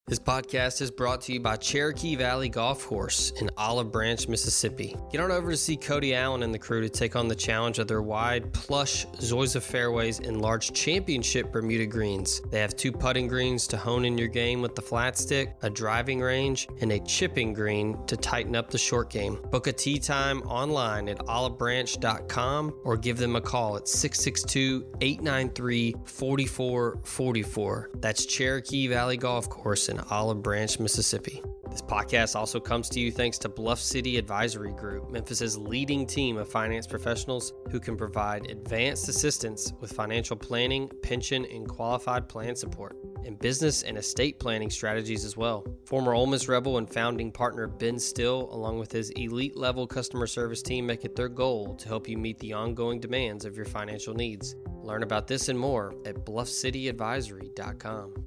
This 0.09 0.21
podcast 0.21 0.81
is 0.83 0.93
brought 0.93 1.23
to 1.23 1.33
you 1.33 1.41
by 1.41 1.57
Cherokee 1.57 2.15
Valley 2.15 2.49
Golf 2.49 2.87
Course 2.87 3.33
in 3.41 3.51
Olive 3.57 3.91
Branch, 3.91 4.29
Mississippi. 4.29 4.95
Get 5.11 5.21
on 5.21 5.33
over 5.33 5.51
to 5.51 5.57
see 5.57 5.77
Cody 5.77 6.15
Allen 6.15 6.45
and 6.45 6.55
the 6.55 6.61
crew 6.61 6.81
to 6.81 6.89
take 6.89 7.17
on 7.17 7.27
the 7.27 7.35
challenge 7.35 7.81
of 7.81 7.89
their 7.89 8.03
wide, 8.03 8.53
plush 8.53 9.05
Zoysia 9.17 9.61
fairways 9.61 10.21
and 10.21 10.41
large 10.41 10.73
championship 10.73 11.51
Bermuda 11.51 11.87
greens. 11.87 12.41
They 12.53 12.61
have 12.61 12.77
two 12.77 12.93
putting 12.93 13.27
greens 13.27 13.67
to 13.67 13.77
hone 13.77 14.05
in 14.05 14.17
your 14.17 14.29
game 14.29 14.63
with 14.63 14.77
the 14.77 14.81
flat 14.81 15.19
stick, 15.19 15.57
a 15.63 15.71
driving 15.71 16.21
range, 16.21 16.69
and 16.81 16.93
a 16.93 17.01
chipping 17.01 17.53
green 17.53 17.99
to 18.07 18.17
tighten 18.17 18.55
up 18.55 18.71
the 18.71 18.79
short 18.79 19.11
game. 19.11 19.43
Book 19.51 19.67
a 19.67 19.73
tee 19.73 19.99
time 19.99 20.41
online 20.43 21.09
at 21.09 21.19
olivebranch.com 21.19 22.81
or 22.85 22.97
give 22.97 23.19
them 23.19 23.35
a 23.35 23.41
call 23.41 23.77
at 23.77 23.89
662 23.89 24.87
893 25.01 25.97
4444. 26.05 27.91
That's 27.97 28.25
Cherokee 28.25 28.87
Valley 28.87 29.17
Golf 29.17 29.51
Course 29.51 29.89
in 29.89 29.96
Olive 30.11 30.43
Branch, 30.43 30.79
Mississippi. 30.79 31.43
This 31.71 31.83
podcast 31.83 32.37
also 32.37 32.59
comes 32.59 32.89
to 32.89 33.01
you 33.01 33.13
thanks 33.13 33.39
to 33.39 33.49
Bluff 33.49 33.79
City 33.79 34.17
Advisory 34.17 34.73
Group, 34.73 35.11
Memphis's 35.11 35.59
leading 35.59 36.07
team 36.07 36.39
of 36.39 36.49
finance 36.49 36.87
professionals 36.87 37.53
who 37.71 37.79
can 37.79 37.97
provide 37.97 38.51
advanced 38.51 39.09
assistance 39.09 39.73
with 39.81 39.93
financial 39.93 40.37
planning, 40.37 40.91
pension, 41.03 41.45
and 41.45 41.69
qualified 41.69 42.29
plan 42.29 42.57
support, 42.57 42.97
and 43.27 43.39
business 43.39 43.83
and 43.83 43.99
estate 43.99 44.39
planning 44.39 44.71
strategies 44.71 45.25
as 45.25 45.37
well. 45.37 45.67
Former 45.85 46.15
Ole 46.15 46.27
Miss 46.27 46.49
Rebel 46.49 46.79
and 46.79 46.91
founding 46.91 47.31
partner 47.31 47.67
Ben 47.67 47.99
Still, 47.99 48.49
along 48.53 48.79
with 48.79 48.91
his 48.91 49.11
elite 49.11 49.57
level 49.57 49.87
customer 49.87 50.27
service 50.27 50.63
team, 50.63 50.87
make 50.87 51.05
it 51.05 51.15
their 51.15 51.29
goal 51.29 51.75
to 51.75 51.89
help 51.89 52.09
you 52.09 52.17
meet 52.17 52.39
the 52.39 52.53
ongoing 52.53 53.01
demands 53.01 53.45
of 53.45 53.57
your 53.57 53.67
financial 53.67 54.15
needs. 54.15 54.55
Learn 54.83 55.03
about 55.03 55.27
this 55.27 55.49
and 55.49 55.59
more 55.59 55.95
at 56.07 56.25
bluffcityadvisory.com. 56.25 58.27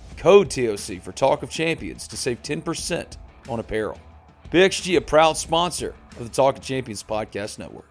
code 0.21 0.51
TOC 0.51 1.01
for 1.01 1.11
Talk 1.11 1.41
of 1.41 1.49
Champions 1.49 2.07
to 2.07 2.15
save 2.15 2.43
10% 2.43 3.17
on 3.49 3.59
apparel. 3.59 3.99
PXG, 4.51 4.95
a 4.97 5.01
proud 5.01 5.35
sponsor 5.35 5.95
of 6.11 6.25
the 6.25 6.29
Talk 6.29 6.57
of 6.57 6.63
Champions 6.63 7.01
podcast 7.01 7.57
network. 7.57 7.90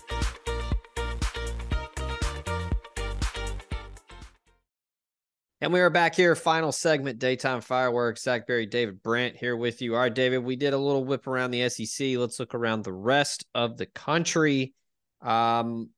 And 5.63 5.71
we 5.71 5.79
are 5.79 5.91
back 5.91 6.15
here, 6.15 6.35
final 6.35 6.71
segment, 6.71 7.19
daytime 7.19 7.61
fireworks. 7.61 8.23
Zach 8.23 8.47
Berry, 8.47 8.65
David 8.65 9.03
Brandt 9.03 9.37
here 9.37 9.55
with 9.55 9.79
you. 9.79 9.93
All 9.93 10.01
right, 10.01 10.13
David, 10.13 10.39
we 10.39 10.55
did 10.55 10.73
a 10.73 10.77
little 10.77 11.05
whip 11.05 11.27
around 11.27 11.51
the 11.51 11.69
SEC. 11.69 12.17
Let's 12.17 12.39
look 12.39 12.55
around 12.55 12.83
the 12.83 12.91
rest 12.91 13.45
of 13.53 13.77
the 13.77 13.85
country. 13.85 14.73
Um, 15.21 15.91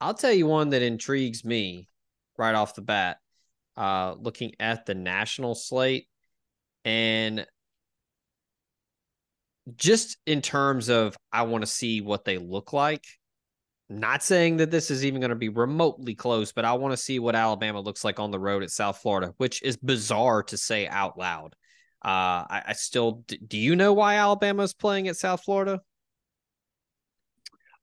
I'll 0.00 0.14
tell 0.14 0.32
you 0.32 0.46
one 0.46 0.70
that 0.70 0.80
intrigues 0.80 1.44
me 1.44 1.88
right 2.38 2.54
off 2.54 2.74
the 2.74 2.80
bat. 2.80 3.18
Uh, 3.76 4.14
looking 4.18 4.52
at 4.58 4.86
the 4.86 4.94
national 4.94 5.54
slate, 5.54 6.08
and 6.86 7.46
just 9.76 10.16
in 10.26 10.40
terms 10.40 10.88
of, 10.88 11.18
I 11.30 11.42
want 11.42 11.62
to 11.62 11.70
see 11.70 12.00
what 12.00 12.24
they 12.24 12.38
look 12.38 12.72
like. 12.72 13.04
Not 13.90 14.22
saying 14.22 14.58
that 14.58 14.70
this 14.70 14.90
is 14.90 15.04
even 15.04 15.20
going 15.20 15.30
to 15.30 15.36
be 15.36 15.48
remotely 15.48 16.14
close, 16.14 16.52
but 16.52 16.66
I 16.66 16.74
want 16.74 16.92
to 16.92 16.96
see 16.96 17.18
what 17.18 17.34
Alabama 17.34 17.80
looks 17.80 18.04
like 18.04 18.20
on 18.20 18.30
the 18.30 18.38
road 18.38 18.62
at 18.62 18.70
South 18.70 18.98
Florida, 18.98 19.32
which 19.38 19.62
is 19.62 19.78
bizarre 19.78 20.42
to 20.44 20.58
say 20.58 20.86
out 20.86 21.18
loud. 21.18 21.54
Uh, 22.04 22.44
I, 22.48 22.62
I 22.68 22.72
still 22.74 23.24
do. 23.26 23.56
You 23.56 23.76
know 23.76 23.94
why 23.94 24.16
Alabama 24.16 24.62
is 24.62 24.74
playing 24.74 25.08
at 25.08 25.16
South 25.16 25.42
Florida? 25.42 25.80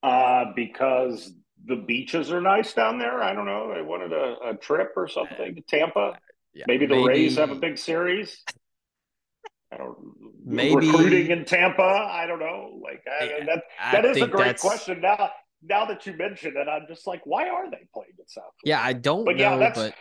Uh, 0.03 0.45
because 0.55 1.33
the 1.65 1.75
beaches 1.75 2.31
are 2.31 2.39
nice 2.39 2.73
down 2.73 2.99
there. 2.99 3.23
I 3.23 3.33
don't 3.33 3.47
know. 3.47 3.73
They 3.73 3.81
wanted 3.81 4.13
a, 4.13 4.51
a 4.51 4.55
trip 4.55 4.93
or 4.95 5.07
something 5.07 5.55
to 5.55 5.61
Tampa. 5.61 6.19
Yeah, 6.53 6.65
maybe 6.67 6.85
the 6.85 6.95
maybe. 6.95 7.07
Rays 7.07 7.37
have 7.37 7.49
a 7.49 7.55
big 7.55 7.79
series. 7.79 8.43
I 9.73 9.77
don't 9.77 9.97
maybe 10.45 10.75
recruiting 10.75 11.31
in 11.31 11.43
Tampa. 11.43 11.81
I 11.81 12.27
don't 12.27 12.39
know. 12.39 12.79
Like 12.81 13.03
I, 13.19 13.23
yeah, 13.25 13.45
that 13.45 13.63
that 13.91 14.05
I 14.05 14.09
is 14.09 14.21
a 14.21 14.27
great 14.27 14.59
question. 14.59 15.01
Now 15.01 15.31
now 15.67 15.85
that 15.85 16.05
you 16.05 16.13
mention 16.13 16.55
it, 16.57 16.67
I'm 16.67 16.87
just 16.87 17.07
like, 17.07 17.21
why 17.25 17.49
are 17.49 17.69
they 17.69 17.87
playing 17.93 18.13
at 18.19 18.29
South? 18.29 18.43
Florida? 18.43 18.65
Yeah, 18.65 18.81
I 18.81 18.93
don't 18.93 19.25
but 19.25 19.35
know, 19.35 19.41
yeah, 19.41 19.57
that's, 19.57 19.79
but 19.79 19.93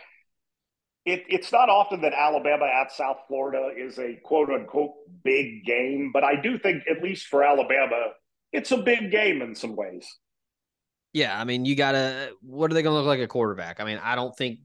it, 1.05 1.23
it's 1.27 1.51
not 1.51 1.69
often 1.69 2.01
that 2.01 2.13
Alabama 2.13 2.65
at 2.65 2.91
South 2.91 3.17
Florida 3.27 3.69
is 3.77 3.99
a 3.99 4.15
quote 4.23 4.49
unquote 4.49 4.93
big 5.23 5.65
game, 5.65 6.11
but 6.13 6.23
I 6.23 6.35
do 6.35 6.57
think 6.57 6.83
at 6.89 7.03
least 7.03 7.27
for 7.27 7.43
Alabama, 7.43 8.07
it's 8.51 8.71
a 8.71 8.77
big 8.77 9.11
game 9.11 9.41
in 9.41 9.55
some 9.55 9.75
ways. 9.75 10.07
Yeah, 11.13 11.39
I 11.39 11.45
mean, 11.45 11.63
you 11.63 11.75
gotta. 11.75 12.31
What 12.41 12.71
are 12.71 12.73
they 12.73 12.81
going 12.81 12.93
to 12.93 12.97
look 12.97 13.07
like 13.07 13.21
a 13.21 13.27
quarterback? 13.27 13.79
I 13.79 13.85
mean, 13.85 13.99
I 14.03 14.15
don't 14.15 14.35
think 14.35 14.59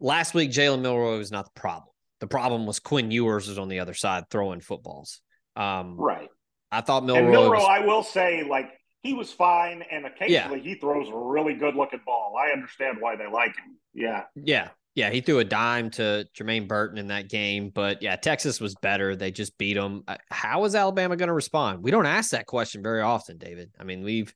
last 0.00 0.32
week 0.32 0.50
Jalen 0.50 0.80
Milroe 0.80 1.18
was 1.18 1.30
not 1.30 1.44
the 1.44 1.60
problem. 1.60 1.92
The 2.20 2.26
problem 2.26 2.64
was 2.64 2.80
Quinn 2.80 3.10
Ewers 3.10 3.48
was 3.48 3.58
on 3.58 3.68
the 3.68 3.80
other 3.80 3.94
side 3.94 4.24
throwing 4.30 4.60
footballs. 4.60 5.20
Um, 5.56 5.96
right. 5.96 6.28
I 6.72 6.80
thought 6.80 7.04
Milroe. 7.04 7.18
And 7.18 7.30
Milroe, 7.30 7.58
was, 7.58 7.66
I 7.68 7.84
will 7.84 8.02
say, 8.02 8.46
like 8.48 8.70
he 9.02 9.14
was 9.14 9.32
fine, 9.32 9.82
and 9.90 10.04
occasionally 10.04 10.58
yeah. 10.58 10.64
he 10.64 10.74
throws 10.74 11.08
a 11.08 11.16
really 11.16 11.54
good 11.54 11.74
looking 11.74 12.00
ball. 12.04 12.34
I 12.38 12.52
understand 12.52 12.98
why 13.00 13.16
they 13.16 13.26
like 13.26 13.56
him. 13.56 13.76
Yeah, 13.94 14.24
yeah, 14.34 14.68
yeah. 14.94 15.10
He 15.10 15.20
threw 15.20 15.38
a 15.38 15.44
dime 15.44 15.90
to 15.92 16.26
Jermaine 16.36 16.68
Burton 16.68 16.98
in 16.98 17.06
that 17.08 17.28
game, 17.28 17.70
but 17.74 18.02
yeah, 18.02 18.16
Texas 18.16 18.60
was 18.60 18.74
better. 18.76 19.16
They 19.16 19.30
just 19.30 19.56
beat 19.56 19.74
them. 19.74 20.04
Uh, 20.06 20.16
how 20.30 20.64
is 20.64 20.74
Alabama 20.74 21.16
going 21.16 21.28
to 21.28 21.34
respond? 21.34 21.82
We 21.82 21.90
don't 21.90 22.06
ask 22.06 22.32
that 22.32 22.46
question 22.46 22.82
very 22.82 23.00
often, 23.00 23.38
David. 23.38 23.70
I 23.78 23.84
mean, 23.84 24.02
we've 24.02 24.34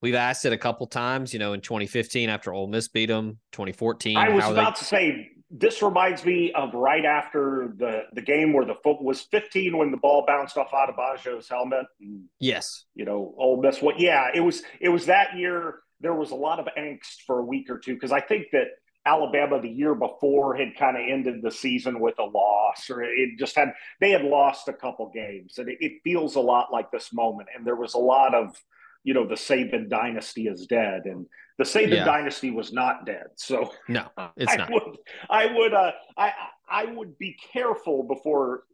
we've 0.00 0.14
asked 0.14 0.46
it 0.46 0.52
a 0.54 0.58
couple 0.58 0.86
times. 0.86 1.32
You 1.32 1.38
know, 1.38 1.52
in 1.52 1.60
2015 1.60 2.30
after 2.30 2.52
Ole 2.54 2.68
Miss 2.68 2.88
beat 2.88 3.06
them, 3.06 3.38
2014. 3.52 4.16
I 4.16 4.30
was 4.30 4.48
about 4.48 4.76
they... 4.76 4.78
to 4.78 4.84
say 4.84 5.30
this 5.50 5.82
reminds 5.82 6.24
me 6.24 6.52
of 6.52 6.74
right 6.74 7.04
after 7.04 7.72
the 7.76 8.04
the 8.12 8.22
game 8.22 8.52
where 8.52 8.64
the 8.64 8.76
foot 8.76 9.02
was 9.02 9.22
15 9.22 9.76
when 9.76 9.90
the 9.90 9.96
ball 9.96 10.24
bounced 10.26 10.56
off 10.56 10.70
Adebayo's 10.70 11.48
helmet. 11.48 11.86
And, 12.00 12.24
yes, 12.38 12.84
you 12.94 13.04
know, 13.04 13.34
Ole 13.36 13.60
Miss. 13.60 13.82
What? 13.82 13.98
Yeah, 13.98 14.28
it 14.32 14.40
was. 14.40 14.62
It 14.80 14.90
was 14.90 15.06
that 15.06 15.36
year. 15.36 15.80
There 16.00 16.14
was 16.14 16.30
a 16.30 16.36
lot 16.36 16.60
of 16.60 16.68
angst 16.78 17.22
for 17.26 17.40
a 17.40 17.44
week 17.44 17.68
or 17.68 17.78
two 17.78 17.94
because 17.94 18.12
I 18.12 18.20
think 18.20 18.46
that 18.52 18.68
Alabama 19.04 19.60
the 19.60 19.68
year 19.68 19.94
before 19.94 20.54
had 20.54 20.76
kind 20.76 20.96
of 20.96 21.02
ended 21.08 21.42
the 21.42 21.50
season 21.50 22.00
with 22.00 22.18
a 22.18 22.24
loss, 22.24 22.88
or 22.88 23.02
it 23.02 23.30
just 23.38 23.56
had 23.56 23.72
they 24.00 24.10
had 24.10 24.22
lost 24.22 24.68
a 24.68 24.72
couple 24.72 25.10
games, 25.12 25.58
and 25.58 25.68
it, 25.68 25.78
it 25.80 25.92
feels 26.04 26.36
a 26.36 26.40
lot 26.40 26.72
like 26.72 26.92
this 26.92 27.12
moment. 27.12 27.48
And 27.56 27.66
there 27.66 27.76
was 27.76 27.94
a 27.94 27.98
lot 27.98 28.34
of 28.34 28.56
you 29.04 29.14
know 29.14 29.26
the 29.26 29.34
Saban 29.34 29.88
dynasty 29.88 30.46
is 30.46 30.66
dead, 30.66 31.02
and 31.04 31.26
the 31.58 31.64
Saban 31.64 31.90
yeah. 31.92 32.04
dynasty 32.04 32.50
was 32.50 32.72
not 32.72 33.06
dead. 33.06 33.26
So 33.36 33.70
no, 33.88 34.06
it's 34.36 34.52
I 34.52 34.56
not. 34.56 34.70
Would, 34.72 34.82
I 35.28 35.46
would, 35.54 35.74
uh, 35.74 35.92
I, 36.16 36.32
I 36.68 36.84
would 36.86 37.18
be 37.18 37.36
careful 37.52 38.02
before, 38.02 38.64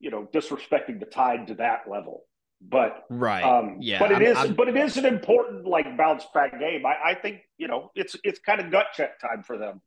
you 0.00 0.10
know, 0.10 0.28
disrespecting 0.34 0.98
the 0.98 1.06
Tide 1.06 1.46
to 1.48 1.54
that 1.54 1.82
level. 1.88 2.24
But 2.60 3.04
right, 3.10 3.42
um, 3.42 3.78
yeah. 3.80 3.98
But 3.98 4.12
it 4.12 4.16
I'm, 4.16 4.22
is, 4.22 4.36
I'm, 4.38 4.54
but 4.54 4.68
it 4.68 4.76
is 4.76 4.96
an 4.96 5.04
important 5.04 5.66
like 5.66 5.96
bounce 5.96 6.24
back 6.32 6.58
game. 6.58 6.84
I, 6.86 7.10
I 7.10 7.14
think 7.14 7.40
you 7.58 7.66
know 7.68 7.90
it's 7.94 8.16
it's 8.22 8.38
kind 8.38 8.60
of 8.60 8.70
gut 8.70 8.86
check 8.94 9.20
time 9.20 9.42
for 9.44 9.58
them. 9.58 9.80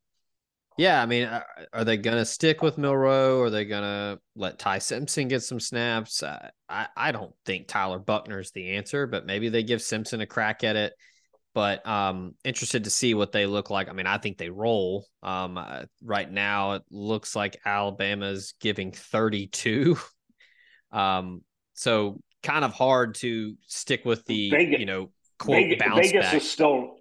Yeah, 0.77 1.01
I 1.01 1.05
mean, 1.05 1.23
uh, 1.23 1.41
are 1.71 1.85
they 1.85 1.97
going 1.97 2.17
to 2.17 2.25
stick 2.25 2.61
with 2.61 2.77
Milroe? 2.77 3.39
Or 3.39 3.45
are 3.45 3.49
they 3.49 3.65
going 3.65 3.83
to 3.83 4.19
let 4.35 4.59
Ty 4.59 4.79
Simpson 4.79 5.29
get 5.29 5.41
some 5.41 5.59
snaps? 5.59 6.21
I, 6.21 6.51
I, 6.67 6.87
I 6.97 7.11
don't 7.11 7.33
think 7.45 7.67
Tyler 7.67 7.99
Buchner's 7.99 8.51
the 8.51 8.71
answer, 8.71 9.07
but 9.07 9.25
maybe 9.25 9.49
they 9.49 9.63
give 9.63 9.81
Simpson 9.81 10.21
a 10.21 10.25
crack 10.25 10.63
at 10.63 10.75
it 10.75 10.93
but 11.55 11.87
um 11.87 12.35
interested 12.43 12.83
to 12.83 12.89
see 12.91 13.15
what 13.15 13.31
they 13.31 13.47
look 13.47 13.71
like. 13.71 13.89
I 13.89 13.93
mean, 13.93 14.05
I 14.05 14.19
think 14.19 14.37
they 14.37 14.51
roll. 14.51 15.07
Um 15.23 15.57
uh, 15.57 15.83
right 16.03 16.29
now 16.29 16.73
it 16.73 16.83
looks 16.91 17.35
like 17.35 17.59
Alabama's 17.65 18.53
giving 18.59 18.91
32. 18.91 19.97
um 20.91 21.41
so 21.73 22.21
kind 22.43 22.63
of 22.63 22.73
hard 22.73 23.15
to 23.15 23.55
stick 23.65 24.05
with 24.05 24.23
the 24.25 24.51
Vegas, 24.51 24.79
you 24.79 24.85
know 24.85 25.09
quote 25.39 25.63
Vegas, 25.63 25.79
bounce 25.79 26.07
Vegas 26.07 26.25
back. 26.25 26.33
is 26.35 26.51
still 26.51 26.97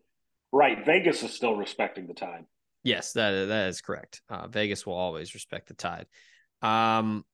right. 0.53 0.87
Vegas 0.87 1.23
is 1.23 1.35
still 1.35 1.57
respecting 1.57 2.07
the 2.07 2.15
time. 2.15 2.47
Yes, 2.85 3.13
that 3.15 3.49
that 3.49 3.69
is 3.69 3.81
correct. 3.81 4.23
Uh, 4.29 4.47
Vegas 4.47 4.87
will 4.87 4.95
always 4.95 5.35
respect 5.35 5.69
the 5.69 5.75
tide. 5.75 6.07
Um 6.63 7.25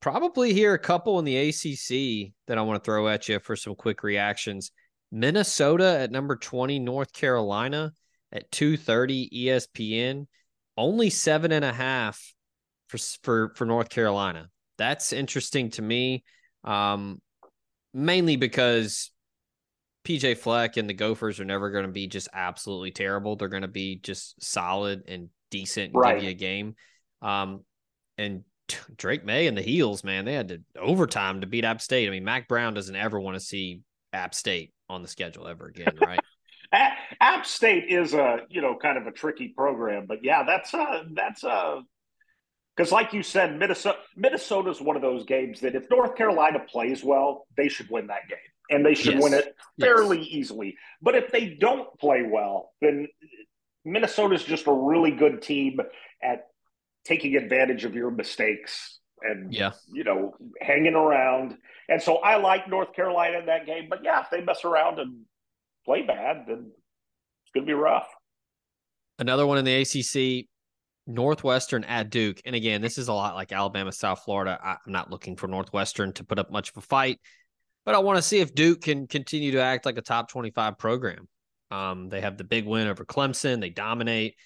probably 0.00 0.54
here 0.54 0.72
a 0.74 0.78
couple 0.78 1.18
in 1.18 1.24
the 1.26 1.36
ACC 1.36 2.32
that 2.46 2.58
I 2.58 2.62
want 2.62 2.82
to 2.82 2.84
throw 2.84 3.06
at 3.08 3.28
you 3.28 3.38
for 3.38 3.54
some 3.54 3.74
quick 3.74 4.02
reactions. 4.02 4.72
Minnesota 5.12 5.98
at 6.00 6.10
number 6.10 6.36
20, 6.36 6.78
North 6.78 7.12
Carolina 7.12 7.92
at 8.32 8.50
230 8.50 9.28
ESPN, 9.30 10.26
only 10.76 11.10
seven 11.10 11.52
and 11.52 11.64
a 11.64 11.72
half 11.72 12.34
for 12.88 12.98
for 13.22 13.52
for 13.54 13.64
North 13.66 13.90
Carolina. 13.90 14.48
That's 14.78 15.12
interesting 15.12 15.70
to 15.70 15.82
me. 15.82 16.24
Um, 16.64 17.20
mainly 17.92 18.36
because 18.36 19.10
PJ 20.04 20.38
Fleck 20.38 20.76
and 20.76 20.88
the 20.88 20.94
Gophers 20.94 21.40
are 21.40 21.44
never 21.44 21.70
going 21.70 21.86
to 21.86 21.92
be 21.92 22.06
just 22.06 22.28
absolutely 22.32 22.90
terrible. 22.90 23.36
They're 23.36 23.48
going 23.48 23.62
to 23.62 23.68
be 23.68 23.96
just 23.96 24.42
solid 24.42 25.02
and 25.08 25.28
decent 25.50 25.92
and 25.92 26.00
right. 26.00 26.14
give 26.16 26.24
you 26.24 26.30
a 26.30 26.34
game. 26.34 26.74
Um, 27.22 27.64
and 28.16 28.44
Drake 28.96 29.24
Maye 29.24 29.46
and 29.46 29.56
the 29.56 29.62
Heels, 29.62 30.04
man, 30.04 30.24
they 30.24 30.34
had 30.34 30.48
to 30.48 30.62
overtime 30.78 31.40
to 31.40 31.46
beat 31.46 31.64
App 31.64 31.80
State. 31.80 32.06
I 32.06 32.10
mean, 32.10 32.24
Mack 32.24 32.48
Brown 32.48 32.74
doesn't 32.74 32.96
ever 32.96 33.20
want 33.20 33.36
to 33.36 33.40
see 33.40 33.82
App 34.12 34.34
State 34.34 34.72
on 34.88 35.02
the 35.02 35.08
schedule 35.08 35.46
ever 35.46 35.66
again, 35.66 35.98
right? 36.06 36.20
App 36.72 37.46
State 37.46 37.86
is 37.88 38.14
a 38.14 38.40
you 38.48 38.60
know 38.62 38.76
kind 38.76 38.96
of 38.96 39.06
a 39.06 39.12
tricky 39.12 39.48
program, 39.48 40.06
but 40.06 40.18
yeah, 40.22 40.44
that's 40.44 40.72
a 40.72 41.04
that's 41.14 41.42
a 41.42 41.82
because 42.76 42.92
like 42.92 43.12
you 43.12 43.22
said, 43.22 43.58
Minnesota 43.58 43.98
Minnesota's 44.16 44.80
one 44.80 44.96
of 44.96 45.02
those 45.02 45.24
games 45.24 45.60
that 45.60 45.74
if 45.74 45.90
North 45.90 46.16
Carolina 46.16 46.60
plays 46.60 47.02
well, 47.02 47.46
they 47.56 47.68
should 47.68 47.90
win 47.90 48.06
that 48.06 48.28
game, 48.28 48.38
and 48.70 48.86
they 48.86 48.94
should 48.94 49.14
Yes. 49.14 49.22
win 49.22 49.34
it 49.34 49.56
fairly 49.78 50.18
Yes. 50.18 50.28
easily. 50.28 50.76
But 51.02 51.16
if 51.16 51.30
they 51.32 51.50
don't 51.50 51.98
play 51.98 52.22
well, 52.22 52.72
then 52.80 53.08
Minnesota's 53.84 54.44
just 54.44 54.66
a 54.66 54.72
really 54.72 55.10
good 55.10 55.42
team 55.42 55.80
at 56.22 56.46
taking 57.04 57.36
advantage 57.36 57.84
of 57.84 57.94
your 57.94 58.10
mistakes 58.10 59.00
and 59.22 59.52
Yeah. 59.52 59.72
you 59.92 60.04
know 60.04 60.34
hanging 60.60 60.94
around. 60.94 61.58
And 61.88 62.00
so 62.00 62.16
I 62.18 62.36
like 62.36 62.68
North 62.68 62.92
Carolina 62.94 63.38
in 63.38 63.46
that 63.46 63.66
game, 63.66 63.88
but 63.88 64.04
yeah, 64.04 64.20
if 64.20 64.30
they 64.30 64.40
mess 64.42 64.64
around 64.64 64.98
and 64.98 65.24
play 65.84 66.02
bad, 66.02 66.44
then 66.46 66.72
it's 67.42 67.52
going 67.52 67.66
to 67.66 67.70
be 67.70 67.74
rough. 67.74 68.08
Another 69.18 69.46
one 69.46 69.58
in 69.58 69.64
the 69.64 69.74
ACC, 69.74 70.48
Northwestern 71.06 71.84
at 71.84 72.10
Duke. 72.10 72.40
And 72.44 72.54
again, 72.54 72.80
this 72.80 72.96
is 72.96 73.08
a 73.08 73.12
lot 73.12 73.34
like 73.34 73.50
Alabama, 73.52 73.92
South 73.92 74.22
Florida. 74.24 74.58
I'm 74.62 74.78
not 74.86 75.10
looking 75.10 75.36
for 75.36 75.48
Northwestern 75.48 76.12
to 76.14 76.24
put 76.24 76.38
up 76.38 76.50
much 76.50 76.70
of 76.70 76.76
a 76.76 76.80
fight, 76.82 77.18
but 77.90 77.96
I 77.96 78.02
want 78.02 78.18
to 78.18 78.22
see 78.22 78.38
if 78.38 78.54
Duke 78.54 78.82
can 78.82 79.08
continue 79.08 79.50
to 79.52 79.60
act 79.60 79.84
like 79.84 79.98
a 79.98 80.02
top 80.02 80.30
25 80.30 80.78
program. 80.78 81.26
Um, 81.72 82.08
they 82.08 82.20
have 82.20 82.36
the 82.36 82.44
big 82.44 82.64
win 82.64 82.86
over 82.86 83.04
Clemson. 83.04 83.60
They 83.60 83.70
dominate. 83.70 84.36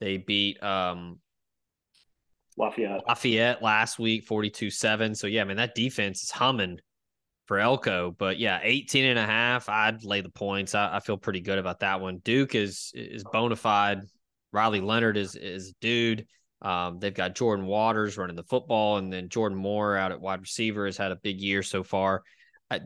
They 0.00 0.16
beat 0.16 0.60
um, 0.60 1.20
Lafayette. 2.56 3.02
Lafayette 3.06 3.62
last 3.62 4.00
week, 4.00 4.24
42 4.24 4.70
7. 4.70 5.14
So, 5.14 5.28
yeah, 5.28 5.42
I 5.42 5.44
mean, 5.44 5.58
that 5.58 5.76
defense 5.76 6.24
is 6.24 6.32
humming 6.32 6.80
for 7.46 7.60
Elko. 7.60 8.10
But 8.18 8.40
yeah, 8.40 8.58
18 8.60 9.04
and 9.04 9.18
a 9.20 9.26
half, 9.26 9.68
I'd 9.68 10.04
lay 10.04 10.20
the 10.20 10.28
points. 10.28 10.74
I, 10.74 10.96
I 10.96 11.00
feel 11.00 11.16
pretty 11.16 11.40
good 11.40 11.58
about 11.58 11.80
that 11.80 12.00
one. 12.00 12.18
Duke 12.18 12.56
is 12.56 12.90
is 12.94 13.22
bona 13.22 13.54
fide. 13.54 14.00
Riley 14.52 14.80
Leonard 14.80 15.16
is 15.16 15.36
is 15.36 15.70
a 15.70 15.74
dude. 15.80 16.26
Um, 16.60 16.98
they've 16.98 17.14
got 17.14 17.36
Jordan 17.36 17.66
Waters 17.66 18.18
running 18.18 18.34
the 18.34 18.42
football, 18.42 18.98
and 18.98 19.12
then 19.12 19.28
Jordan 19.28 19.56
Moore 19.56 19.96
out 19.96 20.10
at 20.10 20.20
wide 20.20 20.40
receiver 20.40 20.86
has 20.86 20.96
had 20.96 21.12
a 21.12 21.16
big 21.16 21.40
year 21.40 21.62
so 21.62 21.84
far. 21.84 22.24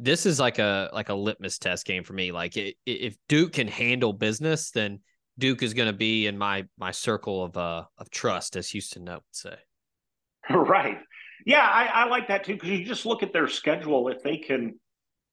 This 0.01 0.27
is 0.27 0.41
like 0.41 0.59
a 0.59 0.91
like 0.93 1.09
a 1.11 1.15
litmus 1.15 1.59
test 1.59 1.85
game 1.87 2.05
for 2.05 2.13
me. 2.15 2.33
Like 2.33 2.57
i 2.57 2.75
if 2.87 3.17
Duke 3.29 3.53
can 3.53 3.69
handle 3.69 4.13
business, 4.13 4.71
then 4.71 5.01
Duke 5.39 5.63
is 5.63 5.75
going 5.75 5.89
to 5.89 5.97
be 5.97 6.27
in 6.27 6.39
my 6.39 6.67
my 6.79 6.91
circle 6.91 7.45
of 7.45 7.57
uh 7.57 7.85
of 7.99 8.11
trust, 8.11 8.57
as 8.57 8.69
Houston 8.71 9.05
Nutt 9.05 9.17
would 9.17 9.25
say. 9.33 9.57
right. 10.51 10.99
Yeah, 11.47 11.67
I, 11.67 11.85
I 11.85 12.07
like 12.07 12.29
that 12.29 12.45
too 12.45 12.55
because 12.55 12.71
you 12.71 12.85
just 12.85 13.05
look 13.05 13.23
at 13.23 13.33
their 13.33 13.49
schedule. 13.49 14.09
If 14.09 14.23
they 14.23 14.39
can 14.39 14.79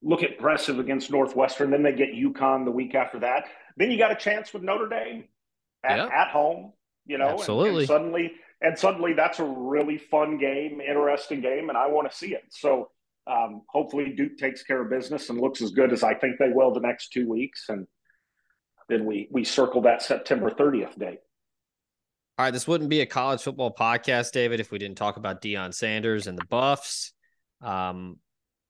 look 0.02 0.24
at 0.24 0.32
impressive 0.32 0.80
against 0.80 1.12
Northwestern, 1.12 1.72
then 1.72 1.84
they 1.84 1.93
get 1.93 2.10
UConn 2.10 2.66
the 2.66 2.72
week 2.72 2.95
after 2.95 3.20
that. 3.20 3.45
Then 3.78 3.91
you 3.91 3.97
got 3.97 4.12
a 4.12 4.16
chance 4.16 4.54
with 4.54 4.64
Notre 4.64 4.89
Dame 4.89 5.26
at, 5.84 5.97
Yeah. 5.97 6.08
at 6.08 6.30
home. 6.30 6.74
You 7.06 7.18
know, 7.18 7.30
and- 7.30 7.39
Absolutely. 7.39 7.84
And, 7.84 7.88
suddenly, 7.88 8.32
and 8.62 8.78
suddenly, 8.78 9.14
that's 9.14 9.39
a 9.39 9.45
really 9.45 9.97
fun 9.97 10.38
game, 10.38 10.82
interesting 10.82 11.41
game, 11.41 11.70
and 11.70 11.78
I 11.78 11.88
want 11.88 12.12
to 12.12 12.16
see 12.16 12.34
it. 12.34 12.43
So 12.49 12.89
um, 13.32 13.61
hopefully, 13.67 14.13
Duke 14.15 14.38
takes 14.38 14.63
care 14.63 14.82
of 14.82 14.89
business 14.89 15.29
and 15.29 15.39
looks 15.39 15.61
as 15.61 15.71
good 15.71 15.93
as 15.93 16.03
I 16.03 16.13
think 16.13 16.38
they 16.38 16.49
will 16.49 16.73
the 16.73 16.82
next 16.82 17.09
two 17.13 17.29
weeks, 17.29 17.65
and 17.69 17.88
then 18.89 19.05
we 19.05 19.29
we 19.32 19.43
circle 19.45 19.82
that 19.84 20.01
September 20.01 20.49
30th 20.49 20.99
date. 20.99 21.19
All 22.38 22.45
right, 22.45 22.51
this 22.51 22.67
wouldn't 22.67 22.89
be 22.89 23.01
a 23.01 23.05
college 23.05 23.41
football 23.41 23.73
podcast, 23.73 24.32
David, 24.32 24.59
if 24.59 24.71
we 24.71 24.79
didn't 24.79 24.97
talk 24.97 25.17
about 25.17 25.41
Deion 25.41 25.73
Sanders 25.73 26.27
and 26.27 26.38
the 26.38 26.45
Buffs. 26.45 27.13
Um, 27.61 28.17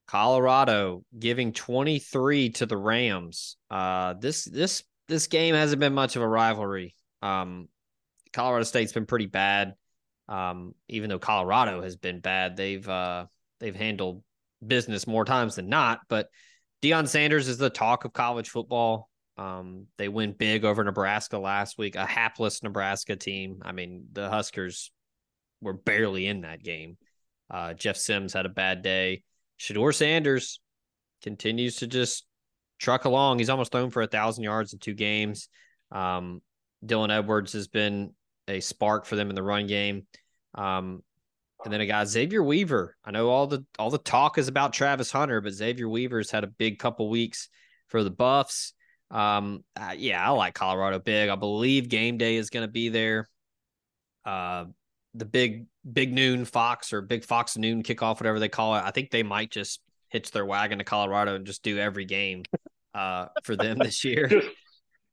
Colorado 0.07 1.05
giving 1.18 1.53
23 1.53 2.49
to 2.49 2.66
the 2.66 2.78
Rams. 2.78 3.57
Uh, 3.70 4.14
this 4.16 4.43
this 4.45 4.84
this 5.07 5.28
game 5.28 5.55
hasn't 5.55 5.80
been 5.80 5.93
much 5.93 6.16
of 6.16 6.22
a 6.22 6.28
rivalry. 6.28 6.95
Um, 7.22 7.68
Colorado 8.32 8.64
State's 8.64 8.93
been 8.93 9.05
pretty 9.05 9.28
bad. 9.28 9.74
Um, 10.28 10.76
even 10.88 11.09
though 11.09 11.20
Colorado 11.20 11.82
has 11.82 11.95
been 11.95 12.20
bad, 12.20 12.57
they've 12.57 12.88
uh, 12.88 13.26
they've 13.59 13.76
handled 13.76 14.22
business 14.66 15.07
more 15.07 15.26
times 15.26 15.55
than 15.55 15.70
not. 15.70 15.99
But 16.07 16.28
Deion 16.82 17.07
Sanders 17.07 17.47
is 17.47 17.57
the 17.57 17.70
talk 17.70 18.05
of 18.05 18.14
college 18.14 18.49
football. 18.49 19.09
Um, 19.38 19.88
they 19.97 20.07
win 20.07 20.34
big 20.34 20.66
over 20.66 20.84
Nebraska 20.84 21.38
last 21.38 21.78
week, 21.78 21.95
a 21.95 22.05
hapless 22.05 22.64
Nebraska 22.64 23.16
team. 23.16 23.59
I 23.64 23.72
mean, 23.72 24.05
the 24.12 24.30
Huskers 24.30 24.91
were 25.62 25.74
barely 25.74 26.28
in 26.28 26.41
that 26.41 26.64
game. 26.64 26.97
Uh, 27.49 27.74
Jeff 27.74 27.97
Sims 27.97 28.34
had 28.34 28.45
a 28.45 28.49
bad 28.49 28.82
day. 28.82 29.24
Shedeur 29.59 29.93
Sanders 29.93 30.59
continues 31.22 31.78
to 31.78 31.88
just 31.88 32.26
truck 32.80 33.05
along. 33.05 33.39
He's 33.39 33.49
almost 33.49 33.72
thrown 33.72 33.91
for 33.91 34.01
a 34.01 34.07
thousand 34.07 34.43
yards 34.43 34.74
in 34.74 34.80
two 34.80 34.93
games. 34.93 35.49
Um, 35.91 36.41
Dylan 36.86 37.16
Edwards 37.16 37.53
has 37.53 37.68
been 37.68 38.14
a 38.47 38.59
spark 38.59 39.05
for 39.05 39.16
them 39.16 39.30
in 39.30 39.36
the 39.36 39.43
run 39.43 39.68
game. 39.68 40.07
Um, 40.55 41.03
and 41.64 41.74
then 41.74 41.82
a 41.82 41.86
guy 41.86 42.03
Xavier 42.05 42.43
Weaver. 42.43 42.95
I 43.03 43.12
know 43.12 43.30
all 43.30 43.47
the 43.47 43.66
all 43.78 43.89
the 43.89 43.97
talk 43.97 44.38
is 44.38 44.47
about 44.47 44.74
Travis 44.74 45.12
Hunter, 45.12 45.41
but 45.41 45.53
Xavier 45.53 45.88
Weaver's 45.88 46.32
had 46.32 46.43
a 46.43 46.47
big 46.47 46.80
couple 46.80 47.09
weeks 47.09 47.49
for 47.88 48.03
the 48.03 48.12
Buffs. 48.12 48.74
Um, 49.09 49.64
yeah, 49.97 50.26
I 50.26 50.30
like 50.32 50.53
Colorado 50.53 50.99
big. 50.99 51.30
I 51.30 51.36
believe 51.36 51.89
game 51.89 52.18
day 52.18 52.38
is 52.38 52.49
going 52.49 52.66
to 52.66 52.72
be 52.72 52.89
there. 52.89 53.30
Uh, 54.26 54.66
the 55.14 55.26
big 55.26 55.66
big 55.91 56.14
noon 56.14 56.45
Fox 56.45 56.93
or 56.93 57.01
big 57.01 57.26
Fox 57.26 57.57
noon 57.57 57.84
kickoff, 57.84 58.20
whatever 58.20 58.39
they 58.39 58.49
call 58.49 58.76
it. 58.76 58.84
I 58.86 58.91
think 58.91 59.12
they 59.12 59.24
might 59.24 59.51
just 59.51 59.82
hitch 60.09 60.32
their 60.32 60.45
wagon 60.45 60.78
to 60.78 60.84
Colorado 60.84 61.36
and 61.36 61.45
just 61.45 61.64
do 61.64 61.78
every 61.78 62.05
game 62.05 62.43
uh, 62.93 63.28
for 63.43 63.55
them 63.55 63.78
this 63.78 64.03
year. 64.03 64.28
Just, 64.30 64.47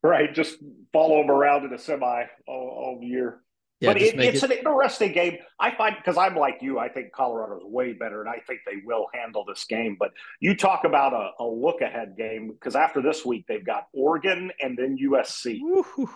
right, 0.02 0.32
just 0.32 0.58
follow 0.92 1.20
them 1.20 1.30
around 1.30 1.64
in 1.64 1.72
a 1.72 1.78
semi 1.78 2.24
all, 2.46 2.98
all 2.98 2.98
year. 3.02 3.40
Yeah, 3.80 3.92
but 3.92 4.02
it, 4.02 4.18
it's 4.18 4.42
it- 4.42 4.50
an 4.50 4.58
interesting 4.58 5.12
game. 5.12 5.38
I 5.60 5.70
find 5.74 5.94
because 5.96 6.16
I'm 6.16 6.34
like 6.34 6.58
you, 6.62 6.78
I 6.78 6.88
think 6.88 7.12
Colorado's 7.12 7.62
way 7.64 7.92
better, 7.92 8.20
and 8.20 8.28
I 8.28 8.40
think 8.46 8.60
they 8.66 8.82
will 8.84 9.06
handle 9.14 9.44
this 9.46 9.64
game. 9.64 9.96
But 9.98 10.10
you 10.40 10.56
talk 10.56 10.84
about 10.84 11.12
a, 11.12 11.42
a 11.42 11.46
look 11.46 11.80
ahead 11.80 12.16
game 12.16 12.48
because 12.52 12.74
after 12.74 13.00
this 13.00 13.24
week 13.24 13.44
they've 13.46 13.64
got 13.64 13.86
Oregon 13.92 14.50
and 14.60 14.76
then 14.76 14.98
USC, 14.98 15.60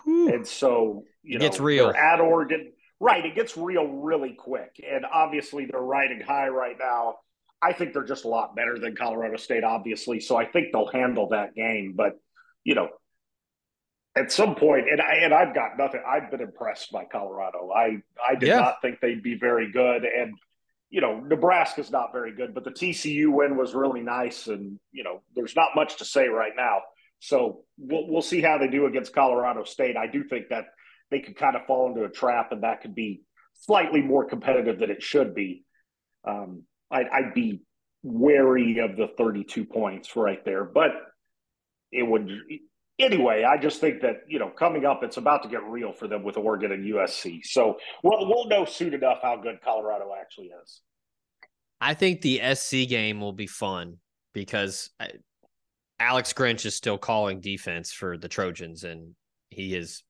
and 0.05 0.45
so 0.47 1.03
you 1.23 1.35
It 1.37 1.39
know 1.39 1.45
gets 1.47 1.59
real. 1.59 1.89
at 1.89 2.19
Oregon. 2.19 2.73
Right, 2.99 3.25
it 3.25 3.35
gets 3.35 3.57
real 3.57 3.85
really 3.87 4.33
quick, 4.33 4.79
and 4.89 5.05
obviously 5.05 5.65
they're 5.65 5.81
riding 5.81 6.21
high 6.21 6.47
right 6.47 6.77
now. 6.79 7.15
I 7.61 7.73
think 7.73 7.93
they're 7.93 8.03
just 8.05 8.25
a 8.25 8.29
lot 8.29 8.55
better 8.55 8.77
than 8.77 8.95
Colorado 8.95 9.37
State, 9.37 9.63
obviously. 9.63 10.19
So 10.19 10.35
I 10.37 10.45
think 10.45 10.67
they'll 10.73 10.87
handle 10.87 11.29
that 11.29 11.53
game. 11.55 11.93
But 11.95 12.13
you 12.63 12.75
know, 12.75 12.89
at 14.15 14.31
some 14.31 14.55
point, 14.55 14.89
and 14.89 15.01
I 15.01 15.15
and 15.15 15.33
I've 15.33 15.55
got 15.55 15.77
nothing. 15.77 16.01
I've 16.07 16.29
been 16.29 16.41
impressed 16.41 16.91
by 16.91 17.05
Colorado. 17.05 17.71
I 17.71 17.97
I 18.25 18.35
did 18.35 18.49
Yeah. 18.49 18.57
not 18.57 18.81
think 18.81 18.99
they'd 18.99 19.23
be 19.23 19.35
very 19.35 19.71
good, 19.71 20.03
and 20.05 20.35
you 20.89 21.01
know, 21.01 21.19
Nebraska's 21.19 21.89
not 21.89 22.11
very 22.13 22.31
good, 22.35 22.53
but 22.53 22.63
the 22.63 22.69
TCU 22.71 23.31
win 23.31 23.57
was 23.57 23.73
really 23.73 24.01
nice, 24.01 24.47
and 24.47 24.79
you 24.91 25.03
know, 25.03 25.21
there's 25.35 25.55
not 25.55 25.69
much 25.75 25.97
to 25.97 26.05
say 26.05 26.27
right 26.27 26.53
now. 26.55 26.81
So 27.19 27.65
we'll 27.77 28.07
we'll 28.07 28.21
see 28.21 28.41
how 28.41 28.57
they 28.57 28.67
do 28.67 28.85
against 28.85 29.13
Colorado 29.13 29.63
State. 29.63 29.97
I 29.97 30.07
do 30.07 30.23
think 30.23 30.49
that 30.49 30.65
they 31.09 31.19
could 31.19 31.35
kind 31.35 31.55
of 31.55 31.65
fall 31.65 31.87
into 31.89 32.03
a 32.03 32.09
trap, 32.09 32.51
and 32.51 32.63
that 32.63 32.81
could 32.81 32.93
be 32.93 33.23
slightly 33.53 34.01
more 34.01 34.25
competitive 34.25 34.79
than 34.79 34.91
it 34.91 35.01
should 35.01 35.33
be. 35.33 35.63
Um, 36.25 36.63
I'd, 36.91 37.07
I'd 37.07 37.33
be 37.33 37.61
wary 38.03 38.79
of 38.79 38.95
the 38.97 39.07
32 39.17 39.65
points 39.65 40.15
right 40.15 40.43
there, 40.45 40.63
but 40.63 40.91
it 41.91 42.03
would 42.03 42.29
anyway. 42.99 43.43
I 43.43 43.57
just 43.57 43.79
think 43.79 44.01
that 44.01 44.23
you 44.27 44.39
know 44.39 44.49
coming 44.49 44.85
up, 44.85 45.03
it's 45.03 45.17
about 45.17 45.43
to 45.43 45.49
get 45.49 45.63
real 45.63 45.93
for 45.93 46.07
them 46.07 46.23
with 46.23 46.37
Oregon 46.37 46.71
and 46.71 46.85
USC. 46.85 47.45
So 47.45 47.77
we'll 48.03 48.27
we'll 48.27 48.47
know 48.47 48.65
soon 48.65 48.93
enough 48.93 49.19
how 49.21 49.37
good 49.37 49.61
Colorado 49.63 50.11
actually 50.19 50.51
is. 50.63 50.81
I 51.81 51.93
think 51.93 52.21
the 52.21 52.41
SC 52.55 52.87
game 52.87 53.19
will 53.19 53.33
be 53.33 53.47
fun 53.47 53.97
because 54.33 54.89
I, 54.99 55.11
Alex 55.99 56.33
Grinch 56.33 56.65
is 56.65 56.75
still 56.75 56.97
calling 56.97 57.39
defense 57.39 57.91
for 57.91 58.17
the 58.17 58.27
Trojans, 58.29 58.83
and 58.83 59.15
he 59.49 59.75
is 59.75 60.03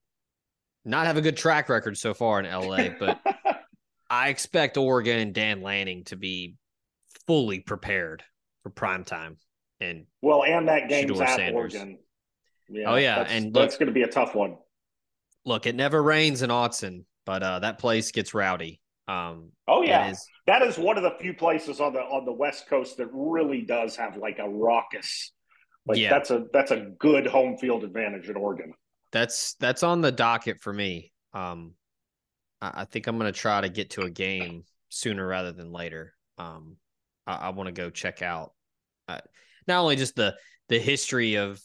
not 0.86 1.06
have 1.06 1.18
a 1.18 1.22
good 1.22 1.38
track 1.38 1.70
record 1.70 1.98
so 1.98 2.14
far 2.14 2.40
in 2.40 2.46
LA. 2.46 2.90
But 3.00 3.20
I 4.10 4.30
expect 4.30 4.78
Oregon 4.78 5.20
and 5.20 5.34
Dan 5.34 5.62
Lanning 5.62 6.04
to 6.06 6.16
be 6.16 6.56
fully 7.26 7.60
prepared 7.60 8.24
for 8.62 8.70
prime 8.70 9.04
time. 9.04 9.38
And 9.80 10.06
Well, 10.22 10.44
and 10.44 10.68
that 10.68 10.90
game's 10.90 11.12
Shedeur 11.12 11.24
at 11.24 11.36
Sanders. 11.36 11.76
Oregon. 11.76 11.98
Yeah, 12.74 12.92
Oh, 12.92 12.96
yeah, 12.96 13.16
that's, 13.20 13.32
and 13.32 13.54
that's 13.54 13.78
going 13.78 13.88
to 13.88 13.94
be 13.94 14.04
a 14.04 14.08
tough 14.08 14.36
one. 14.36 14.58
look, 15.46 15.66
it 15.66 15.76
never 15.76 16.02
rains 16.02 16.42
in 16.42 16.50
Autzen, 16.50 17.06
but 17.26 17.44
uh, 17.44 17.60
that 17.60 17.80
place 17.80 18.12
gets 18.12 18.34
rowdy. 18.34 18.82
Um, 19.08 19.52
Oh 19.68 19.82
yeah, 19.84 20.10
is- 20.12 20.26
that 20.48 20.62
is 20.62 20.78
one 20.78 20.98
of 20.98 21.04
the 21.04 21.12
few 21.20 21.34
places 21.34 21.80
on 21.80 21.94
the 21.94 22.00
on 22.00 22.26
the 22.26 22.32
West 22.34 22.68
Coast 22.70 22.98
that 22.98 23.08
really 23.12 23.62
does 23.62 23.96
have 23.98 24.18
like 24.18 24.40
a 24.40 24.48
raucous. 24.50 25.32
Like 25.86 25.98
Yeah. 26.00 26.10
that's 26.10 26.32
a 26.32 26.46
that's 26.54 26.72
a 26.72 26.92
good 27.00 27.28
home 27.28 27.58
field 27.58 27.84
advantage 27.84 28.30
in 28.30 28.38
Oregon. 28.38 28.74
that's 29.12 29.56
that's 29.56 29.84
on 29.84 30.02
the 30.02 30.12
docket 30.12 30.62
for 30.62 30.72
me. 30.74 31.12
Um, 31.34 31.74
I, 32.62 32.72
I 32.82 32.86
think 32.86 33.08
I'm 33.08 33.18
going 33.20 33.32
to 33.32 33.38
try 33.38 33.60
to 33.62 33.70
get 33.70 33.92
to 33.92 34.02
a 34.04 34.10
game 34.10 34.64
sooner 34.90 35.26
rather 35.28 35.52
than 35.52 35.72
later. 35.74 36.14
Um, 36.38 36.78
I, 37.28 37.36
I 37.36 37.50
want 37.50 37.68
to 37.68 37.74
go 37.74 37.90
check 37.90 38.22
out 38.22 38.54
uh, 39.10 39.20
not 39.68 39.82
only 39.82 39.98
just 39.98 40.16
the 40.16 40.36
the 40.70 40.80
history 40.80 41.36
of 41.36 41.62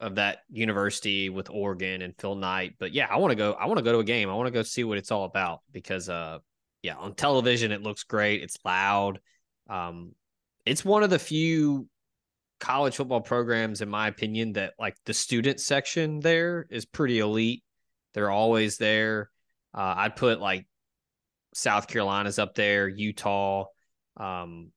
of 0.00 0.16
that 0.16 0.38
university 0.50 1.30
with 1.30 1.48
Oregon 1.50 2.02
and 2.02 2.14
Phil 2.18 2.34
Knight, 2.34 2.74
but 2.78 2.92
yeah, 2.92 3.06
I 3.10 3.16
want 3.16 3.30
to 3.30 3.36
go. 3.36 3.52
I 3.52 3.66
want 3.66 3.78
to 3.78 3.84
go 3.84 3.92
to 3.92 3.98
a 3.98 4.04
game. 4.04 4.28
I 4.28 4.34
want 4.34 4.46
to 4.46 4.52
go 4.52 4.62
see 4.62 4.84
what 4.84 4.98
it's 4.98 5.10
all 5.10 5.24
about 5.24 5.60
because, 5.72 6.08
uh, 6.08 6.38
yeah, 6.82 6.96
on 6.96 7.14
television 7.14 7.72
it 7.72 7.82
looks 7.82 8.04
great. 8.04 8.42
It's 8.42 8.58
loud. 8.64 9.20
Um, 9.68 10.12
it's 10.64 10.84
one 10.84 11.02
of 11.02 11.10
the 11.10 11.18
few 11.18 11.88
college 12.60 12.96
football 12.96 13.20
programs, 13.20 13.80
in 13.80 13.88
my 13.88 14.08
opinion, 14.08 14.54
that 14.54 14.74
like 14.78 14.96
the 15.06 15.14
student 15.14 15.60
section 15.60 16.20
there 16.20 16.66
is 16.70 16.84
pretty 16.84 17.18
elite. 17.20 17.62
They're 18.14 18.30
always 18.30 18.78
there. 18.78 19.30
Uh, 19.74 19.94
I'd 19.96 20.16
put 20.16 20.40
like 20.40 20.66
South 21.54 21.88
Carolina's 21.88 22.38
up 22.38 22.54
there, 22.54 22.88
Utah, 22.88 23.64
um, 24.16 24.72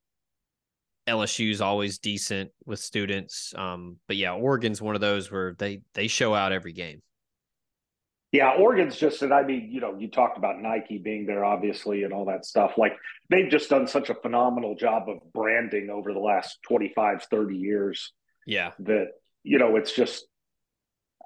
LSU's 1.10 1.62
always 1.62 1.98
decent 1.98 2.52
with 2.66 2.80
students. 2.80 3.54
Um, 3.56 3.98
but 4.08 4.18
yeah, 4.18 4.34
Oregon's 4.34 4.82
one 4.82 4.96
of 4.96 5.02
those 5.02 5.32
where 5.32 5.56
they 5.58 5.82
they 5.94 6.08
show 6.08 6.34
out 6.34 6.52
every 6.52 6.74
game. 6.74 7.02
Yeah, 8.32 8.52
Oregon's 8.52 8.96
just, 8.96 9.24
and 9.24 9.34
I 9.34 9.42
mean, 9.42 9.70
you 9.72 9.82
know, 9.82 9.98
you 9.98 10.08
talked 10.08 10.38
about 10.38 10.62
Nike 10.62 11.00
being 11.00 11.26
there, 11.26 11.44
obviously, 11.44 12.04
and 12.04 12.14
all 12.14 12.26
that 12.26 12.46
stuff. 12.46 12.74
Like, 12.78 12.94
they've 13.30 13.50
just 13.50 13.72
done 13.72 13.88
such 13.88 14.12
a 14.12 14.14
phenomenal 14.14 14.76
job 14.76 15.10
of 15.10 15.18
branding 15.34 15.90
over 15.90 16.14
the 16.14 16.20
last 16.20 16.60
25, 16.68 17.24
30 17.24 17.58
years. 17.58 18.14
Yeah. 18.46 18.72
That, 18.80 19.08
you 19.44 19.58
know, 19.58 19.78
it's 19.78 19.94
just, 19.94 20.28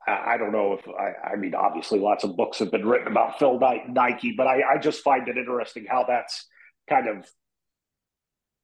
I, 0.07 0.35
I 0.35 0.37
don't 0.37 0.53
know 0.53 0.73
if, 0.79 0.87
I, 0.87 1.33
I 1.33 1.35
mean, 1.35 1.55
obviously, 1.55 1.99
lots 1.99 2.23
of 2.23 2.37
books 2.37 2.59
have 2.59 2.71
been 2.71 2.87
written 2.87 3.09
about 3.09 3.37
Phil 3.37 3.59
Knight, 3.59 3.89
Nike, 3.89 4.33
but 4.37 4.47
I, 4.47 4.61
I 4.75 4.77
just 4.77 5.03
find 5.03 5.27
it 5.27 5.37
interesting 5.37 5.85
how 5.89 6.05
that's 6.07 6.47
kind 6.89 7.09
of 7.09 7.29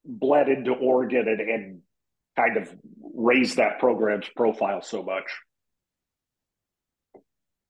bled 0.04 0.48
into 0.48 0.72
Oregon 0.72 1.28
and, 1.28 1.40
and 1.40 1.80
kind 2.36 2.56
of 2.56 2.74
raised 3.14 3.56
that 3.56 3.78
program's 3.78 4.26
profile 4.34 4.82
so 4.82 5.02
much. 5.02 5.24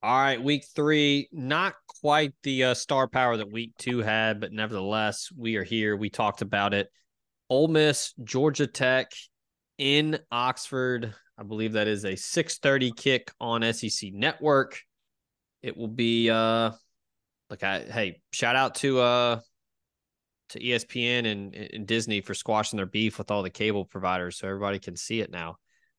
All 0.02 0.18
right, 0.18 0.42
week 0.42 0.64
three, 0.74 1.28
not 1.30 1.74
quite 2.00 2.32
the 2.42 2.64
uh, 2.64 2.74
star 2.74 3.06
power 3.06 3.36
that 3.36 3.52
week 3.52 3.72
two 3.76 3.98
had, 3.98 4.40
but 4.40 4.50
nevertheless, 4.50 5.28
we 5.36 5.56
are 5.56 5.64
here. 5.64 5.94
We 5.94 6.08
talked 6.08 6.40
about 6.40 6.72
it. 6.72 6.88
Ole 7.50 7.68
Miss, 7.68 8.14
Georgia 8.24 8.66
Tech 8.66 9.10
in 9.76 10.18
Oxford. 10.32 11.14
I 11.36 11.42
believe 11.42 11.72
that 11.72 11.88
is 11.88 12.04
a 12.04 12.12
6:30 12.12 12.96
kick 12.96 13.30
on 13.40 13.62
SEC 13.74 14.10
Network. 14.12 14.80
It 15.62 15.76
will 15.76 15.88
be 15.88 16.30
uh 16.30 16.70
like 17.50 17.62
I 17.62 17.80
hey, 17.80 18.20
shout 18.32 18.56
out 18.56 18.76
to 18.76 19.00
uh 19.00 19.40
to 20.50 20.60
ESPN 20.60 21.30
and, 21.30 21.54
and 21.54 21.86
Disney 21.86 22.20
for 22.20 22.34
squashing 22.34 22.76
their 22.76 22.86
beef 22.86 23.18
with 23.18 23.30
all 23.30 23.42
the 23.42 23.50
cable 23.50 23.84
providers 23.84 24.38
so 24.38 24.48
everybody 24.48 24.78
can 24.78 24.96
see 24.96 25.20
it 25.20 25.30
now. 25.30 25.56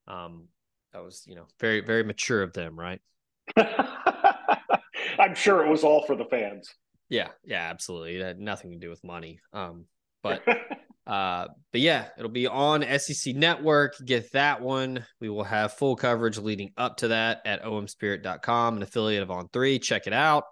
Um 0.07 0.47
that 0.93 1.03
was, 1.03 1.23
you 1.25 1.35
know, 1.35 1.47
very 1.59 1.81
very 1.81 2.03
mature 2.03 2.41
of 2.41 2.53
them, 2.53 2.79
right? 2.79 3.01
I'm 3.57 5.35
sure 5.35 5.65
it 5.65 5.69
was 5.69 5.83
all 5.83 6.03
for 6.05 6.15
the 6.15 6.25
fans. 6.25 6.73
Yeah, 7.09 7.27
yeah, 7.43 7.69
absolutely. 7.69 8.15
It 8.15 8.21
had 8.23 8.39
nothing 8.39 8.71
to 8.71 8.77
do 8.77 8.89
with 8.89 9.03
money. 9.03 9.39
Um, 9.51 9.85
but 10.23 10.41
uh, 11.07 11.47
but 11.71 11.81
yeah, 11.81 12.07
it'll 12.17 12.31
be 12.31 12.47
on 12.47 12.85
SEC 12.99 13.35
Network. 13.35 13.95
Get 14.05 14.31
that 14.31 14.61
one. 14.61 15.05
We 15.19 15.29
will 15.29 15.43
have 15.43 15.73
full 15.73 15.95
coverage 15.95 16.37
leading 16.37 16.71
up 16.77 16.97
to 16.97 17.09
that 17.09 17.41
at 17.45 17.63
omspirit.com, 17.63 18.77
an 18.77 18.83
affiliate 18.83 19.23
of 19.23 19.29
On3. 19.29 19.81
Check 19.81 20.07
it 20.07 20.13
out. 20.13 20.45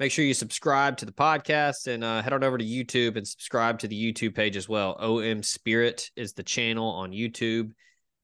Make 0.00 0.10
sure 0.10 0.24
you 0.24 0.34
subscribe 0.34 0.96
to 0.96 1.04
the 1.04 1.12
podcast 1.12 1.86
and 1.86 2.02
uh, 2.02 2.22
head 2.22 2.32
on 2.32 2.42
over 2.42 2.58
to 2.58 2.64
YouTube 2.64 3.16
and 3.16 3.28
subscribe 3.28 3.78
to 3.80 3.88
the 3.88 4.12
YouTube 4.12 4.34
page 4.34 4.56
as 4.56 4.68
well. 4.68 4.96
OM 4.98 5.44
Spirit 5.44 6.10
is 6.16 6.32
the 6.32 6.42
channel 6.42 6.88
on 6.88 7.12
YouTube 7.12 7.70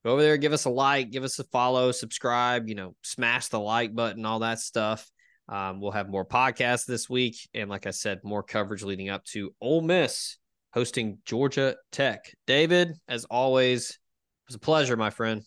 go 0.07 0.13
over 0.13 0.23
there, 0.23 0.37
give 0.37 0.53
us 0.53 0.67
a 0.67 0.71
like, 0.71 1.11
give 1.11 1.25
us 1.25 1.37
a 1.41 1.45
follow, 1.45 1.91
subscribe, 1.91 2.69
you 2.69 2.77
know, 2.77 2.95
smash 3.03 3.49
the 3.49 3.59
like 3.59 3.93
button, 3.93 4.25
all 4.25 4.39
that 4.39 4.61
stuff. 4.61 5.11
Um, 5.49 5.81
we'll 5.81 5.91
have 5.91 6.09
more 6.09 6.25
podcasts 6.25 6.87
this 6.87 7.11
week. 7.11 7.37
And 7.55 7.69
like 7.69 7.89
I 7.89 7.91
said, 7.91 8.21
more 8.23 8.45
coverage 8.45 8.85
leading 8.85 9.09
up 9.09 9.25
to 9.27 9.53
Ole 9.61 9.81
Miss 9.81 10.39
hosting 10.73 11.19
Georgia 11.25 11.75
Tech. 11.91 12.33
David, 12.47 12.93
as 13.09 13.25
always, 13.25 13.91
it 13.91 13.97
was 14.47 14.55
a 14.55 14.61
pleasure, 14.61 14.97
my 14.97 15.11
friend. 15.11 15.43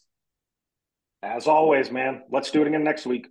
As 1.23 1.47
always, 1.47 1.89
man. 1.89 2.23
Let's 2.29 2.51
do 2.51 2.61
it 2.61 2.67
again 2.67 2.83
next 2.83 3.05
week. 3.05 3.27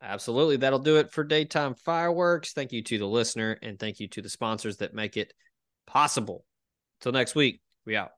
Absolutely. 0.00 0.56
That'll 0.56 0.78
do 0.78 0.96
it 0.96 1.10
for 1.10 1.24
Daytime 1.24 1.74
Fireworks. 1.74 2.52
Thank 2.52 2.72
you 2.72 2.82
to 2.82 2.98
the 2.98 3.06
listener 3.06 3.58
and 3.62 3.78
thank 3.78 3.98
you 3.98 4.08
to 4.08 4.22
the 4.22 4.28
sponsors 4.28 4.76
that 4.78 4.94
make 4.94 5.16
it 5.16 5.32
possible. 5.86 6.44
Till 7.00 7.12
next 7.12 7.34
week, 7.34 7.60
we 7.84 7.96
out. 7.96 8.17